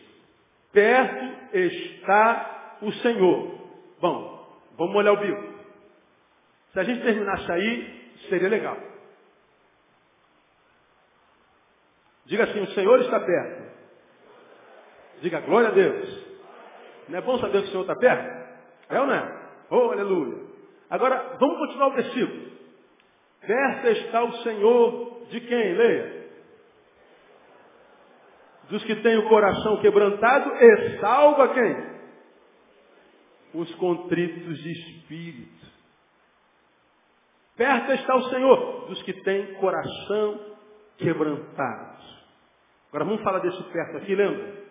Perto 0.72 1.56
está 1.56 2.78
o 2.82 2.92
Senhor. 2.92 3.58
Bom, 4.00 4.48
vamos 4.76 4.94
olhar 4.94 5.12
o 5.12 5.16
bico. 5.16 5.55
Se 6.76 6.80
a 6.80 6.84
gente 6.84 7.02
terminasse 7.02 7.50
aí, 7.50 8.12
seria 8.28 8.50
legal. 8.50 8.76
Diga 12.26 12.44
assim, 12.44 12.60
o 12.60 12.70
Senhor 12.74 13.00
está 13.00 13.18
perto. 13.18 13.72
Diga 15.22 15.40
glória 15.40 15.70
a 15.70 15.72
Deus. 15.72 16.26
Não 17.08 17.18
é 17.18 17.22
bom 17.22 17.38
saber 17.38 17.62
que 17.62 17.68
o 17.68 17.70
Senhor 17.70 17.80
está 17.80 17.96
perto? 17.96 18.58
É 18.90 19.00
ou 19.00 19.06
não 19.06 19.14
é? 19.14 19.48
Oh, 19.70 19.90
aleluia. 19.90 20.44
Agora, 20.90 21.38
vamos 21.40 21.56
continuar 21.60 21.86
o 21.86 21.94
versículo. 21.94 22.52
Perto 23.40 23.86
está 23.86 24.24
o 24.24 24.32
Senhor 24.42 25.26
de 25.30 25.40
quem? 25.40 25.74
Leia. 25.76 26.26
Dos 28.68 28.84
que 28.84 28.96
têm 28.96 29.16
o 29.16 29.30
coração 29.30 29.80
quebrantado 29.80 30.52
e 30.54 30.98
salva 31.00 31.54
quem? 31.54 31.86
Os 33.54 33.74
contritos 33.76 34.58
de 34.58 34.72
espírito. 34.72 35.65
Perto 37.56 37.92
está 37.92 38.14
o 38.14 38.28
Senhor 38.28 38.86
dos 38.88 39.02
que 39.02 39.14
têm 39.22 39.54
coração 39.54 40.40
quebrantado. 40.98 42.02
Agora 42.88 43.04
vamos 43.04 43.22
falar 43.22 43.38
desse 43.38 43.62
perto 43.64 43.96
aqui, 43.96 44.14
lembra? 44.14 44.64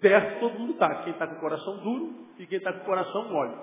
Perto 0.00 0.40
todo 0.40 0.58
mundo 0.58 0.72
está. 0.72 1.02
Quem 1.02 1.12
está 1.12 1.26
com 1.26 1.36
o 1.36 1.40
coração 1.40 1.78
duro 1.78 2.14
e 2.38 2.46
quem 2.46 2.58
está 2.58 2.72
com 2.72 2.80
o 2.80 2.84
coração 2.84 3.28
mole. 3.28 3.56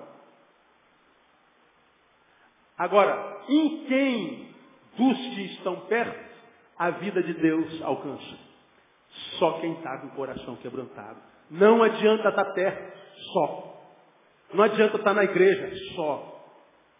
Agora, 2.76 3.42
em 3.48 3.84
quem 3.86 4.54
dos 4.96 5.16
que 5.16 5.44
estão 5.54 5.80
perto 5.86 6.34
a 6.78 6.90
vida 6.90 7.22
de 7.22 7.34
Deus 7.34 7.82
alcança? 7.82 8.36
Só 9.38 9.60
quem 9.60 9.74
está 9.74 9.98
com 9.98 10.08
o 10.08 10.14
coração 10.16 10.56
quebrantado. 10.56 11.20
Não 11.50 11.82
adianta 11.82 12.28
estar 12.28 12.44
tá 12.44 12.52
perto, 12.52 12.98
só. 13.32 13.82
Não 14.52 14.64
adianta 14.64 14.96
estar 14.96 15.10
tá 15.10 15.14
na 15.14 15.24
igreja, 15.24 15.72
só. 15.94 16.33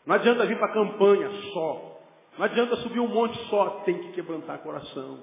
Não 0.06 0.14
adianta 0.16 0.46
vir 0.46 0.58
para 0.58 0.66
a 0.66 0.72
campanha, 0.72 1.30
só. 1.52 2.00
Não 2.36 2.44
adianta 2.44 2.76
subir 2.76 3.00
um 3.00 3.08
monte 3.08 3.38
só, 3.48 3.82
tem 3.84 3.98
que 3.98 4.12
quebrantar 4.12 4.58
coração. 4.58 5.20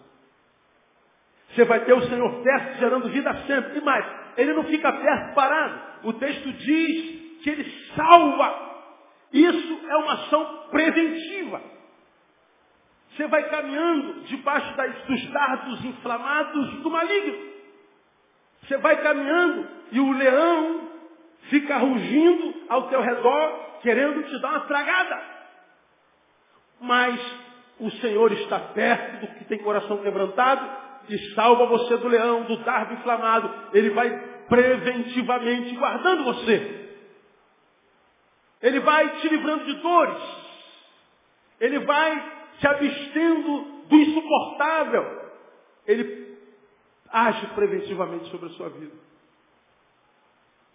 Você 1.50 1.66
vai 1.66 1.84
ter 1.84 1.94
o 1.94 2.08
Senhor 2.08 2.42
perto, 2.42 2.80
gerando 2.80 3.10
vida 3.10 3.34
sempre. 3.46 3.80
E 3.80 3.82
mais, 3.82 4.06
Ele 4.38 4.54
não 4.54 4.64
fica 4.64 4.92
perto 4.92 5.36
parado. 5.36 5.82
O 6.04 6.14
texto 6.14 6.52
diz 6.54 7.42
que 7.44 7.50
Ele 7.50 7.70
salva. 7.96 8.72
Isso 9.34 9.80
é 9.88 9.96
uma 9.98 10.14
ação 10.14 10.68
preventiva. 10.72 11.62
Você 13.12 13.28
vai 13.28 13.50
caminhando 13.50 14.22
debaixo 14.22 14.74
dos 15.08 15.32
dardos 15.32 15.86
inflamados 15.86 16.82
do 16.82 16.90
maligno. 16.90 17.52
Você 18.64 18.78
vai 18.78 19.02
caminhando 19.02 19.68
e 19.92 20.00
o 20.00 20.12
leão 20.14 20.91
fica 21.52 21.78
rugindo 21.78 22.64
ao 22.70 22.88
teu 22.88 23.02
redor, 23.02 23.80
querendo 23.82 24.24
te 24.24 24.42
dar 24.42 24.50
uma 24.50 24.60
tragada. 24.62 25.22
Mas 26.80 27.20
o 27.78 27.92
Senhor 27.92 28.32
está 28.32 28.58
perto 28.58 29.20
do 29.20 29.34
que 29.36 29.46
tem 29.46 29.60
coração 29.60 29.98
quebrantado 29.98 30.66
e 31.10 31.18
salva 31.36 31.66
você 31.66 31.98
do 31.98 32.08
leão, 32.08 32.44
do 32.44 32.58
dardo 32.64 32.94
inflamado. 32.94 33.54
Ele 33.74 33.90
vai 33.90 34.10
preventivamente 34.48 35.76
guardando 35.76 36.24
você. 36.24 36.90
Ele 38.62 38.80
vai 38.80 39.18
te 39.18 39.28
livrando 39.28 39.66
de 39.66 39.74
dores. 39.82 40.24
Ele 41.60 41.80
vai 41.80 42.32
te 42.60 42.68
abstendo 42.68 43.84
do 43.90 43.96
insuportável. 43.98 45.22
Ele 45.86 46.38
age 47.12 47.46
preventivamente 47.48 48.30
sobre 48.30 48.48
a 48.48 48.52
sua 48.52 48.70
vida. 48.70 49.11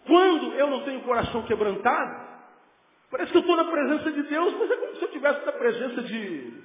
Quando 0.07 0.53
eu 0.53 0.67
não 0.67 0.83
tenho 0.83 0.99
o 0.99 1.03
coração 1.03 1.43
quebrantado, 1.43 2.27
parece 3.11 3.31
que 3.31 3.37
eu 3.37 3.41
estou 3.41 3.57
na 3.57 3.65
presença 3.65 4.11
de 4.11 4.23
Deus, 4.23 4.53
mas 4.57 4.71
é 4.71 4.77
como 4.77 4.95
se 4.95 5.01
eu 5.01 5.07
estivesse 5.09 5.45
na 5.45 5.51
presença 5.51 6.01
de, 6.01 6.63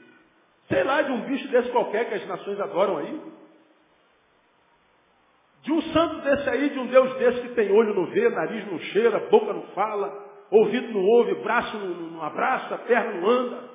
sei 0.69 0.85
lá, 0.85 1.03
de 1.03 1.13
um 1.13 1.23
bicho 1.23 1.49
desse 1.49 1.71
qualquer 1.71 2.09
que 2.09 2.15
as 2.15 2.27
nações 2.27 2.61
adoram 2.61 2.99
aí. 2.99 3.21
De 5.63 5.73
um 5.73 5.83
santo 5.83 6.23
desse 6.23 6.49
aí, 6.49 6.71
de 6.71 6.79
um 6.79 6.87
Deus 6.87 7.15
desse 7.19 7.41
que 7.43 7.55
tem 7.55 7.71
olho 7.73 7.95
não 7.95 8.07
vê, 8.07 8.29
nariz 8.31 8.67
não 8.71 8.79
cheira, 8.79 9.29
boca 9.29 9.53
não 9.53 9.63
fala, 9.75 10.31
ouvido 10.51 10.93
não 10.93 11.05
ouve, 11.05 11.35
braço 11.43 11.77
não, 11.77 11.89
não 11.89 12.23
abraça, 12.23 12.79
perna 12.79 13.13
não 13.13 13.29
anda. 13.29 13.73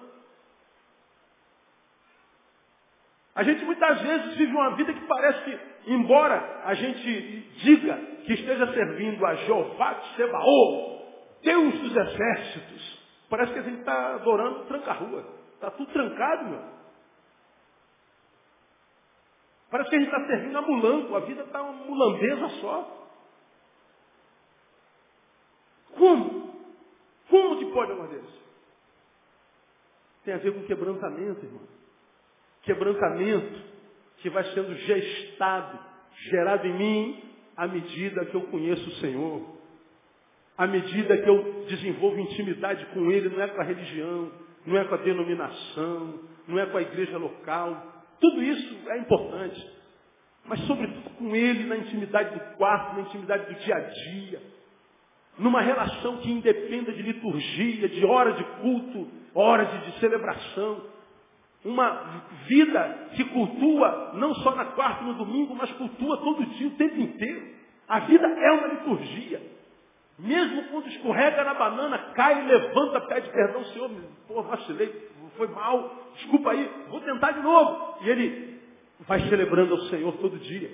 A 3.35 3.43
gente 3.43 3.63
muitas 3.65 4.01
vezes 4.01 4.35
vive 4.35 4.51
uma 4.51 4.75
vida 4.75 4.93
que 4.93 5.05
parece 5.05 5.43
que, 5.43 5.59
embora 5.87 6.61
a 6.65 6.73
gente 6.73 7.41
diga 7.63 7.97
que 8.25 8.33
esteja 8.33 8.73
servindo 8.73 9.25
a 9.25 9.35
Jeová 9.35 9.93
de 9.93 10.15
Sebaô, 10.15 10.97
Deus 11.41 11.79
dos 11.79 11.95
exércitos, 11.95 13.03
parece 13.29 13.53
que 13.53 13.59
a 13.59 13.63
gente 13.63 13.79
está 13.79 14.15
adorando 14.15 14.65
tranca-rua. 14.65 15.25
Está 15.53 15.71
tudo 15.71 15.91
trancado, 15.91 16.49
meu. 16.49 16.77
Parece 19.69 19.89
que 19.89 19.95
a 19.95 19.99
gente 19.99 20.13
está 20.13 20.27
servindo 20.27 20.57
a 20.57 20.61
mulambo, 20.61 21.15
a 21.15 21.19
vida 21.21 21.43
está 21.43 21.61
uma 21.61 21.73
mulambeza 21.73 22.49
só. 22.61 23.07
Como? 25.97 26.53
Como 27.29 27.59
que 27.59 27.65
pode 27.73 27.91
uma 27.91 28.07
desse? 28.07 28.37
Tem 30.23 30.33
a 30.33 30.37
ver 30.37 30.53
com 30.53 30.63
quebrantamento, 30.63 31.45
irmão. 31.45 31.67
Quebrantamento 32.63 33.76
que 34.17 34.29
vai 34.29 34.43
sendo 34.53 34.75
gestado, 34.75 35.79
gerado 36.29 36.67
em 36.67 36.73
mim, 36.73 37.23
à 37.55 37.67
medida 37.67 38.25
que 38.25 38.35
eu 38.35 38.41
conheço 38.41 38.87
o 38.87 38.93
Senhor. 38.95 39.57
À 40.57 40.65
medida 40.65 41.17
que 41.17 41.29
eu 41.29 41.65
desenvolvo 41.67 42.19
intimidade 42.19 42.85
com 42.87 43.11
Ele, 43.11 43.29
não 43.29 43.41
é 43.41 43.47
com 43.47 43.61
a 43.61 43.63
religião, 43.63 44.31
não 44.65 44.77
é 44.77 44.83
com 44.85 44.95
a 44.95 44.97
denominação, 44.97 46.19
não 46.47 46.59
é 46.59 46.65
com 46.65 46.77
a 46.77 46.81
igreja 46.81 47.17
local, 47.17 47.97
tudo 48.19 48.41
isso 48.41 48.89
é 48.89 48.97
importante. 48.97 49.77
Mas 50.45 50.59
sobretudo 50.61 51.09
com 51.11 51.35
ele 51.35 51.65
na 51.65 51.77
intimidade 51.77 52.33
do 52.33 52.57
quarto, 52.57 52.95
na 52.95 53.01
intimidade 53.01 53.53
do 53.53 53.59
dia 53.59 53.75
a 53.75 53.79
dia. 53.79 54.41
Numa 55.37 55.61
relação 55.61 56.17
que 56.17 56.31
independa 56.31 56.91
de 56.91 57.01
liturgia, 57.01 57.87
de 57.89 58.05
hora 58.05 58.33
de 58.33 58.43
culto, 58.61 59.07
horas 59.35 59.69
de, 59.71 59.91
de 59.91 59.99
celebração. 59.99 60.83
Uma 61.65 62.23
vida 62.47 63.09
que 63.15 63.25
cultua 63.25 64.11
não 64.15 64.33
só 64.35 64.55
na 64.55 64.65
quarta 64.65 65.03
e 65.03 65.07
no 65.07 65.13
domingo, 65.15 65.55
mas 65.55 65.71
cultua 65.73 66.17
todo 66.17 66.45
dia, 66.45 66.67
o 66.67 66.77
tempo 66.77 66.99
inteiro. 66.99 67.47
A 67.87 67.99
vida 67.99 68.27
é 68.27 68.51
uma 68.51 68.67
liturgia. 68.67 69.41
Mesmo 70.19 70.63
quando 70.69 70.87
escorrega 70.87 71.43
na 71.43 71.53
banana, 71.53 71.97
cai, 72.15 72.43
levanta, 72.45 73.01
pede 73.01 73.29
perdão, 73.29 73.63
Senhor, 73.65 73.91
pô, 74.27 74.41
vacilei, 74.41 75.09
foi 75.37 75.47
mal, 75.47 75.95
desculpa 76.15 76.51
aí, 76.51 76.69
vou 76.89 77.01
tentar 77.01 77.31
de 77.31 77.41
novo. 77.41 77.97
E 78.01 78.09
ele 78.09 78.59
vai 79.01 79.19
celebrando 79.29 79.73
ao 79.73 79.81
Senhor 79.81 80.11
todo 80.17 80.39
dia. 80.39 80.71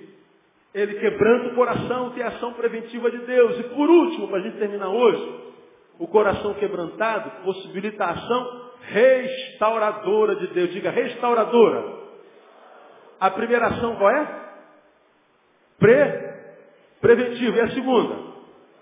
Ele 0.72 0.98
quebrando 0.98 1.50
o 1.50 1.54
coração, 1.54 2.10
tem 2.10 2.22
ação 2.22 2.54
preventiva 2.54 3.10
de 3.10 3.18
Deus. 3.18 3.60
E 3.60 3.62
por 3.64 3.88
último, 3.88 4.28
para 4.28 4.38
a 4.38 4.40
gente 4.40 4.58
terminar 4.58 4.88
hoje, 4.88 5.40
o 5.98 6.08
coração 6.08 6.54
quebrantado 6.54 7.30
possibilita 7.44 8.04
a 8.04 8.10
ação 8.10 8.63
restauradora 8.88 10.36
de 10.36 10.48
Deus. 10.48 10.70
Diga, 10.70 10.90
restauradora. 10.90 12.04
A 13.20 13.30
primeira 13.30 13.66
ação 13.66 13.96
qual 13.96 14.10
é? 14.10 14.44
Pre 15.78 16.34
preventiva. 17.00 17.56
E 17.56 17.60
a 17.60 17.70
segunda? 17.70 18.34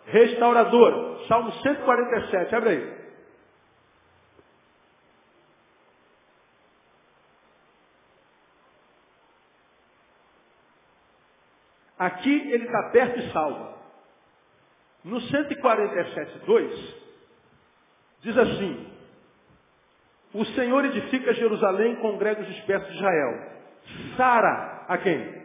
restauradora. 0.06 1.26
Salmo 1.26 1.52
147, 1.52 2.54
abre 2.54 2.70
aí. 2.70 3.02
Aqui 11.98 12.52
ele 12.52 12.64
está 12.64 12.90
perto 12.90 13.20
e 13.20 13.32
salva. 13.32 13.72
No 15.04 15.20
147, 15.20 16.38
2, 16.40 16.96
diz 18.22 18.38
assim, 18.38 18.91
o 20.34 20.44
Senhor 20.46 20.84
edifica 20.84 21.34
Jerusalém, 21.34 21.96
congrega 21.96 22.42
os 22.42 22.48
dispersos 22.48 22.88
de 22.88 22.96
Israel. 22.96 23.52
Sara 24.16 24.84
a 24.88 24.98
quem? 24.98 25.42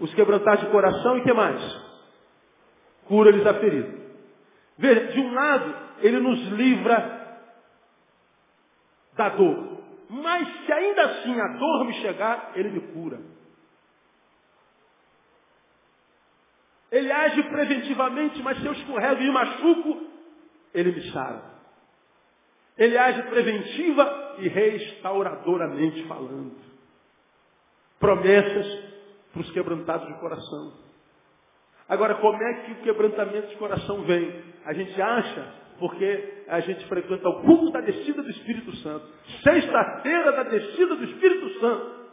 Os 0.00 0.12
quebrantados 0.14 0.64
de 0.64 0.70
coração 0.70 1.18
e 1.18 1.22
que 1.22 1.32
mais? 1.32 1.84
cura-lhes 3.06 3.46
a 3.46 3.54
ferida. 3.54 4.04
Veja, 4.76 5.06
de 5.12 5.20
um 5.20 5.32
lado, 5.32 5.76
ele 6.00 6.20
nos 6.20 6.48
livra 6.48 7.38
da 9.14 9.28
dor. 9.30 9.82
Mas 10.08 10.48
se 10.64 10.72
ainda 10.72 11.02
assim 11.02 11.40
a 11.40 11.48
dor 11.58 11.84
me 11.86 11.94
chegar, 11.94 12.52
ele 12.54 12.70
me 12.70 12.80
cura. 12.92 13.20
Ele 16.90 17.10
age 17.10 17.42
preventivamente, 17.44 18.42
mas 18.42 18.58
se 18.58 18.66
eu 18.66 18.72
escorrego 18.72 19.20
e 19.20 19.30
machuco, 19.30 20.06
ele 20.72 20.92
me 20.92 21.10
sara. 21.10 21.53
Ele 22.76 22.98
age 22.98 23.22
preventiva 23.24 24.36
e 24.38 24.48
restauradoramente 24.48 26.04
falando. 26.06 26.56
Promessas 28.00 28.84
para 29.32 29.40
os 29.40 29.50
quebrantados 29.52 30.06
de 30.08 30.20
coração. 30.20 30.72
Agora, 31.88 32.14
como 32.16 32.42
é 32.42 32.54
que 32.62 32.72
o 32.72 32.82
quebrantamento 32.82 33.48
de 33.48 33.56
coração 33.56 34.02
vem? 34.02 34.42
A 34.64 34.72
gente 34.72 35.00
acha 35.00 35.64
porque 35.78 36.44
a 36.48 36.60
gente 36.60 36.86
frequenta 36.86 37.28
o 37.28 37.42
culto 37.42 37.70
da 37.70 37.80
descida 37.80 38.22
do 38.22 38.30
Espírito 38.30 38.74
Santo. 38.76 39.06
Sexta-feira 39.42 40.32
da 40.32 40.42
descida 40.44 40.94
do 40.94 41.04
Espírito 41.04 41.60
Santo. 41.60 42.04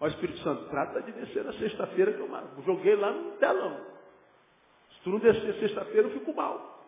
Ó 0.00 0.06
Espírito 0.08 0.38
Santo, 0.40 0.68
trata 0.68 1.02
de 1.02 1.12
descer 1.12 1.44
na 1.44 1.52
sexta-feira 1.54 2.12
que 2.12 2.20
eu 2.20 2.28
joguei 2.64 2.96
lá 2.96 3.12
no 3.12 3.32
telão. 3.32 3.80
Se 4.90 5.00
tu 5.02 5.10
não 5.10 5.18
descer 5.18 5.54
sexta-feira, 5.54 6.08
eu 6.08 6.12
fico 6.12 6.34
mal. 6.34 6.84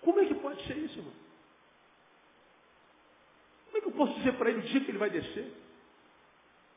Como 0.00 0.20
é 0.20 0.26
que 0.26 0.34
pode 0.34 0.64
ser 0.66 0.76
isso, 0.76 0.98
irmão? 0.98 1.23
Como 3.74 3.78
é 3.78 3.80
que 3.80 3.88
eu 3.88 4.06
posso 4.06 4.14
dizer 4.20 4.34
para 4.34 4.50
ele 4.50 4.60
o 4.60 4.62
dia 4.62 4.80
que 4.82 4.90
ele 4.92 4.98
vai 4.98 5.10
descer? 5.10 5.52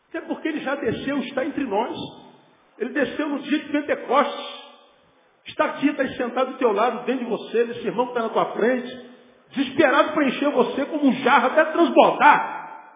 Até 0.10 0.22
porque 0.22 0.48
ele 0.48 0.62
já 0.62 0.74
desceu, 0.74 1.20
está 1.20 1.46
entre 1.46 1.64
nós. 1.64 1.96
Ele 2.80 2.90
desceu 2.90 3.30
no 3.30 3.38
dia 3.38 3.60
de 3.60 3.72
Pentecostes. 3.72 4.64
Está 5.46 5.66
aqui, 5.66 5.90
está 5.90 6.08
sentado 6.16 6.54
do 6.54 6.58
teu 6.58 6.72
lado, 6.72 7.06
dentro 7.06 7.24
de 7.24 7.30
você, 7.30 7.62
esse 7.66 7.86
irmão 7.86 8.08
que 8.08 8.14
está 8.14 8.24
na 8.24 8.30
tua 8.30 8.52
frente, 8.54 9.12
desesperado 9.52 10.14
para 10.14 10.26
encher 10.26 10.50
você 10.50 10.86
como 10.88 11.08
um 11.08 11.14
jarro 11.24 11.48
até 11.48 11.66
transbordar. 11.66 12.88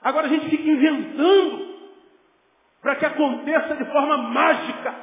Agora 0.00 0.28
a 0.28 0.30
gente 0.30 0.48
fica 0.48 0.62
inventando 0.62 1.78
para 2.80 2.96
que 2.96 3.04
aconteça 3.04 3.76
de 3.76 3.84
forma 3.84 4.16
mágica. 4.16 4.94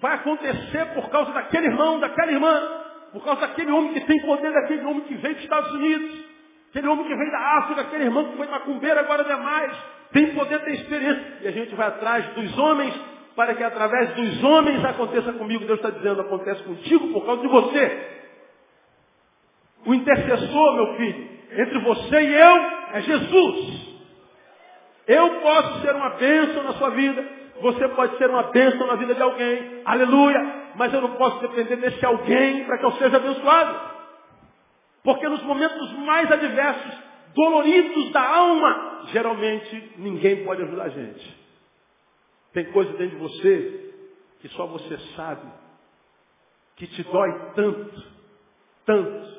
Vai 0.00 0.14
acontecer 0.16 0.86
por 0.94 1.08
causa 1.08 1.30
daquele 1.30 1.66
irmão, 1.68 2.00
daquela 2.00 2.32
irmã, 2.32 2.83
por 3.14 3.22
causa 3.22 3.42
daquele 3.42 3.70
homem 3.70 3.92
que 3.92 4.00
tem 4.00 4.20
poder, 4.22 4.52
daquele 4.52 4.84
homem 4.84 5.02
que 5.02 5.14
veio 5.14 5.36
dos 5.36 5.44
Estados 5.44 5.70
Unidos, 5.70 6.24
aquele 6.68 6.88
homem 6.88 7.06
que 7.06 7.14
veio 7.14 7.30
da 7.30 7.58
África, 7.58 7.80
aquele 7.82 8.04
irmão 8.04 8.28
que 8.28 8.36
foi 8.36 8.48
macumbeiro, 8.48 8.98
agora 8.98 9.22
demais, 9.22 9.72
tem 10.12 10.34
poder, 10.34 10.64
tem 10.64 10.74
experiência. 10.74 11.38
E 11.42 11.46
a 11.46 11.52
gente 11.52 11.76
vai 11.76 11.86
atrás 11.86 12.26
dos 12.34 12.58
homens 12.58 12.92
para 13.36 13.54
que 13.54 13.62
através 13.62 14.14
dos 14.16 14.42
homens 14.42 14.84
aconteça 14.84 15.32
comigo. 15.32 15.64
Deus 15.64 15.78
está 15.78 15.90
dizendo, 15.90 16.22
acontece 16.22 16.64
contigo 16.64 17.12
por 17.12 17.24
causa 17.24 17.42
de 17.42 17.46
você. 17.46 18.08
O 19.86 19.94
intercessor, 19.94 20.74
meu 20.74 20.96
filho, 20.96 21.28
entre 21.52 21.78
você 21.78 22.20
e 22.20 22.34
eu 22.34 22.56
é 22.94 23.00
Jesus. 23.00 23.96
Eu 25.06 25.40
posso 25.40 25.82
ser 25.82 25.94
uma 25.94 26.10
bênção 26.10 26.64
na 26.64 26.72
sua 26.72 26.90
vida. 26.90 27.24
Você 27.60 27.88
pode 27.88 28.16
ser 28.18 28.28
uma 28.28 28.44
bênção 28.44 28.86
na 28.86 28.96
vida 28.96 29.14
de 29.14 29.22
alguém. 29.22 29.82
Aleluia. 29.84 30.72
Mas 30.76 30.92
eu 30.92 31.00
não 31.00 31.14
posso 31.14 31.40
depender 31.40 31.76
desse 31.76 32.04
alguém 32.04 32.64
para 32.64 32.78
que 32.78 32.84
eu 32.84 32.92
seja 32.92 33.16
abençoado. 33.16 33.94
Porque 35.02 35.28
nos 35.28 35.42
momentos 35.42 35.92
mais 35.98 36.30
adversos, 36.30 36.98
doloridos 37.34 38.10
da 38.12 38.22
alma, 38.22 39.02
geralmente 39.12 39.92
ninguém 39.98 40.44
pode 40.44 40.62
ajudar 40.62 40.84
a 40.84 40.88
gente. 40.88 41.44
Tem 42.52 42.72
coisa 42.72 42.90
dentro 42.92 43.16
de 43.16 43.22
você 43.22 43.94
que 44.40 44.48
só 44.50 44.66
você 44.66 44.98
sabe, 45.16 45.46
que 46.76 46.86
te 46.86 47.02
dói 47.04 47.52
tanto, 47.54 48.02
tanto. 48.84 49.34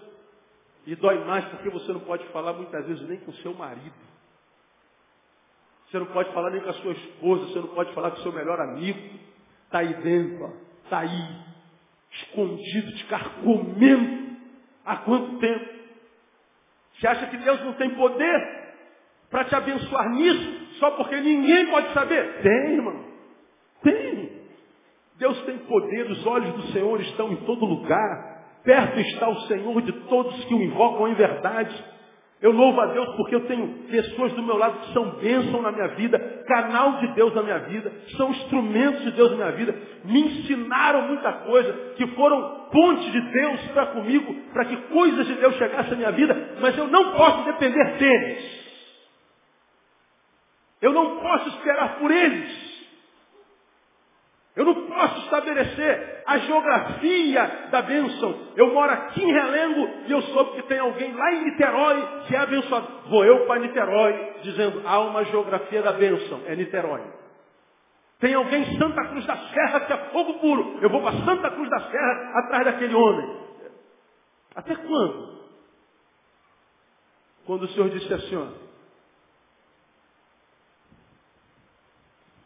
E 0.87 0.95
dói 0.95 1.23
mais 1.25 1.45
porque 1.45 1.69
você 1.69 1.91
não 1.91 2.01
pode 2.01 2.25
falar 2.27 2.53
muitas 2.53 2.85
vezes 2.85 3.07
nem 3.07 3.19
com 3.19 3.33
seu 3.33 3.53
marido. 3.53 3.93
Você 5.87 5.99
não 5.99 6.07
pode 6.07 6.33
falar 6.33 6.49
nem 6.49 6.61
com 6.61 6.69
a 6.69 6.73
sua 6.73 6.91
esposa, 6.91 7.45
você 7.47 7.59
não 7.59 7.67
pode 7.69 7.93
falar 7.93 8.11
com 8.11 8.17
o 8.17 8.23
seu 8.23 8.31
melhor 8.31 8.59
amigo. 8.59 8.99
Está 9.65 9.79
aí 9.79 9.93
dentro, 9.95 10.53
está 10.83 10.99
aí, 10.99 11.37
escondido, 12.11 12.91
te 12.93 13.05
carcomendo. 13.05 14.25
Há 14.85 14.97
quanto 14.97 15.39
tempo? 15.39 15.75
Você 16.93 17.07
acha 17.07 17.27
que 17.27 17.37
Deus 17.37 17.61
não 17.61 17.73
tem 17.73 17.89
poder 17.91 18.65
para 19.29 19.45
te 19.45 19.55
abençoar 19.55 20.09
nisso? 20.11 20.65
Só 20.79 20.91
porque 20.91 21.19
ninguém 21.19 21.67
pode 21.67 21.93
saber? 21.93 22.41
Tem, 22.41 22.73
irmão. 22.73 23.05
Tem. 23.81 24.45
Deus 25.17 25.41
tem 25.43 25.57
poder, 25.59 26.11
os 26.11 26.25
olhos 26.25 26.53
do 26.55 26.71
Senhor 26.73 26.99
estão 27.01 27.31
em 27.31 27.37
todo 27.37 27.65
lugar. 27.65 28.35
Perto 28.63 28.99
está 28.99 29.29
o 29.29 29.41
Senhor 29.41 29.81
de 29.81 29.91
todos 30.07 30.43
que 30.45 30.53
o 30.53 30.61
invocam 30.61 31.07
em 31.07 31.13
verdade. 31.13 31.94
Eu 32.45 32.51
louvo 32.51 32.79
a 32.79 32.85
Deus 32.85 33.15
porque 33.15 33.33
eu 33.33 33.47
tenho 33.47 33.67
pessoas 33.89 34.31
do 34.33 34.43
meu 34.43 34.55
lado 34.55 34.77
que 34.81 34.93
são 34.93 35.15
bênção 35.15 35.63
na 35.63 35.71
minha 35.71 35.87
vida, 35.95 36.19
canal 36.47 36.99
de 36.99 37.07
Deus 37.15 37.33
na 37.33 37.41
minha 37.41 37.57
vida, 37.57 37.91
são 38.15 38.29
instrumentos 38.29 39.03
de 39.03 39.13
Deus 39.13 39.31
na 39.31 39.37
minha 39.37 39.51
vida, 39.53 39.75
me 40.03 40.21
ensinaram 40.21 41.07
muita 41.07 41.33
coisa, 41.33 41.73
que 41.97 42.05
foram 42.09 42.67
pontes 42.71 43.11
de 43.11 43.19
Deus 43.31 43.61
para 43.73 43.87
comigo, 43.87 44.31
para 44.53 44.65
que 44.65 44.77
coisas 44.77 45.25
de 45.25 45.33
Deus 45.33 45.55
chegassem 45.55 45.93
à 45.93 45.95
minha 45.95 46.11
vida, 46.11 46.57
mas 46.61 46.77
eu 46.77 46.85
não 46.85 47.13
posso 47.13 47.45
depender 47.45 47.97
deles. 47.97 48.65
Eu 50.83 50.93
não 50.93 51.17
posso 51.21 51.49
esperar 51.49 51.97
por 51.97 52.11
eles. 52.11 52.64
Eu 54.55 54.63
não 54.63 54.87
posso 54.87 55.19
estabelecer 55.25 56.23
a 56.25 56.37
geografia 56.37 57.67
da 57.71 57.81
bênção. 57.81 58.53
Eu 58.55 58.73
moro 58.73 58.91
aqui 58.91 59.21
em 59.21 59.31
Relengo 59.31 59.89
e 60.07 60.11
eu 60.11 60.21
soube 60.21 60.51
que 60.51 60.67
tem 60.67 60.79
alguém 60.79 61.13
lá 61.13 61.33
em 61.33 61.43
Niterói 61.43 62.23
que 62.27 62.35
é 62.35 62.39
abençoado. 62.39 62.87
Vou 63.09 63.25
eu 63.25 63.45
para 63.45 63.59
Niterói 63.59 64.35
dizendo, 64.43 64.81
há 64.85 64.99
uma 65.01 65.25
geografia 65.25 65.81
da 65.81 65.91
bênção. 65.91 66.41
É 66.45 66.55
Niterói. 66.55 67.03
Tem 68.19 68.33
alguém 68.33 68.61
em 68.61 68.77
Santa 68.77 69.05
Cruz 69.09 69.25
da 69.25 69.35
Serra 69.35 69.81
que 69.81 69.91
é 69.91 69.97
fogo 70.11 70.39
puro. 70.39 70.79
Eu 70.81 70.89
vou 70.89 71.01
para 71.01 71.25
Santa 71.25 71.51
Cruz 71.51 71.69
da 71.69 71.79
Serra 71.91 72.39
atrás 72.39 72.65
daquele 72.65 72.95
homem. 72.95 73.45
Até 74.55 74.73
quando? 74.73 75.35
Quando 77.45 77.63
o 77.63 77.67
Senhor 77.67 77.89
disse 77.89 78.13
assim, 78.13 78.37
ó, 78.37 78.65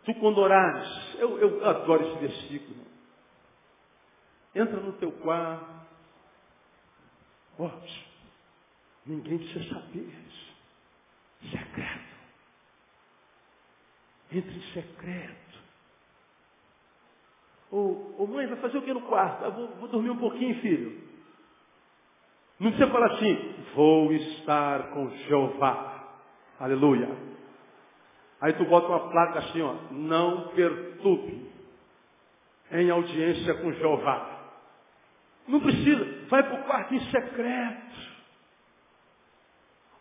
Tu 0.05 0.15
quando 0.15 0.39
orares, 0.39 0.87
eu, 1.19 1.37
eu 1.39 1.65
adoro 1.65 2.07
esse 2.07 2.19
versículo. 2.19 2.85
Entra 4.55 4.79
no 4.79 4.93
teu 4.93 5.11
quarto. 5.11 5.79
Oh, 7.57 7.69
ninguém 9.05 9.37
precisa 9.37 9.73
saber. 9.73 10.13
Secreto. 11.41 12.09
Entre 14.31 14.55
em 14.55 14.73
secreto. 14.73 15.39
Oh, 17.71 18.25
mãe, 18.27 18.47
vai 18.47 18.57
fazer 18.57 18.77
o 18.77 18.81
que 18.81 18.93
no 18.93 19.01
quarto? 19.01 19.45
Ah, 19.45 19.49
vou, 19.49 19.67
vou 19.75 19.89
dormir 19.89 20.09
um 20.09 20.17
pouquinho, 20.17 20.59
filho. 20.61 21.09
Não 22.59 22.71
precisa 22.71 22.91
falar 22.91 23.13
assim, 23.13 23.55
vou 23.75 24.11
estar 24.11 24.89
com 24.91 25.09
Jeová. 25.09 26.19
Aleluia. 26.59 27.07
Aí 28.41 28.53
tu 28.53 28.65
bota 28.65 28.87
uma 28.87 29.09
placa 29.09 29.39
assim, 29.39 29.61
ó, 29.61 29.75
não 29.91 30.49
perturbe 30.49 31.49
em 32.71 32.89
audiência 32.89 33.53
com 33.55 33.73
Jeová. 33.73 34.39
Não 35.47 35.59
precisa, 35.59 36.05
vai 36.29 36.43
para 36.43 36.61
o 36.61 36.63
quarto 36.63 36.93
em 36.93 36.99
secreto. 37.05 38.09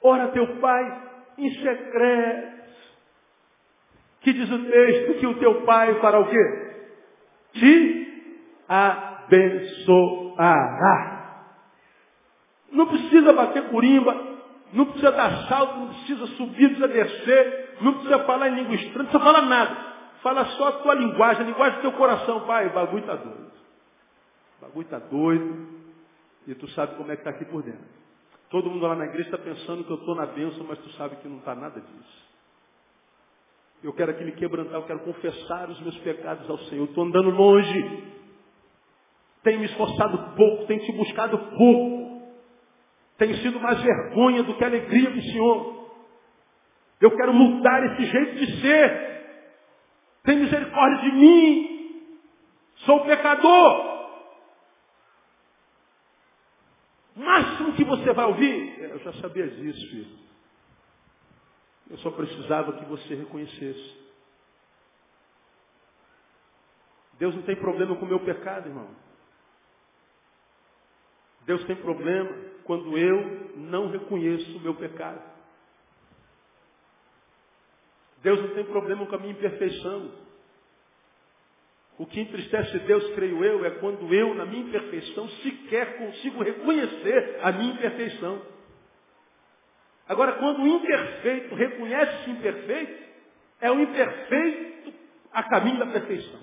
Ora 0.02 0.28
teu 0.28 0.58
pai 0.60 1.10
em 1.38 1.50
secreto. 1.54 2.58
Que 4.20 4.32
diz 4.32 4.50
o 4.50 4.64
texto 4.70 5.18
que 5.20 5.26
o 5.26 5.38
teu 5.38 5.62
pai 5.64 6.00
fará 6.00 6.20
o 6.20 6.28
quê? 6.28 6.74
Te 7.54 7.98
abençoará. 8.68 9.96
Não 12.70 12.86
precisa 12.86 13.32
bater 13.32 13.70
curimba, 13.70 14.27
não 14.72 14.86
precisa 14.86 15.12
dar 15.12 15.48
salto, 15.48 15.78
não 15.78 15.88
precisa 15.88 16.26
subir, 16.28 16.70
não 16.70 16.78
precisa 16.78 16.88
descer, 16.88 17.76
não 17.80 17.92
precisa 17.94 18.18
falar 18.24 18.48
em 18.48 18.54
língua 18.56 18.74
estranha, 18.74 18.98
não 18.98 19.04
precisa 19.06 19.24
falar 19.24 19.42
nada. 19.42 19.88
Fala 20.22 20.44
só 20.46 20.68
a 20.68 20.72
tua 20.72 20.94
linguagem, 20.94 21.42
a 21.42 21.46
linguagem 21.46 21.76
do 21.78 21.82
teu 21.82 21.92
coração. 21.92 22.40
Pai, 22.46 22.66
o 22.66 22.72
bagulho 22.72 23.00
está 23.00 23.14
doido. 23.14 23.52
O 24.58 24.60
bagulho 24.62 24.84
está 24.84 24.98
doido. 24.98 25.68
E 26.46 26.54
tu 26.54 26.68
sabe 26.70 26.96
como 26.96 27.10
é 27.12 27.14
que 27.14 27.20
está 27.20 27.30
aqui 27.30 27.44
por 27.44 27.62
dentro. 27.62 27.86
Todo 28.50 28.70
mundo 28.70 28.86
lá 28.86 28.96
na 28.96 29.04
igreja 29.04 29.28
está 29.28 29.38
pensando 29.38 29.84
que 29.84 29.90
eu 29.90 29.96
estou 29.96 30.14
na 30.14 30.26
bênção, 30.26 30.64
mas 30.66 30.78
tu 30.78 30.90
sabe 30.92 31.16
que 31.16 31.28
não 31.28 31.38
está 31.38 31.54
nada 31.54 31.80
disso. 31.80 32.28
Eu 33.82 33.92
quero 33.92 34.10
aqui 34.10 34.24
me 34.24 34.32
quebrantar, 34.32 34.74
eu 34.74 34.86
quero 34.86 35.00
confessar 35.00 35.68
os 35.68 35.80
meus 35.80 35.96
pecados 35.98 36.48
ao 36.48 36.58
Senhor. 36.60 36.84
Estou 36.84 37.04
andando 37.04 37.30
longe. 37.30 38.04
Tenho 39.42 39.60
me 39.60 39.66
esforçado 39.66 40.34
pouco, 40.34 40.66
tenho 40.66 40.80
te 40.80 40.92
buscado 40.92 41.38
pouco. 41.38 41.97
Tem 43.18 43.34
sido 43.42 43.60
mais 43.60 43.80
vergonha 43.82 44.42
do 44.42 44.54
que 44.54 44.64
alegria 44.64 45.10
do 45.10 45.20
Senhor. 45.20 45.90
Eu 47.00 47.14
quero 47.16 47.34
mudar 47.34 47.84
esse 47.84 48.06
jeito 48.06 48.34
de 48.36 48.60
ser. 48.60 49.08
Tem 50.24 50.38
misericórdia 50.38 51.10
de 51.10 51.16
mim. 51.16 51.78
Sou 52.76 53.04
pecador. 53.04 53.98
máximo 57.18 57.74
que 57.74 57.84
você 57.84 58.12
vai 58.12 58.24
ouvir, 58.26 58.80
eu 58.80 58.98
já 59.00 59.12
sabia 59.14 59.48
disso, 59.48 59.90
filho. 59.90 60.18
Eu 61.90 61.98
só 61.98 62.10
precisava 62.10 62.72
que 62.74 62.84
você 62.84 63.14
reconhecesse. 63.14 64.08
Deus 67.18 67.34
não 67.34 67.42
tem 67.42 67.56
problema 67.56 67.96
com 67.96 68.04
o 68.04 68.08
meu 68.08 68.20
pecado, 68.20 68.68
irmão. 68.68 68.88
Deus 71.46 71.64
tem 71.64 71.76
problema 71.76 72.30
quando 72.68 72.98
eu 72.98 73.54
não 73.56 73.90
reconheço 73.90 74.58
o 74.58 74.60
meu 74.60 74.74
pecado. 74.74 75.22
Deus 78.22 78.40
não 78.42 78.54
tem 78.54 78.64
problema 78.64 79.06
com 79.06 79.14
a 79.14 79.18
minha 79.18 79.32
imperfeição. 79.32 80.12
O 81.96 82.04
que 82.04 82.20
entristece 82.20 82.78
Deus, 82.80 83.14
creio 83.14 83.42
eu, 83.42 83.64
é 83.64 83.70
quando 83.70 84.12
eu, 84.12 84.34
na 84.34 84.44
minha 84.44 84.64
imperfeição, 84.64 85.26
sequer 85.42 85.96
consigo 85.96 86.42
reconhecer 86.42 87.38
a 87.42 87.52
minha 87.52 87.72
imperfeição. 87.72 88.42
Agora, 90.06 90.32
quando 90.32 90.60
o 90.60 90.66
imperfeito 90.66 91.54
reconhece-se 91.54 92.30
imperfeito, 92.30 93.02
é 93.62 93.70
o 93.72 93.80
imperfeito 93.80 94.92
a 95.32 95.42
caminho 95.44 95.78
da 95.78 95.86
perfeição. 95.86 96.40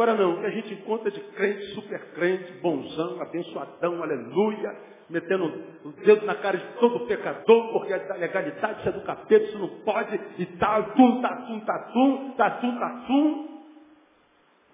Agora 0.00 0.14
não, 0.16 0.40
que 0.40 0.46
a 0.46 0.50
gente 0.50 0.72
encontra 0.72 1.10
de 1.10 1.20
crente, 1.20 1.74
super 1.74 2.00
crente, 2.14 2.50
bonzão, 2.62 3.20
abençoadão, 3.20 4.02
aleluia, 4.02 4.74
metendo 5.10 5.44
o 5.84 5.90
dedo 5.90 6.24
na 6.24 6.36
cara 6.36 6.56
de 6.56 6.66
todo 6.78 7.06
pecador, 7.06 7.70
porque 7.70 7.92
a 7.92 8.14
legalidade 8.14 8.80
isso 8.80 8.88
é 8.88 8.92
do 8.92 9.02
capeta, 9.02 9.44
isso 9.44 9.58
não 9.58 9.68
pode, 9.84 10.18
e 10.38 10.46
tal, 10.56 10.94
tum, 10.94 11.20
tatum, 11.20 11.60
tatum, 11.60 12.30
tatum, 12.34 12.78
tatum. 12.78 13.48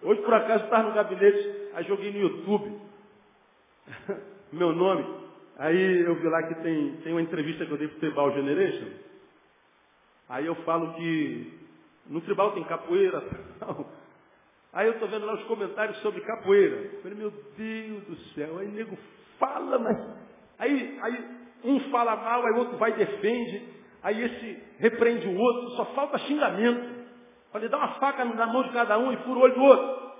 Hoje, 0.04 0.22
por 0.22 0.32
acaso, 0.32 0.62
estava 0.62 0.90
no 0.90 0.94
gabinete, 0.94 1.70
aí 1.74 1.84
joguei 1.86 2.12
no 2.12 2.20
YouTube, 2.20 2.80
meu 4.52 4.72
nome, 4.72 5.12
aí 5.58 6.02
eu 6.02 6.14
vi 6.14 6.28
lá 6.28 6.44
que 6.44 6.54
tem, 6.62 6.98
tem 7.02 7.12
uma 7.12 7.22
entrevista 7.22 7.66
que 7.66 7.72
eu 7.72 7.78
dei 7.78 7.88
para 7.88 7.96
o 7.96 8.00
Tribal 8.00 8.32
Generation, 8.32 8.90
aí 10.28 10.46
eu 10.46 10.54
falo 10.62 10.94
que 10.94 11.52
no 12.06 12.20
tribal 12.20 12.52
tem 12.52 12.62
capoeira, 12.62 13.20
tal, 13.58 13.90
Aí 14.76 14.88
eu 14.88 14.92
estou 14.92 15.08
vendo 15.08 15.24
lá 15.24 15.32
os 15.32 15.44
comentários 15.44 15.96
sobre 16.02 16.20
capoeira. 16.20 16.76
Eu 16.76 17.00
falei, 17.00 17.16
meu 17.16 17.30
Deus 17.56 18.04
do 18.04 18.16
céu, 18.34 18.58
aí 18.58 18.68
nego 18.68 18.94
fala, 19.38 19.78
mas. 19.78 19.96
Aí, 20.58 20.98
aí 21.00 21.30
um 21.64 21.80
fala 21.90 22.14
mal, 22.14 22.44
aí 22.44 22.52
o 22.52 22.58
outro 22.58 22.76
vai 22.76 22.90
e 22.90 22.96
defende, 22.96 23.70
aí 24.02 24.22
esse 24.22 24.62
repreende 24.78 25.28
o 25.28 25.34
outro, 25.34 25.70
só 25.76 25.86
falta 25.94 26.18
xingamento. 26.18 27.06
Falei, 27.50 27.70
dá 27.70 27.78
uma 27.78 27.94
faca 27.94 28.22
na 28.22 28.46
mão 28.48 28.64
de 28.64 28.72
cada 28.74 28.98
um 28.98 29.10
e 29.14 29.16
fura 29.16 29.38
o 29.38 29.42
olho 29.44 29.54
do 29.54 29.62
outro. 29.62 30.12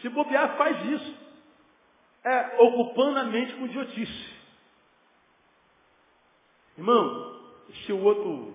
Se 0.00 0.08
bobear, 0.08 0.56
faz 0.56 0.86
isso. 0.86 1.14
É 2.24 2.62
ocupando 2.62 3.18
a 3.18 3.24
mente 3.24 3.52
com 3.56 3.66
idiotice. 3.66 4.32
Irmão, 6.78 7.40
se 7.84 7.92
o 7.92 8.02
outro 8.02 8.54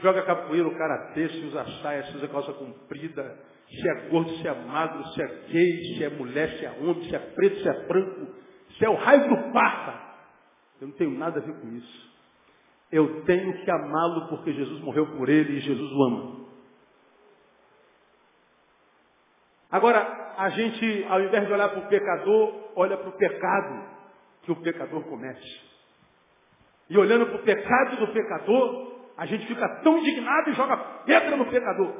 joga 0.00 0.22
capoeira, 0.22 0.66
o 0.66 0.74
karatê, 0.74 1.28
se 1.28 1.40
usa 1.40 1.66
saia, 1.82 2.04
se 2.04 2.16
usa 2.16 2.28
calça 2.28 2.54
comprida, 2.54 3.52
se 3.68 3.88
é 3.88 4.08
gordo, 4.08 4.30
se 4.36 4.46
é 4.46 4.54
magro, 4.54 5.04
se 5.08 5.22
é 5.22 5.26
gay, 5.48 5.96
se 5.96 6.04
é 6.04 6.10
mulher, 6.10 6.58
se 6.58 6.64
é 6.64 6.70
homem, 6.70 7.04
se 7.04 7.14
é 7.14 7.18
preto, 7.18 7.60
se 7.60 7.68
é 7.68 7.86
branco, 7.86 8.34
se 8.78 8.84
é 8.84 8.88
o 8.88 8.94
raio 8.94 9.28
do 9.28 9.52
parta. 9.52 10.04
Eu 10.80 10.88
não 10.88 10.94
tenho 10.94 11.10
nada 11.12 11.40
a 11.40 11.42
ver 11.42 11.60
com 11.60 11.68
isso. 11.68 12.14
Eu 12.92 13.24
tenho 13.24 13.52
que 13.64 13.70
amá-lo 13.70 14.28
porque 14.28 14.52
Jesus 14.52 14.80
morreu 14.80 15.06
por 15.16 15.28
ele 15.28 15.58
e 15.58 15.60
Jesus 15.60 15.92
o 15.92 16.02
ama. 16.04 16.44
Agora, 19.70 20.34
a 20.38 20.48
gente, 20.50 21.04
ao 21.08 21.20
invés 21.20 21.46
de 21.46 21.52
olhar 21.52 21.68
para 21.68 21.80
o 21.80 21.88
pecador, 21.88 22.70
olha 22.76 22.96
para 22.96 23.08
o 23.08 23.12
pecado 23.16 23.94
que 24.42 24.52
o 24.52 24.56
pecador 24.56 25.02
comete. 25.04 25.74
E 26.88 26.98
olhando 26.98 27.26
para 27.26 27.36
o 27.36 27.42
pecado 27.42 27.96
do 27.96 28.12
pecador, 28.12 28.94
a 29.16 29.26
gente 29.26 29.46
fica 29.46 29.68
tão 29.82 29.98
indignado 29.98 30.50
e 30.50 30.54
joga 30.54 30.76
pedra 31.04 31.36
no 31.36 31.46
pecador. 31.46 31.92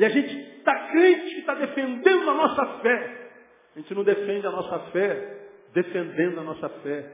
E 0.00 0.04
a 0.06 0.08
gente 0.08 0.34
está 0.56 0.88
crente 0.88 1.34
que 1.34 1.40
está 1.40 1.54
defendendo 1.56 2.30
a 2.30 2.32
nossa 2.32 2.66
fé. 2.80 3.30
A 3.76 3.80
gente 3.80 3.94
não 3.94 4.02
defende 4.02 4.46
a 4.46 4.50
nossa 4.50 4.78
fé 4.92 5.40
defendendo 5.74 6.40
a 6.40 6.42
nossa 6.42 6.70
fé. 6.70 7.12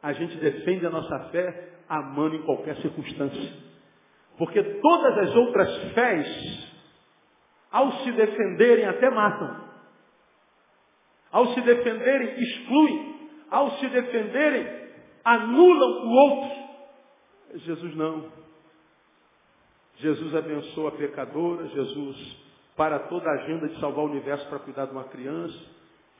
A 0.00 0.12
gente 0.12 0.36
defende 0.36 0.86
a 0.86 0.90
nossa 0.90 1.18
fé 1.30 1.68
amando 1.88 2.36
em 2.36 2.42
qualquer 2.42 2.76
circunstância. 2.76 3.52
Porque 4.38 4.62
todas 4.62 5.18
as 5.18 5.34
outras 5.34 5.92
fés, 5.94 6.72
ao 7.72 7.90
se 8.04 8.12
defenderem, 8.12 8.84
até 8.84 9.10
matam. 9.10 9.68
Ao 11.32 11.44
se 11.54 11.60
defenderem, 11.62 12.40
excluem. 12.40 13.18
Ao 13.50 13.72
se 13.78 13.88
defenderem, 13.88 14.64
anulam 15.24 16.06
o 16.06 16.10
outro. 16.10 16.68
Jesus 17.56 17.96
não. 17.96 18.30
Jesus 19.98 20.34
abençoa 20.34 20.90
a 20.90 20.92
pecadora, 20.92 21.66
Jesus 21.68 22.48
para 22.76 23.00
toda 23.00 23.28
a 23.28 23.32
agenda 23.32 23.68
de 23.68 23.80
salvar 23.80 24.04
o 24.04 24.08
universo 24.08 24.48
para 24.48 24.60
cuidar 24.60 24.86
de 24.86 24.92
uma 24.92 25.04
criança. 25.04 25.58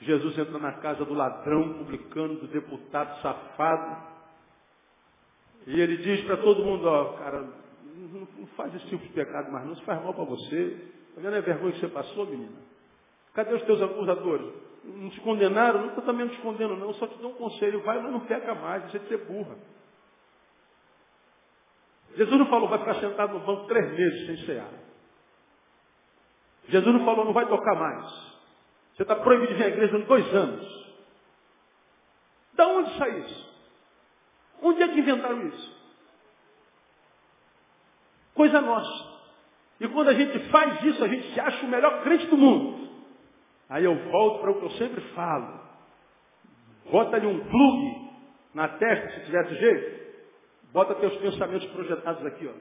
Jesus 0.01 0.37
entra 0.37 0.59
na 0.59 0.73
casa 0.73 1.05
do 1.05 1.15
ladrão, 1.15 1.75
publicano, 1.75 2.35
do 2.35 2.49
deputado 2.49 3.23
safado. 3.23 4.09
E 5.69 5.81
ele 5.81 5.99
diz 5.99 6.25
para 6.25 6.39
todo 6.39 6.65
mundo, 6.65 6.85
ó, 6.89 7.13
cara, 7.13 7.49
não, 7.95 8.47
faz 8.57 8.75
esse 8.75 8.87
tipo 8.87 9.05
de 9.05 9.13
pecado 9.13 9.53
mais 9.53 9.65
não, 9.65 9.73
isso 9.73 9.85
faz 9.85 10.03
mal 10.03 10.13
para 10.13 10.25
você. 10.25 10.77
Está 11.11 11.21
vendo 11.21 11.37
a 11.37 11.41
vergonha 11.41 11.73
que 11.73 11.81
você 11.81 11.89
passou, 11.89 12.27
menina? 12.27 12.59
Cadê 13.35 13.55
os 13.55 13.63
teus 13.63 13.81
acusadores? 13.81 14.53
Não 14.85 15.11
te 15.11 15.21
condenaram? 15.21 15.87
Não, 15.87 15.95
também 16.01 16.27
não 16.27 16.35
te 16.35 16.41
condeno 16.41 16.77
não, 16.77 16.93
só 16.95 17.07
te 17.07 17.19
dou 17.19 17.31
um 17.31 17.35
conselho, 17.35 17.83
vai, 17.83 18.03
mas 18.03 18.11
não 18.11 18.21
peca 18.21 18.53
mais, 18.57 18.91
você 18.91 18.99
ser 19.01 19.19
burra. 19.27 19.57
Jesus 22.19 22.37
não 22.37 22.47
falou, 22.47 22.69
vai 22.69 22.81
ficar 22.81 22.97
sentado 22.97 23.35
no 23.35 23.47
banco 23.47 23.69
três 23.69 23.93
meses 23.93 24.27
sem 24.27 24.45
cear. 24.45 24.69
Jesus 26.69 26.93
não 26.93 27.05
falou, 27.05 27.25
não 27.25 27.33
vai 27.33 27.47
tocar 27.47 27.77
mais. 27.77 28.05
Você 28.97 29.03
está 29.03 29.15
proibido 29.15 29.53
de 29.53 29.55
vir 29.55 29.67
à 29.67 29.69
igreja 29.69 29.97
em 29.97 30.03
dois 30.03 30.35
anos. 30.35 30.97
Da 32.55 32.67
onde 32.67 32.99
sai 32.99 33.21
isso? 33.21 33.49
Onde 34.61 34.83
é 34.83 34.89
que 34.89 34.99
inventaram 34.99 35.47
isso? 35.47 35.79
Coisa 38.35 38.61
nossa. 38.61 39.19
E 39.79 39.87
quando 39.87 40.09
a 40.09 40.15
gente 40.15 40.41
faz 40.51 40.83
isso, 40.83 41.05
a 41.05 41.07
gente 41.07 41.33
se 41.33 41.39
acha 41.39 41.65
o 41.65 41.69
melhor 41.69 42.03
crente 42.03 42.27
do 42.27 42.37
mundo. 42.37 42.89
Aí 43.69 43.85
eu 43.85 43.95
volto 44.11 44.41
para 44.41 44.51
o 44.51 44.59
que 44.59 44.65
eu 44.65 44.71
sempre 44.71 45.01
falo. 45.13 45.61
Bota 46.91 47.15
ali 47.15 47.29
um 47.29 47.39
plugue 47.49 48.11
na 48.55 48.67
testa, 48.71 49.21
se 49.21 49.27
tivesse 49.27 49.55
jeito. 49.55 50.08
Bota 50.73 50.95
teus 50.97 51.17
pensamentos 51.17 51.67
projetados 51.71 52.25
aqui, 52.27 52.47
ó. 52.47 52.53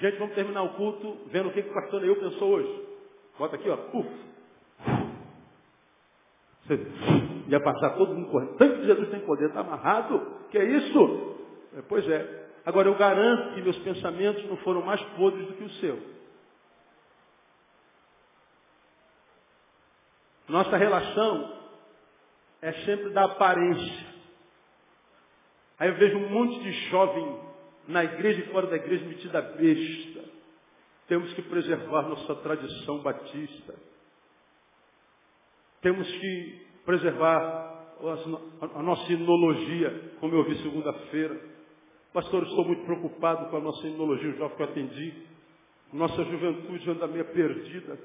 Gente, 0.00 0.18
vamos 0.18 0.34
terminar 0.34 0.62
o 0.62 0.74
culto 0.74 1.18
vendo 1.26 1.48
o 1.48 1.52
que, 1.52 1.62
que 1.62 1.70
o 1.70 1.74
pastor 1.74 2.00
Neil 2.00 2.16
pensou 2.16 2.50
hoje. 2.52 2.88
Bota 3.38 3.56
aqui, 3.56 3.68
ó. 3.68 3.78
Uf. 3.92 4.08
Você 6.66 6.80
ia 7.48 7.60
passar 7.60 7.90
todo 7.96 8.14
mundo 8.14 8.30
correndo. 8.30 8.56
Tanto 8.56 8.80
que 8.80 8.86
Jesus 8.86 9.08
tem 9.10 9.20
poder, 9.20 9.48
está 9.48 9.60
amarrado. 9.60 10.20
Que 10.50 10.58
é 10.58 10.64
isso? 10.64 11.36
É, 11.76 11.82
pois 11.82 12.08
é. 12.08 12.48
Agora 12.64 12.88
eu 12.88 12.94
garanto 12.96 13.54
que 13.54 13.62
meus 13.62 13.78
pensamentos 13.78 14.44
não 14.46 14.56
foram 14.58 14.82
mais 14.82 15.02
podres 15.16 15.46
do 15.46 15.54
que 15.54 15.64
o 15.64 15.70
seu. 15.70 15.98
Nossa 20.48 20.76
relação 20.76 21.58
é 22.60 22.72
sempre 22.84 23.10
da 23.10 23.24
aparência. 23.24 24.06
Aí 25.80 25.88
eu 25.88 25.94
vejo 25.94 26.18
um 26.18 26.28
monte 26.28 26.60
de 26.60 26.72
jovem 26.90 27.40
na 27.88 28.04
igreja 28.04 28.40
e 28.40 28.52
fora 28.52 28.66
da 28.66 28.76
igreja 28.76 29.02
metida 29.06 29.40
besta. 29.40 30.24
Temos 31.08 31.32
que 31.32 31.40
preservar 31.40 32.02
nossa 32.02 32.34
tradição 32.36 32.98
batista. 32.98 33.74
Temos 35.80 36.06
que 36.06 36.66
preservar 36.84 37.96
a 38.74 38.82
nossa 38.82 39.10
inologia, 39.10 40.12
como 40.20 40.34
eu 40.34 40.44
vi 40.44 40.56
segunda-feira. 40.62 41.40
Pastor, 42.12 42.42
estou 42.42 42.66
muito 42.66 42.84
preocupado 42.84 43.48
com 43.48 43.56
a 43.56 43.60
nossa 43.60 43.86
inologia, 43.86 44.30
o 44.30 44.36
jovem 44.36 44.56
que 44.56 44.62
eu 44.62 44.66
atendi. 44.66 45.14
Nossa 45.94 46.22
juventude 46.24 46.90
anda 46.90 47.06
meio 47.06 47.24
perdida. 47.24 47.98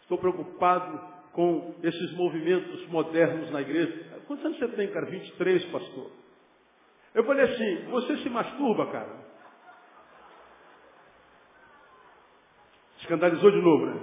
Estou 0.00 0.16
preocupado 0.16 0.98
com 1.32 1.74
esses 1.82 2.12
movimentos 2.14 2.86
modernos 2.88 3.50
na 3.50 3.60
igreja. 3.60 4.22
Quantos 4.26 4.46
anos 4.46 4.58
você 4.58 4.68
tem, 4.68 4.90
cara? 4.90 5.04
23, 5.04 5.66
pastor. 5.66 6.23
Eu 7.14 7.24
falei 7.24 7.44
assim, 7.44 7.84
você 7.90 8.16
se 8.18 8.28
masturba, 8.28 8.90
cara? 8.90 9.24
Escandalizou 12.98 13.50
de 13.50 13.60
novo, 13.60 13.86
né? 13.86 14.00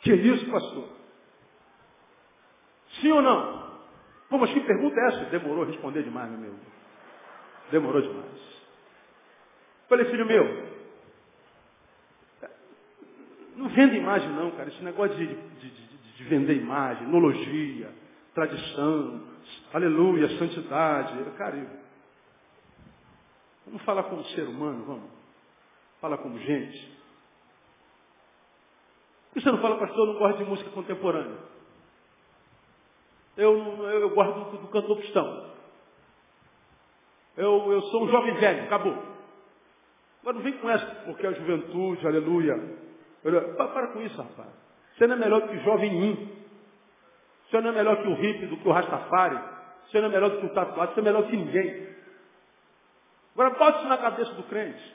Que 0.00 0.14
isso, 0.14 0.50
pastor? 0.50 0.88
Sim 3.00 3.12
ou 3.12 3.22
não? 3.22 3.66
Pô, 4.28 4.38
mas 4.38 4.52
que 4.52 4.60
pergunta 4.60 5.00
é 5.00 5.06
essa? 5.08 5.24
Demorou 5.26 5.64
a 5.64 5.66
responder 5.66 6.02
demais, 6.02 6.28
meu 6.30 6.38
amigo. 6.38 6.58
Demorou 7.70 8.02
demais. 8.02 8.56
Falei, 9.88 10.06
filho 10.06 10.26
meu, 10.26 10.76
não 13.56 13.68
vende 13.68 13.96
imagem 13.96 14.28
não, 14.30 14.50
cara. 14.52 14.68
Esse 14.68 14.82
negócio 14.82 15.16
de, 15.16 15.26
de, 15.26 15.70
de, 15.70 16.12
de 16.16 16.24
vender 16.24 16.54
imagem, 16.54 17.06
nologia, 17.06 17.90
tradição, 18.34 19.35
aleluia, 19.72 20.38
santidade. 20.38 21.12
Cara, 21.36 21.66
vamos 23.66 23.82
falar 23.82 24.04
como 24.04 24.24
ser 24.26 24.48
humano, 24.48 24.84
vamos. 24.84 25.10
Fala 26.00 26.18
como 26.18 26.38
gente. 26.38 26.96
Por 29.28 29.34
que 29.34 29.40
você 29.40 29.52
não 29.52 29.60
fala, 29.60 29.78
pastor, 29.78 29.98
eu 29.98 30.12
não 30.12 30.18
gosto 30.18 30.38
de 30.38 30.44
música 30.44 30.70
contemporânea? 30.70 31.38
Eu, 33.36 33.52
eu, 33.58 34.00
eu 34.00 34.10
gosto 34.10 34.50
do, 34.50 34.58
do 34.58 34.68
cantor 34.68 34.96
cristão. 34.98 35.50
Eu, 37.36 37.70
eu 37.70 37.82
sou 37.82 38.04
um 38.04 38.08
jovem 38.08 38.34
velho, 38.34 38.64
acabou. 38.64 38.96
Agora 40.22 40.36
não 40.36 40.42
vem 40.42 40.58
com 40.58 40.70
essa, 40.70 40.86
porque 41.04 41.26
é 41.26 41.28
a 41.28 41.32
juventude, 41.32 42.06
aleluia. 42.06 42.54
Para, 43.22 43.68
para 43.68 43.86
com 43.88 44.00
isso, 44.02 44.16
rapaz. 44.16 44.48
Você 44.96 45.06
não 45.06 45.16
é 45.16 45.18
melhor 45.18 45.46
que 45.46 45.56
o 45.56 45.60
jovem 45.64 46.04
in. 46.04 46.36
Você 47.44 47.60
não 47.60 47.70
é 47.70 47.72
melhor 47.74 48.02
que 48.02 48.08
o 48.08 48.14
hippie, 48.14 48.46
do 48.46 48.56
que 48.56 48.66
o 48.66 48.72
rastafari. 48.72 49.38
Você 49.88 50.00
não 50.00 50.08
é 50.08 50.12
melhor 50.12 50.30
do 50.30 50.40
que 50.40 50.46
o 50.46 50.54
tatuado. 50.54 50.94
Você 50.94 51.00
é 51.00 51.02
melhor 51.02 51.26
que 51.28 51.36
ninguém. 51.36 51.88
Agora 53.34 53.50
bote 53.50 53.78
isso 53.78 53.88
na 53.88 53.98
cabeça 53.98 54.32
do 54.32 54.42
crente. 54.44 54.94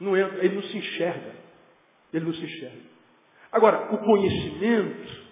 Não 0.00 0.16
entra, 0.16 0.44
ele 0.44 0.56
não 0.56 0.62
se 0.62 0.76
enxerga. 0.76 1.32
Ele 2.12 2.24
não 2.24 2.34
se 2.34 2.44
enxerga. 2.44 2.94
Agora, 3.52 3.94
o 3.94 3.98
conhecimento 3.98 5.24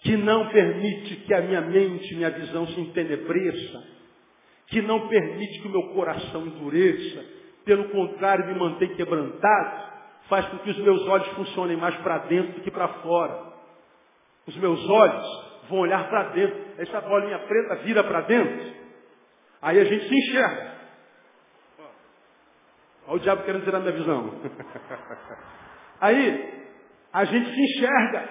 que 0.00 0.16
não 0.16 0.48
permite 0.48 1.16
que 1.16 1.34
a 1.34 1.42
minha 1.42 1.60
mente, 1.60 2.14
minha 2.14 2.30
visão 2.30 2.66
se 2.66 2.80
entenebreça, 2.80 3.84
que 4.66 4.80
não 4.82 5.08
permite 5.08 5.60
que 5.60 5.68
o 5.68 5.70
meu 5.70 5.94
coração 5.94 6.46
endureça, 6.46 7.24
pelo 7.64 7.90
contrário, 7.90 8.46
me 8.46 8.58
mantém 8.58 8.94
quebrantado, 8.94 9.90
faz 10.28 10.46
com 10.46 10.58
que 10.58 10.70
os 10.70 10.78
meus 10.78 11.02
olhos 11.06 11.28
funcionem 11.28 11.76
mais 11.76 11.94
para 11.98 12.18
dentro 12.26 12.54
do 12.54 12.60
que 12.62 12.70
para 12.70 12.88
fora. 13.02 13.52
Os 14.46 14.56
meus 14.56 14.88
olhos 14.88 15.49
vão 15.70 15.78
olhar 15.78 16.08
para 16.08 16.24
dentro. 16.30 16.56
Essa 16.76 17.00
bolinha 17.00 17.38
preta 17.38 17.76
vira 17.76 18.04
para 18.04 18.22
dentro. 18.22 18.74
Aí 19.62 19.78
a 19.80 19.84
gente 19.84 20.08
se 20.08 20.14
enxerga. 20.14 20.70
Olha 23.06 23.16
o 23.16 23.20
diabo 23.20 23.42
querendo 23.44 23.64
tirar 23.64 23.80
minha 23.80 23.92
visão. 23.92 24.34
Aí 26.00 26.64
a 27.12 27.24
gente 27.24 27.50
se 27.54 27.60
enxerga. 27.60 28.28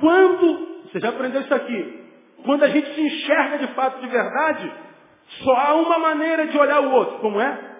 Quando, 0.00 0.82
você 0.84 1.00
já 1.00 1.10
aprendeu 1.10 1.40
isso 1.42 1.54
aqui, 1.54 2.10
quando 2.44 2.64
a 2.64 2.68
gente 2.68 2.94
se 2.94 3.00
enxerga 3.00 3.58
de 3.58 3.74
fato 3.74 4.00
de 4.00 4.08
verdade, 4.08 4.72
só 5.42 5.56
há 5.56 5.74
uma 5.74 5.98
maneira 5.98 6.46
de 6.46 6.58
olhar 6.58 6.80
o 6.80 6.90
outro. 6.92 7.18
Como 7.18 7.40
é? 7.40 7.76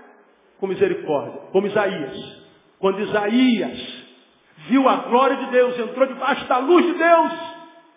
Com 0.58 0.66
misericórdia. 0.66 1.40
Como 1.52 1.66
Isaías. 1.66 2.44
Quando 2.78 3.00
Isaías 3.00 4.04
viu 4.68 4.88
a 4.88 4.96
glória 4.96 5.36
de 5.36 5.46
Deus, 5.50 5.78
entrou 5.78 6.06
debaixo 6.06 6.46
da 6.48 6.58
luz 6.58 6.86
de 6.86 6.94
Deus, 6.94 7.53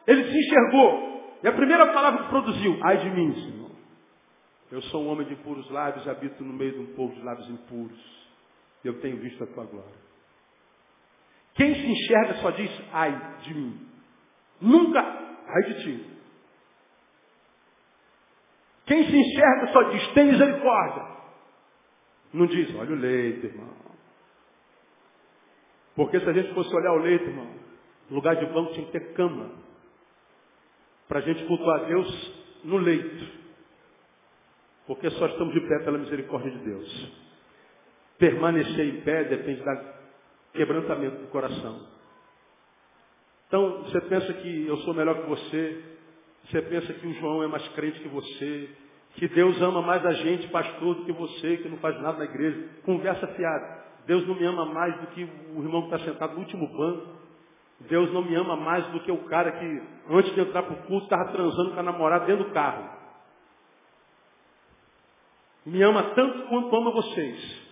ele 0.07 0.23
se 0.23 0.37
enxergou. 0.37 1.37
E 1.43 1.47
a 1.47 1.51
primeira 1.51 1.93
palavra 1.93 2.23
que 2.23 2.29
produziu, 2.29 2.79
ai 2.83 2.97
de 2.97 3.09
mim, 3.11 3.33
Senhor. 3.35 3.71
Eu 4.71 4.81
sou 4.83 5.03
um 5.03 5.09
homem 5.09 5.27
de 5.27 5.35
puros 5.35 5.69
lábios, 5.69 6.07
habito 6.07 6.43
no 6.43 6.53
meio 6.53 6.73
de 6.73 6.79
um 6.79 6.95
povo 6.95 7.13
de 7.13 7.21
lábios 7.21 7.49
impuros. 7.49 8.27
Eu 8.83 8.99
tenho 9.01 9.17
visto 9.17 9.43
a 9.43 9.47
tua 9.47 9.65
glória. 9.65 10.07
Quem 11.53 11.73
se 11.75 11.87
enxerga 11.87 12.35
só 12.35 12.51
diz, 12.51 12.71
ai 12.91 13.39
de 13.41 13.53
mim. 13.53 13.87
Nunca, 14.61 14.99
ai 14.99 15.63
de 15.63 15.83
ti. 15.83 16.17
Quem 18.85 19.05
se 19.05 19.17
enxerga 19.17 19.67
só 19.73 19.83
diz, 19.91 20.07
tem 20.13 20.25
misericórdia. 20.27 21.17
Não 22.33 22.45
diz, 22.45 22.73
olha 22.75 22.91
o 22.91 22.95
leito, 22.95 23.45
irmão. 23.45 23.75
Porque 25.95 26.19
se 26.19 26.29
a 26.29 26.33
gente 26.33 26.53
fosse 26.53 26.73
olhar 26.75 26.93
o 26.93 26.99
leito, 26.99 27.25
irmão, 27.25 27.51
no 28.09 28.15
lugar 28.17 28.35
de 28.35 28.45
banco 28.47 28.73
tinha 28.73 28.85
que 28.85 28.91
ter 28.91 29.13
cama. 29.13 29.66
Para 31.07 31.19
a 31.19 31.21
gente 31.21 31.45
cultuar 31.45 31.85
Deus 31.85 32.33
no 32.63 32.77
leito. 32.77 33.25
Porque 34.85 35.09
só 35.11 35.27
estamos 35.27 35.53
de 35.53 35.61
pé 35.61 35.79
pela 35.79 35.97
misericórdia 35.97 36.51
de 36.51 36.59
Deus. 36.59 37.11
Permanecer 38.17 38.87
em 38.87 39.01
pé 39.01 39.25
depende 39.25 39.61
do 39.61 39.97
quebrantamento 40.53 41.17
do 41.17 41.27
coração. 41.27 41.97
Então, 43.47 43.83
você 43.83 44.01
pensa 44.01 44.33
que 44.33 44.67
eu 44.67 44.77
sou 44.77 44.93
melhor 44.93 45.21
que 45.21 45.29
você, 45.29 45.83
você 46.45 46.61
pensa 46.63 46.93
que 46.93 47.07
o 47.07 47.13
João 47.13 47.43
é 47.43 47.47
mais 47.47 47.65
crente 47.69 47.99
que 47.99 48.07
você, 48.09 48.69
que 49.15 49.27
Deus 49.29 49.61
ama 49.61 49.81
mais 49.81 50.05
a 50.05 50.13
gente, 50.13 50.47
pastor, 50.49 50.95
do 50.95 51.05
que 51.05 51.11
você, 51.11 51.57
que 51.57 51.69
não 51.69 51.77
faz 51.77 51.99
nada 52.01 52.17
na 52.17 52.25
igreja. 52.25 52.69
Conversa 52.83 53.27
fiada. 53.27 53.85
Deus 54.05 54.25
não 54.27 54.35
me 54.35 54.45
ama 54.45 54.65
mais 54.65 54.99
do 55.01 55.07
que 55.07 55.23
o 55.23 55.61
irmão 55.61 55.87
que 55.87 55.95
está 55.95 56.05
sentado 56.05 56.33
no 56.33 56.39
último 56.39 56.67
banco. 56.67 57.07
Deus 57.81 58.11
não 58.11 58.23
me 58.23 58.35
ama 58.35 58.55
mais 58.55 58.85
do 58.87 58.99
que 59.01 59.11
o 59.11 59.25
cara 59.25 59.51
que, 59.51 59.83
antes 60.09 60.33
de 60.33 60.41
entrar 60.41 60.63
para 60.63 60.73
o 60.73 60.83
culto, 60.83 61.05
estava 61.05 61.31
transando 61.31 61.73
com 61.73 61.79
a 61.79 61.83
namorada 61.83 62.25
dentro 62.25 62.45
do 62.45 62.51
carro. 62.51 62.89
Me 65.65 65.81
ama 65.83 66.03
tanto 66.15 66.47
quanto 66.47 66.75
ama 66.75 66.91
vocês. 66.91 67.67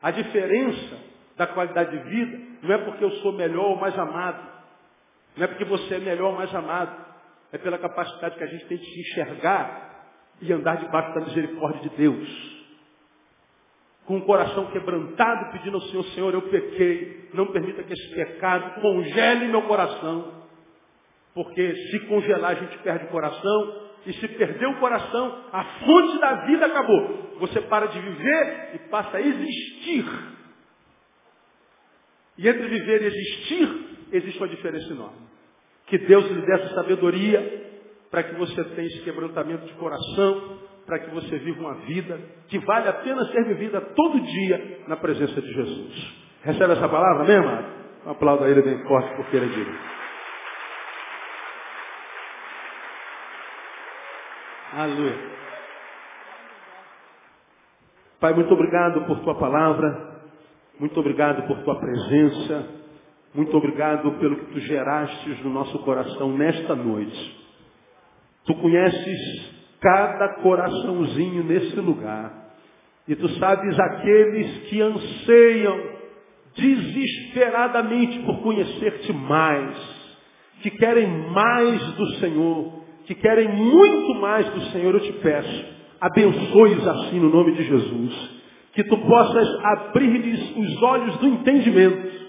A 0.00 0.10
diferença 0.10 0.98
da 1.36 1.46
qualidade 1.46 1.90
de 1.90 2.08
vida 2.08 2.38
não 2.62 2.74
é 2.74 2.78
porque 2.78 3.04
eu 3.04 3.10
sou 3.16 3.32
melhor 3.32 3.66
ou 3.66 3.76
mais 3.76 3.98
amado. 3.98 4.46
Não 5.36 5.44
é 5.44 5.46
porque 5.48 5.64
você 5.64 5.94
é 5.94 5.98
melhor 5.98 6.30
ou 6.30 6.36
mais 6.36 6.54
amado 6.54 7.12
é 7.52 7.58
pela 7.58 7.78
capacidade 7.78 8.36
que 8.36 8.44
a 8.44 8.46
gente 8.46 8.66
tem 8.66 8.78
de 8.78 8.84
se 8.86 9.00
enxergar 9.00 10.08
e 10.40 10.50
andar 10.52 10.78
debaixo 10.78 11.14
da 11.14 11.20
misericórdia 11.20 11.82
de 11.82 11.96
Deus. 11.96 12.61
Com 14.06 14.18
o 14.18 14.22
coração 14.22 14.66
quebrantado, 14.66 15.52
pedindo 15.52 15.76
ao 15.76 15.82
Senhor, 15.82 16.04
Senhor, 16.06 16.34
eu 16.34 16.42
pequei, 16.42 17.28
não 17.34 17.46
permita 17.46 17.82
que 17.82 17.92
esse 17.92 18.14
pecado 18.14 18.80
congele 18.80 19.48
meu 19.48 19.62
coração. 19.62 20.42
Porque 21.34 21.74
se 21.74 22.00
congelar 22.06 22.52
a 22.52 22.60
gente 22.60 22.76
perde 22.78 23.06
o 23.06 23.08
coração, 23.08 23.82
e 24.04 24.12
se 24.14 24.28
perder 24.28 24.66
o 24.66 24.80
coração, 24.80 25.44
a 25.52 25.64
fonte 25.64 26.18
da 26.18 26.34
vida 26.46 26.66
acabou. 26.66 27.36
Você 27.38 27.60
para 27.62 27.86
de 27.86 28.00
viver 28.00 28.70
e 28.74 28.78
passa 28.90 29.16
a 29.16 29.20
existir. 29.20 30.04
E 32.38 32.48
entre 32.48 32.66
viver 32.66 33.02
e 33.02 33.06
existir, 33.06 34.08
existe 34.12 34.38
uma 34.38 34.48
diferença 34.48 34.92
enorme. 34.92 35.22
Que 35.86 35.98
Deus 35.98 36.28
lhe 36.30 36.42
dê 36.42 36.52
essa 36.52 36.74
sabedoria 36.74 37.70
para 38.10 38.24
que 38.24 38.34
você 38.34 38.64
tenha 38.64 38.88
esse 38.88 39.00
quebrantamento 39.02 39.66
de 39.66 39.72
coração, 39.74 40.58
para 40.92 40.98
que 40.98 41.10
você 41.10 41.38
viva 41.38 41.58
uma 41.58 41.74
vida 41.86 42.20
que 42.48 42.58
vale 42.58 42.86
a 42.86 42.92
pena 42.92 43.24
ser 43.32 43.44
vivida 43.46 43.80
todo 43.80 44.20
dia 44.20 44.80
na 44.88 44.94
presença 44.94 45.40
de 45.40 45.50
Jesus. 45.50 46.16
Recebe 46.42 46.74
essa 46.74 46.86
palavra, 46.86 47.22
amém, 47.22 47.36
amado? 47.36 47.66
Um 48.04 48.10
aplauso 48.10 48.44
a 48.44 48.50
ele 48.50 48.60
bem 48.60 48.86
forte 48.86 49.16
porque 49.16 49.34
ele 49.38 49.46
é 49.46 49.48
digno. 49.48 49.78
Aleluia. 54.74 55.32
Pai, 58.20 58.34
muito 58.34 58.52
obrigado 58.52 59.06
por 59.06 59.18
tua 59.20 59.36
palavra. 59.36 60.20
Muito 60.78 61.00
obrigado 61.00 61.46
por 61.46 61.62
tua 61.62 61.80
presença. 61.80 62.68
Muito 63.32 63.56
obrigado 63.56 64.12
pelo 64.18 64.36
que 64.36 64.52
tu 64.52 64.60
gerastes 64.60 65.42
no 65.42 65.48
nosso 65.48 65.78
coração 65.84 66.36
nesta 66.36 66.74
noite. 66.74 67.40
Tu 68.44 68.54
conheces 68.56 69.51
cada 69.82 70.28
coraçãozinho 70.40 71.44
nesse 71.44 71.76
lugar. 71.76 72.32
E 73.06 73.16
tu 73.16 73.28
sabes 73.30 73.78
aqueles 73.78 74.68
que 74.68 74.80
anseiam 74.80 75.80
desesperadamente 76.56 78.20
por 78.20 78.40
conhecer-te 78.42 79.12
mais, 79.12 79.76
que 80.62 80.70
querem 80.70 81.08
mais 81.30 81.82
do 81.94 82.06
Senhor, 82.20 82.72
que 83.04 83.14
querem 83.16 83.48
muito 83.48 84.14
mais 84.20 84.48
do 84.50 84.60
Senhor, 84.70 84.94
eu 84.94 85.00
te 85.00 85.12
peço, 85.14 85.64
abençoe-os 86.00 86.86
assim 86.86 87.18
no 87.18 87.30
nome 87.30 87.52
de 87.52 87.64
Jesus. 87.64 88.42
Que 88.74 88.84
tu 88.84 88.96
possas 88.96 89.48
abrir-lhes 89.64 90.56
os 90.56 90.82
olhos 90.82 91.16
do 91.18 91.26
entendimento 91.26 92.22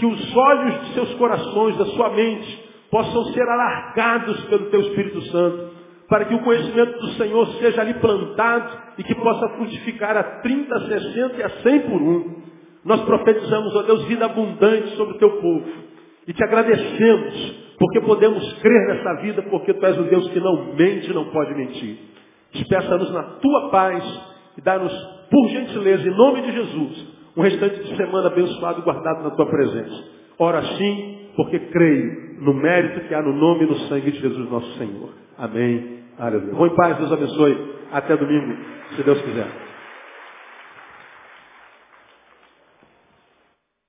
que 0.00 0.06
os 0.06 0.36
olhos 0.36 0.86
de 0.86 0.94
seus 0.94 1.14
corações, 1.14 1.76
da 1.76 1.84
sua 1.86 2.10
mente, 2.10 2.70
possam 2.90 3.24
ser 3.26 3.42
alargados 3.42 4.40
pelo 4.44 4.70
teu 4.70 4.80
Espírito 4.80 5.20
Santo, 5.30 5.69
para 6.10 6.24
que 6.24 6.34
o 6.34 6.40
conhecimento 6.40 6.98
do 6.98 7.08
Senhor 7.12 7.46
seja 7.60 7.82
ali 7.82 7.94
plantado 7.94 8.76
e 8.98 9.04
que 9.04 9.14
possa 9.14 9.48
frutificar 9.50 10.16
a 10.16 10.22
30, 10.22 10.80
60 10.88 11.36
e 11.36 11.42
a 11.44 11.48
100 11.48 11.80
por 11.82 12.02
um. 12.02 12.40
Nós 12.84 13.00
profetizamos, 13.02 13.76
ó 13.76 13.82
Deus, 13.82 14.04
vida 14.06 14.24
abundante 14.24 14.88
sobre 14.96 15.14
o 15.14 15.18
teu 15.18 15.30
povo. 15.40 15.70
E 16.26 16.32
te 16.32 16.42
agradecemos, 16.42 17.74
porque 17.78 18.00
podemos 18.00 18.52
crer 18.54 18.88
nessa 18.88 19.22
vida, 19.22 19.42
porque 19.42 19.72
tu 19.72 19.86
és 19.86 19.98
o 19.98 20.02
Deus 20.02 20.28
que 20.30 20.40
não 20.40 20.74
mente 20.74 21.08
e 21.08 21.14
não 21.14 21.26
pode 21.26 21.54
mentir. 21.54 21.96
Despeça-nos 22.52 23.12
na 23.12 23.22
tua 23.22 23.70
paz 23.70 24.02
e 24.58 24.60
dá-nos, 24.62 24.92
por 25.30 25.48
gentileza, 25.48 26.08
em 26.08 26.16
nome 26.16 26.42
de 26.42 26.52
Jesus, 26.52 27.06
um 27.36 27.42
restante 27.42 27.84
de 27.84 27.96
semana 27.96 28.26
abençoado 28.26 28.80
e 28.80 28.82
guardado 28.82 29.22
na 29.22 29.30
tua 29.30 29.46
presença. 29.46 30.04
Ora 30.40 30.60
sim, 30.76 31.28
porque 31.36 31.58
creio 31.58 32.40
no 32.40 32.52
mérito 32.52 33.06
que 33.06 33.14
há 33.14 33.22
no 33.22 33.32
nome 33.32 33.64
e 33.64 33.68
no 33.68 33.76
sangue 33.88 34.10
de 34.10 34.18
Jesus 34.18 34.50
nosso 34.50 34.76
Senhor. 34.76 35.10
Amém. 35.38 35.99
Aleluia. 36.20 36.54
Vou 36.54 36.66
em 36.66 36.74
paz, 36.76 36.96
Deus 36.98 37.10
abençoe. 37.10 37.74
Até 37.90 38.16
domingo, 38.16 38.56
se 38.94 39.02
Deus 39.02 39.20
quiser. 39.22 39.69